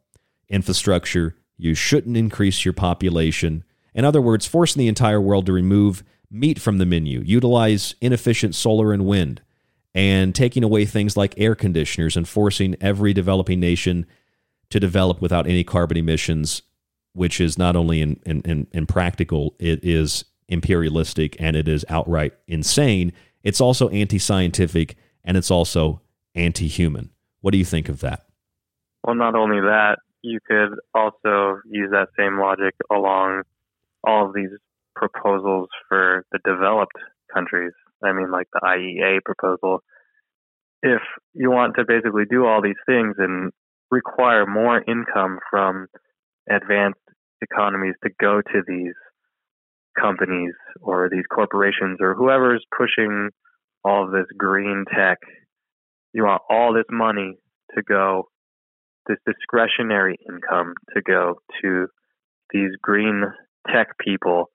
[0.49, 3.65] infrastructure, you shouldn't increase your population.
[3.95, 8.55] In other words, forcing the entire world to remove meat from the menu, utilize inefficient
[8.55, 9.43] solar and wind,
[9.95, 14.07] and taking away things like air conditioners and forcing every developing nation
[14.71, 16.63] to develop without any carbon emissions,
[17.13, 22.33] which is not only in, in, in, impractical, it is imperialistic and it is outright
[22.47, 23.13] insane.
[23.43, 26.01] It's also anti scientific and it's also
[26.35, 27.11] anti human.
[27.41, 28.27] What do you think of that?
[29.05, 33.43] Well, not only that, you could also use that same logic along
[34.05, 34.51] all of these
[34.95, 36.97] proposals for the developed
[37.33, 37.73] countries.
[38.05, 39.83] I mean, like the IEA proposal.
[40.83, 41.03] If
[41.35, 43.53] you want to basically do all these things and
[43.91, 45.89] require more income from
[46.49, 47.01] advanced
[47.43, 48.95] economies to go to these
[49.99, 53.31] companies or these corporations or whoever's pushing
[53.85, 55.19] all of this green tech,
[56.13, 57.37] you want all this money
[57.75, 58.29] to go,
[59.11, 61.87] this discretionary income to go to
[62.53, 63.25] these green
[63.69, 64.51] tech people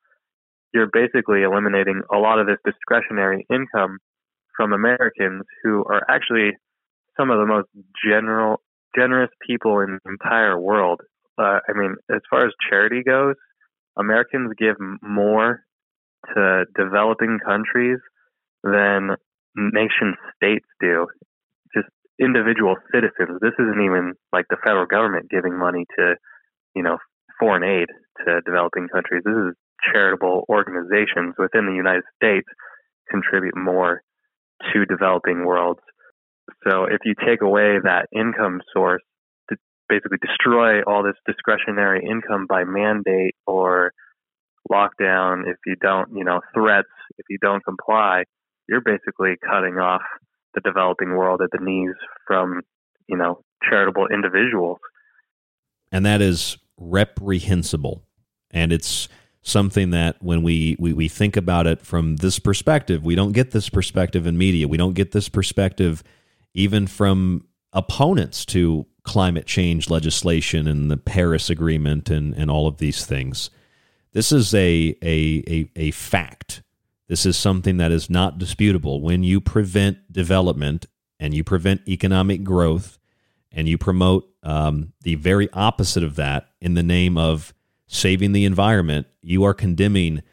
[0.75, 3.97] you're basically eliminating a lot of this discretionary income
[4.57, 6.51] from Americans who are actually
[7.17, 7.69] some of the most
[8.05, 8.57] general
[8.93, 10.99] generous people in the entire world.
[11.37, 13.35] Uh, I mean, as far as charity goes,
[13.97, 15.61] Americans give more
[16.33, 17.99] to developing countries
[18.63, 19.11] than
[19.55, 21.07] nation states do.
[22.19, 23.39] Individual citizens.
[23.41, 26.15] This isn't even like the federal government giving money to,
[26.75, 26.97] you know,
[27.39, 27.87] foreign aid
[28.25, 29.23] to developing countries.
[29.25, 29.53] This is
[29.91, 32.47] charitable organizations within the United States
[33.09, 34.01] contribute more
[34.73, 35.81] to developing worlds.
[36.67, 39.01] So if you take away that income source
[39.49, 39.57] to
[39.89, 43.91] basically destroy all this discretionary income by mandate or
[44.71, 46.87] lockdown, if you don't, you know, threats,
[47.17, 48.23] if you don't comply,
[48.67, 50.01] you're basically cutting off
[50.55, 51.95] the developing world at the knees
[52.25, 52.61] from,
[53.07, 54.79] you know, charitable individuals.
[55.91, 58.03] And that is reprehensible.
[58.51, 59.07] And it's
[59.41, 63.51] something that when we, we, we think about it from this perspective, we don't get
[63.51, 64.67] this perspective in media.
[64.67, 66.03] We don't get this perspective
[66.53, 72.77] even from opponents to climate change legislation and the Paris Agreement and, and all of
[72.77, 73.51] these things.
[74.13, 76.63] This is a, a, a, a fact.
[77.07, 79.01] This is something that is not disputable.
[79.01, 80.87] When you prevent development
[81.19, 82.97] and you prevent economic growth
[83.51, 87.53] and you promote um, the very opposite of that in the name of
[87.87, 90.23] saving the environment, you are condemning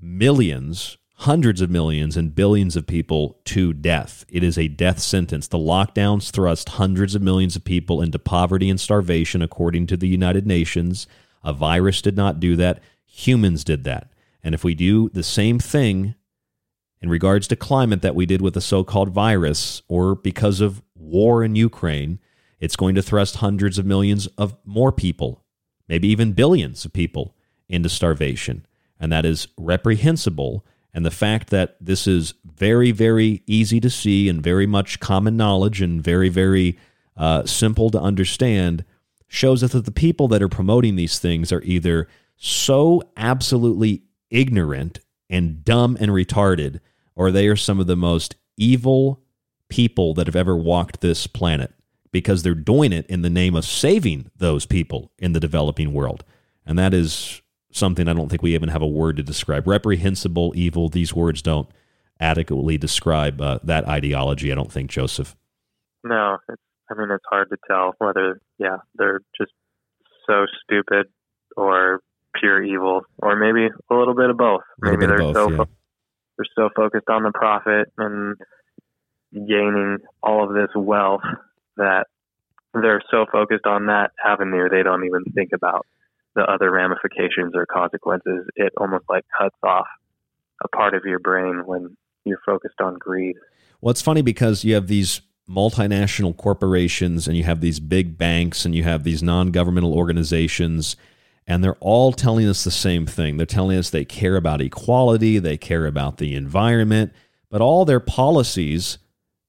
[0.00, 4.24] millions, hundreds of millions, and billions of people to death.
[4.28, 5.48] It is a death sentence.
[5.48, 10.08] The lockdowns thrust hundreds of millions of people into poverty and starvation, according to the
[10.08, 11.06] United Nations.
[11.42, 14.10] A virus did not do that, humans did that.
[14.42, 16.14] And if we do the same thing
[17.00, 20.82] in regards to climate that we did with the so called virus, or because of
[20.94, 22.18] war in Ukraine,
[22.58, 25.44] it's going to thrust hundreds of millions of more people
[25.90, 27.34] maybe even billions of people
[27.68, 28.64] into starvation.
[29.00, 30.64] And that is reprehensible.
[30.94, 35.36] And the fact that this is very, very easy to see and very much common
[35.36, 36.78] knowledge and very, very
[37.16, 38.84] uh, simple to understand
[39.26, 42.06] shows us that the people that are promoting these things are either
[42.36, 46.80] so absolutely ignorant and dumb and retarded,
[47.14, 49.22] or they are some of the most evil
[49.68, 51.72] people that have ever walked this planet
[52.12, 56.24] because they're doing it in the name of saving those people in the developing world.
[56.66, 57.40] And that is
[57.72, 59.66] something I don't think we even have a word to describe.
[59.66, 61.68] Reprehensible, evil, these words don't
[62.18, 65.36] adequately describe uh, that ideology, I don't think, Joseph.
[66.02, 69.52] No, I mean, it's hard to tell whether, yeah, they're just
[70.28, 71.06] so stupid
[71.56, 72.00] or
[72.34, 74.62] pure evil, or maybe a little bit of both.
[74.80, 75.56] Maybe they're both, so yeah.
[75.58, 75.68] fo-
[76.36, 78.36] they're so focused on the profit and
[79.32, 81.22] gaining all of this wealth
[81.76, 82.06] that
[82.74, 85.86] they're so focused on that avenue they don't even think about
[86.34, 88.46] the other ramifications or consequences.
[88.54, 89.86] It almost like cuts off
[90.62, 93.36] a part of your brain when you're focused on greed.
[93.80, 98.64] Well, it's funny because you have these multinational corporations and you have these big banks
[98.64, 100.96] and you have these non governmental organizations,
[101.50, 103.36] and they're all telling us the same thing.
[103.36, 107.12] They're telling us they care about equality, they care about the environment,
[107.50, 108.98] but all their policies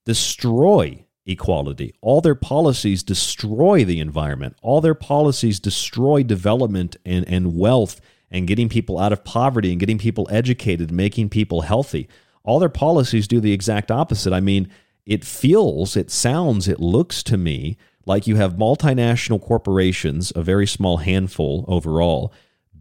[0.03, 1.94] destroy equality.
[2.02, 4.56] All their policies destroy the environment.
[4.64, 8.02] All their policies destroy development and, and wealth
[8.32, 12.10] and getting people out of poverty and getting people educated, making people healthy.
[12.44, 14.34] All their policies do the exact opposite.
[14.34, 14.72] I mean,
[15.06, 20.68] it feels, it sounds, it looks to me like you have multinational corporations, a very
[20.68, 22.34] small handful overall,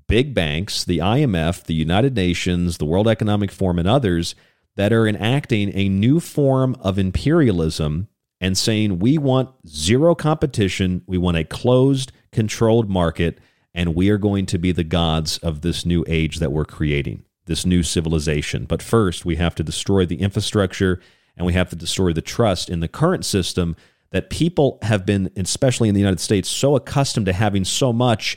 [0.07, 4.35] big banks, the IMF, the United Nations, the World Economic Forum, and others
[4.77, 8.09] that are enacting a new form of imperialism
[8.41, 13.39] and saying we want zero competition, we want a closed, controlled market,
[13.75, 17.25] and we are going to be the gods of this new age that we're creating,
[17.47, 18.65] this new civilization.
[18.65, 21.01] But first, we have to destroy the infrastructure
[21.37, 23.77] and we have to destroy the trust in the current system
[24.11, 28.37] that people have been, especially in the United States, so accustomed to having so much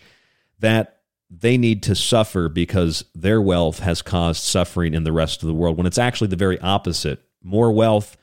[0.59, 5.47] that they need to suffer because their wealth has caused suffering in the rest of
[5.47, 7.23] the world when it's actually the very opposite.
[7.41, 8.17] More wealth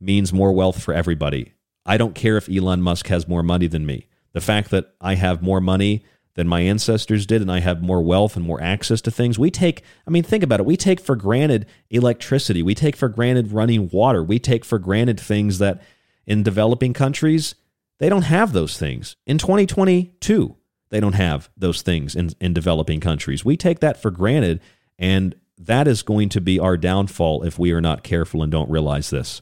[0.00, 1.52] means more wealth for everybody.
[1.86, 4.08] I don't care if Elon Musk has more money than me.
[4.32, 6.04] The fact that I have more money
[6.34, 9.38] than my ancestors did and I have more wealth and more access to things.
[9.38, 10.66] We take, I mean, think about it.
[10.66, 12.62] We take for granted electricity.
[12.62, 14.22] We take for granted running water.
[14.22, 15.82] We take for granted things that
[16.28, 17.54] in developing countries,
[17.98, 19.16] they don't have those things.
[19.26, 20.54] In 2022,
[20.90, 23.44] they don't have those things in, in developing countries.
[23.44, 24.60] We take that for granted,
[24.98, 28.70] and that is going to be our downfall if we are not careful and don't
[28.70, 29.40] realize this.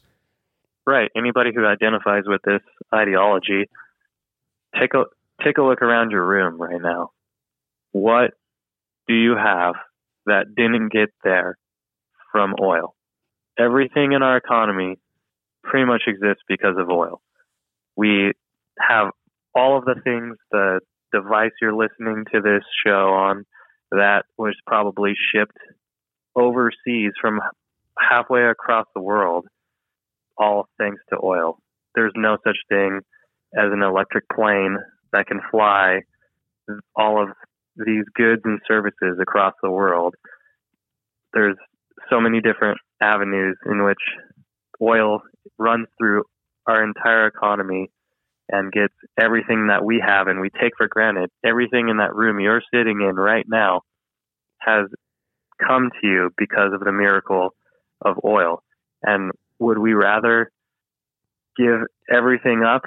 [0.86, 1.10] Right.
[1.16, 2.62] Anybody who identifies with this
[2.94, 3.68] ideology,
[4.80, 5.04] take a
[5.44, 7.10] take a look around your room right now.
[7.90, 8.30] What
[9.08, 9.74] do you have
[10.26, 11.58] that didn't get there
[12.30, 12.94] from oil?
[13.58, 14.98] Everything in our economy
[15.66, 17.20] pretty much exists because of oil.
[17.96, 18.32] We
[18.78, 19.08] have
[19.54, 20.80] all of the things, the
[21.12, 23.44] device you're listening to this show on,
[23.90, 25.56] that was probably shipped
[26.34, 27.40] overseas from
[27.98, 29.46] halfway across the world,
[30.36, 31.58] all thanks to oil.
[31.94, 33.00] There's no such thing
[33.56, 34.76] as an electric plane
[35.12, 36.00] that can fly
[36.94, 37.30] all of
[37.76, 40.14] these goods and services across the world.
[41.32, 41.56] There's
[42.10, 44.02] so many different avenues in which
[44.82, 45.22] oil
[45.58, 46.24] runs through
[46.66, 47.90] our entire economy
[48.48, 51.30] and gets everything that we have and we take for granted.
[51.44, 53.82] Everything in that room you're sitting in right now
[54.60, 54.86] has
[55.66, 57.50] come to you because of the miracle
[58.04, 58.62] of oil.
[59.02, 60.50] And would we rather
[61.56, 61.80] give
[62.10, 62.82] everything up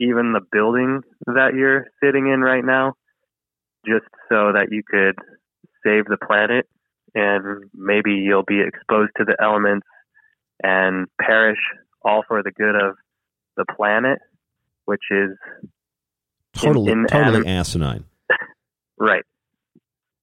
[0.00, 2.94] even the building that you're sitting in right now,
[3.86, 5.16] just so that you could
[5.84, 6.66] save the planet
[7.14, 9.86] and maybe you'll be exposed to the elements
[10.62, 11.58] and perish
[12.04, 12.96] all for the good of
[13.56, 14.18] the planet,
[14.84, 15.30] which is
[16.54, 18.04] totally in, in totally asinine.
[18.98, 19.24] right.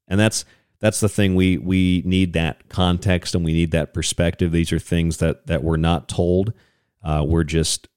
[0.08, 0.46] And that's
[0.80, 4.52] that's the thing we we need that context and we need that perspective.
[4.52, 6.54] These are things that that we're not told.
[7.04, 7.88] Uh, we're just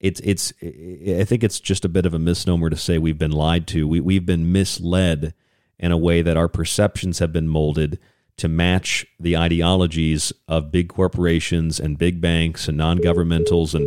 [0.00, 3.32] it's it's I think it's just a bit of a misnomer to say we've been
[3.32, 3.86] lied to.
[3.88, 5.34] We we've been misled
[5.78, 7.98] in a way that our perceptions have been molded
[8.36, 13.86] to match the ideologies of big corporations and big banks and non-governmentals and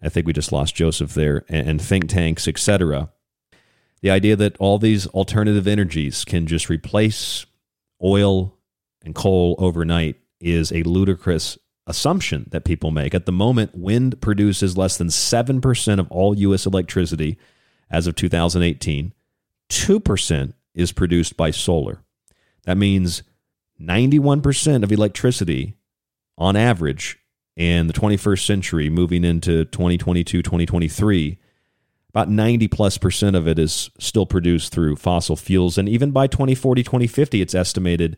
[0.00, 3.10] I think we just lost Joseph there and, and think tanks, etc.
[4.00, 7.46] The idea that all these alternative energies can just replace
[8.02, 8.56] oil
[9.04, 13.14] and coal overnight is a ludicrous assumption that people make.
[13.14, 16.66] At the moment, wind produces less than 7% of all U.S.
[16.66, 17.38] electricity
[17.90, 19.12] as of 2018.
[19.68, 22.02] 2% is produced by solar.
[22.64, 23.22] That means
[23.80, 25.76] 91% of electricity
[26.36, 27.18] on average
[27.56, 31.38] in the 21st century, moving into 2022, 2023,
[32.10, 35.76] about 90 plus percent of it is still produced through fossil fuels.
[35.76, 38.16] And even by 2040, 2050, it's estimated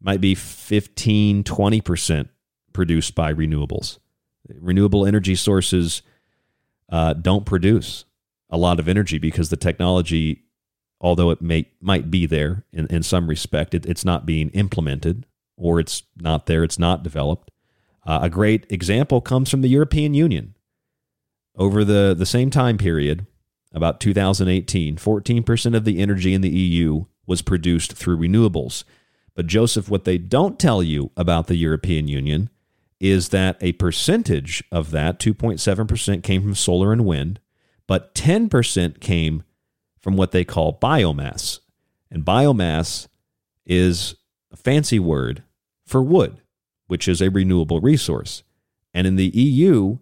[0.00, 2.28] might be 15, 20%
[2.72, 3.98] produced by renewables.
[4.48, 6.02] Renewable energy sources
[6.90, 8.04] uh, don't produce
[8.50, 10.44] a lot of energy because the technology,
[11.04, 15.26] although it may might be there in, in some respect, it, it's not being implemented
[15.54, 17.50] or it's not there, it's not developed.
[18.06, 20.54] Uh, a great example comes from the European Union.
[21.56, 23.26] Over the, the same time period,
[23.72, 28.84] about 2018, 14% of the energy in the EU was produced through renewables.
[29.34, 32.50] But, Joseph, what they don't tell you about the European Union
[32.98, 37.40] is that a percentage of that, 2.7%, came from solar and wind,
[37.86, 39.42] but 10% came
[40.04, 41.60] from what they call biomass.
[42.10, 43.08] And biomass
[43.64, 44.16] is
[44.52, 45.42] a fancy word
[45.86, 46.42] for wood,
[46.88, 48.42] which is a renewable resource.
[48.92, 49.96] And in the EU,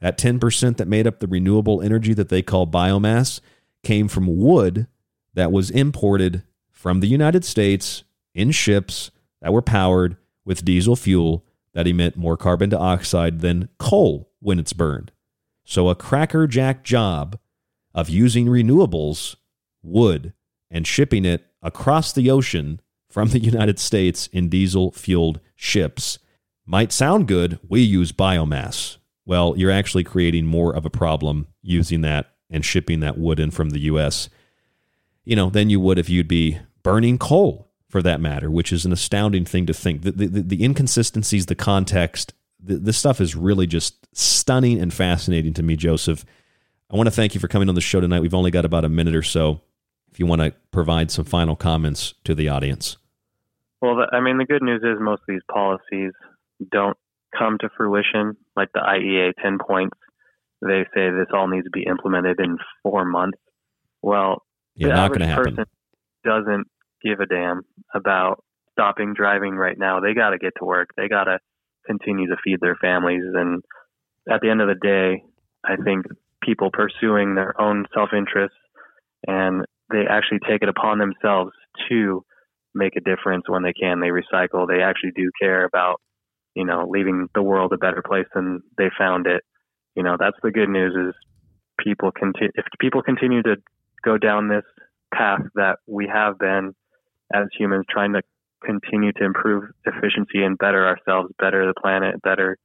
[0.00, 3.40] That 10% that made up the renewable energy that they call biomass
[3.82, 4.86] came from wood
[5.34, 8.04] that was imported from the United States
[8.34, 9.10] in ships
[9.40, 14.72] that were powered with diesel fuel that emit more carbon dioxide than coal when it's
[14.72, 15.10] burned.
[15.64, 17.38] So, a crackerjack job
[17.92, 19.36] of using renewables,
[19.82, 20.32] wood,
[20.70, 26.18] and shipping it across the ocean from the United States in diesel fueled ships
[26.66, 27.58] might sound good.
[27.68, 28.98] We use biomass.
[29.24, 33.50] Well, you're actually creating more of a problem using that and shipping that wood in
[33.50, 34.28] from the U.S.
[35.24, 38.84] You know, than you would if you'd be burning coal, for that matter, which is
[38.84, 40.02] an astounding thing to think.
[40.02, 45.54] The, the, the inconsistencies, the context, the, this stuff is really just stunning and fascinating
[45.54, 46.24] to me, Joseph.
[46.90, 48.20] I want to thank you for coming on the show tonight.
[48.20, 49.62] We've only got about a minute or so.
[50.18, 52.96] If you want to provide some final comments to the audience.
[53.80, 56.10] Well, I mean, the good news is most of these policies
[56.72, 56.96] don't
[57.38, 58.36] come to fruition.
[58.56, 59.96] Like the IEA 10 points,
[60.60, 63.38] they say this all needs to be implemented in four months.
[64.02, 64.42] Well,
[64.74, 65.54] yeah, the not average going to happen.
[65.54, 65.64] person
[66.24, 66.66] doesn't
[67.00, 67.62] give a damn
[67.94, 68.42] about
[68.72, 70.00] stopping driving right now.
[70.00, 70.88] They got to get to work.
[70.96, 71.38] They got to
[71.86, 73.22] continue to feed their families.
[73.22, 73.62] And
[74.28, 75.22] at the end of the day,
[75.64, 76.06] I think
[76.42, 78.56] people pursuing their own self interest
[79.24, 81.52] and they actually take it upon themselves
[81.88, 82.24] to
[82.74, 84.00] make a difference when they can.
[84.00, 84.66] They recycle.
[84.66, 86.00] They actually do care about,
[86.54, 89.42] you know, leaving the world a better place than they found it.
[89.94, 91.14] You know, that's the good news is
[91.78, 93.56] people continue, if people continue to
[94.04, 94.64] go down this
[95.12, 96.74] path that we have been
[97.32, 98.22] as humans trying to
[98.64, 102.58] continue to improve efficiency and better ourselves, better the planet, better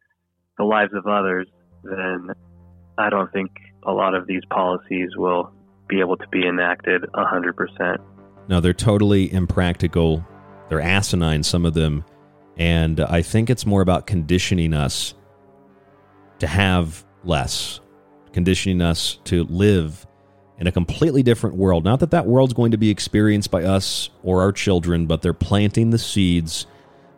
[0.57, 1.47] the lives of others,
[1.83, 2.29] then
[2.97, 3.51] I don't think
[3.83, 5.51] a lot of these policies will
[5.87, 7.97] be able to be enacted 100%.
[8.47, 10.25] No, they're totally impractical.
[10.69, 12.03] They're asinine, some of them.
[12.57, 15.13] And I think it's more about conditioning us
[16.39, 17.79] to have less,
[18.31, 20.05] conditioning us to live
[20.59, 21.83] in a completely different world.
[21.83, 25.33] Not that that world's going to be experienced by us or our children, but they're
[25.33, 26.67] planting the seeds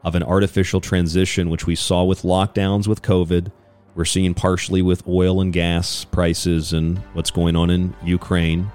[0.03, 3.51] of an artificial transition, which we saw with lockdowns with COVID.
[3.95, 8.69] We're seeing partially with oil and gas prices and what's going on in Ukraine.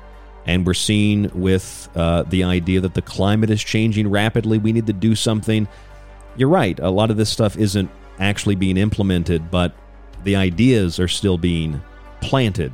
[0.46, 4.56] And we're seeing with uh, the idea that the climate is changing rapidly.
[4.56, 5.68] We need to do something.
[6.36, 6.78] You're right.
[6.80, 9.74] A lot of this stuff isn't actually being implemented, but
[10.24, 11.82] the ideas are still being
[12.22, 12.72] planted.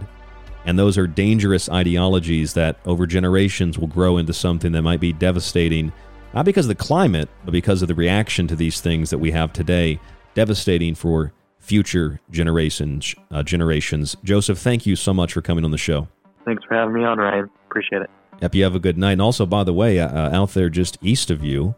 [0.64, 5.12] And those are dangerous ideologies that over generations will grow into something that might be
[5.12, 5.92] devastating,
[6.34, 9.32] not because of the climate, but because of the reaction to these things that we
[9.32, 10.00] have today,
[10.34, 11.32] devastating for
[11.66, 13.14] future generations.
[13.30, 14.16] Uh, generations.
[14.22, 16.06] Joseph, thank you so much for coming on the show.
[16.44, 17.50] Thanks for having me on, Ryan.
[17.68, 18.10] Appreciate it.
[18.40, 19.12] Yep, you have a good night.
[19.12, 21.74] And also, by the way, uh, out there just east of you,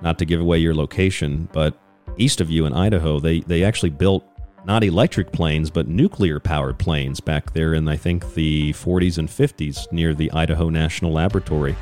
[0.00, 1.76] not to give away your location, but
[2.16, 4.24] east of you in Idaho, they, they actually built
[4.64, 9.28] not electric planes, but nuclear powered planes back there in, I think, the 40s and
[9.28, 11.74] 50s near the Idaho National Laboratory.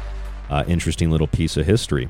[0.48, 2.08] Uh, interesting little piece of history.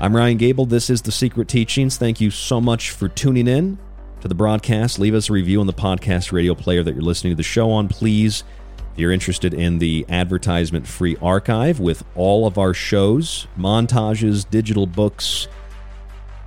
[0.00, 0.66] I'm Ryan Gable.
[0.66, 1.98] This is The Secret Teachings.
[1.98, 3.78] Thank you so much for tuning in
[4.22, 4.98] to the broadcast.
[4.98, 7.70] Leave us a review on the podcast radio player that you're listening to the show
[7.70, 8.44] on, please.
[8.92, 14.86] If you're interested in the advertisement free archive with all of our shows, montages, digital
[14.86, 15.48] books,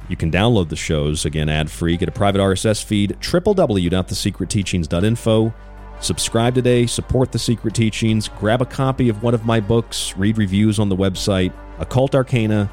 [0.07, 1.97] you can download the shows, again, ad free.
[1.97, 5.53] Get a private RSS feed, www.thesecretteachings.info.
[5.99, 10.38] Subscribe today, support The Secret Teachings, grab a copy of one of my books, read
[10.38, 12.69] reviews on the website, Occult Arcana,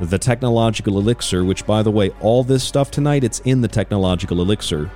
[0.00, 4.40] The Technological Elixir, which, by the way, all this stuff tonight, it's in the Technological
[4.40, 4.90] Elixir,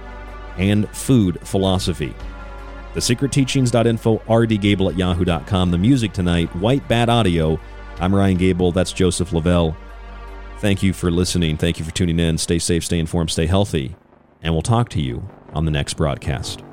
[0.59, 2.15] and Food Philosophy.
[2.95, 5.71] the TheSecretTeachings.info, rdgable at yahoo.com.
[5.71, 7.61] The music tonight, White Bat Audio.
[8.01, 8.73] I'm Ryan Gable.
[8.73, 9.77] That's Joseph Lavelle.
[10.59, 11.57] Thank you for listening.
[11.59, 12.39] Thank you for tuning in.
[12.39, 13.95] Stay safe, stay informed, stay healthy.
[14.43, 16.66] And we'll talk to you on the next broadcast.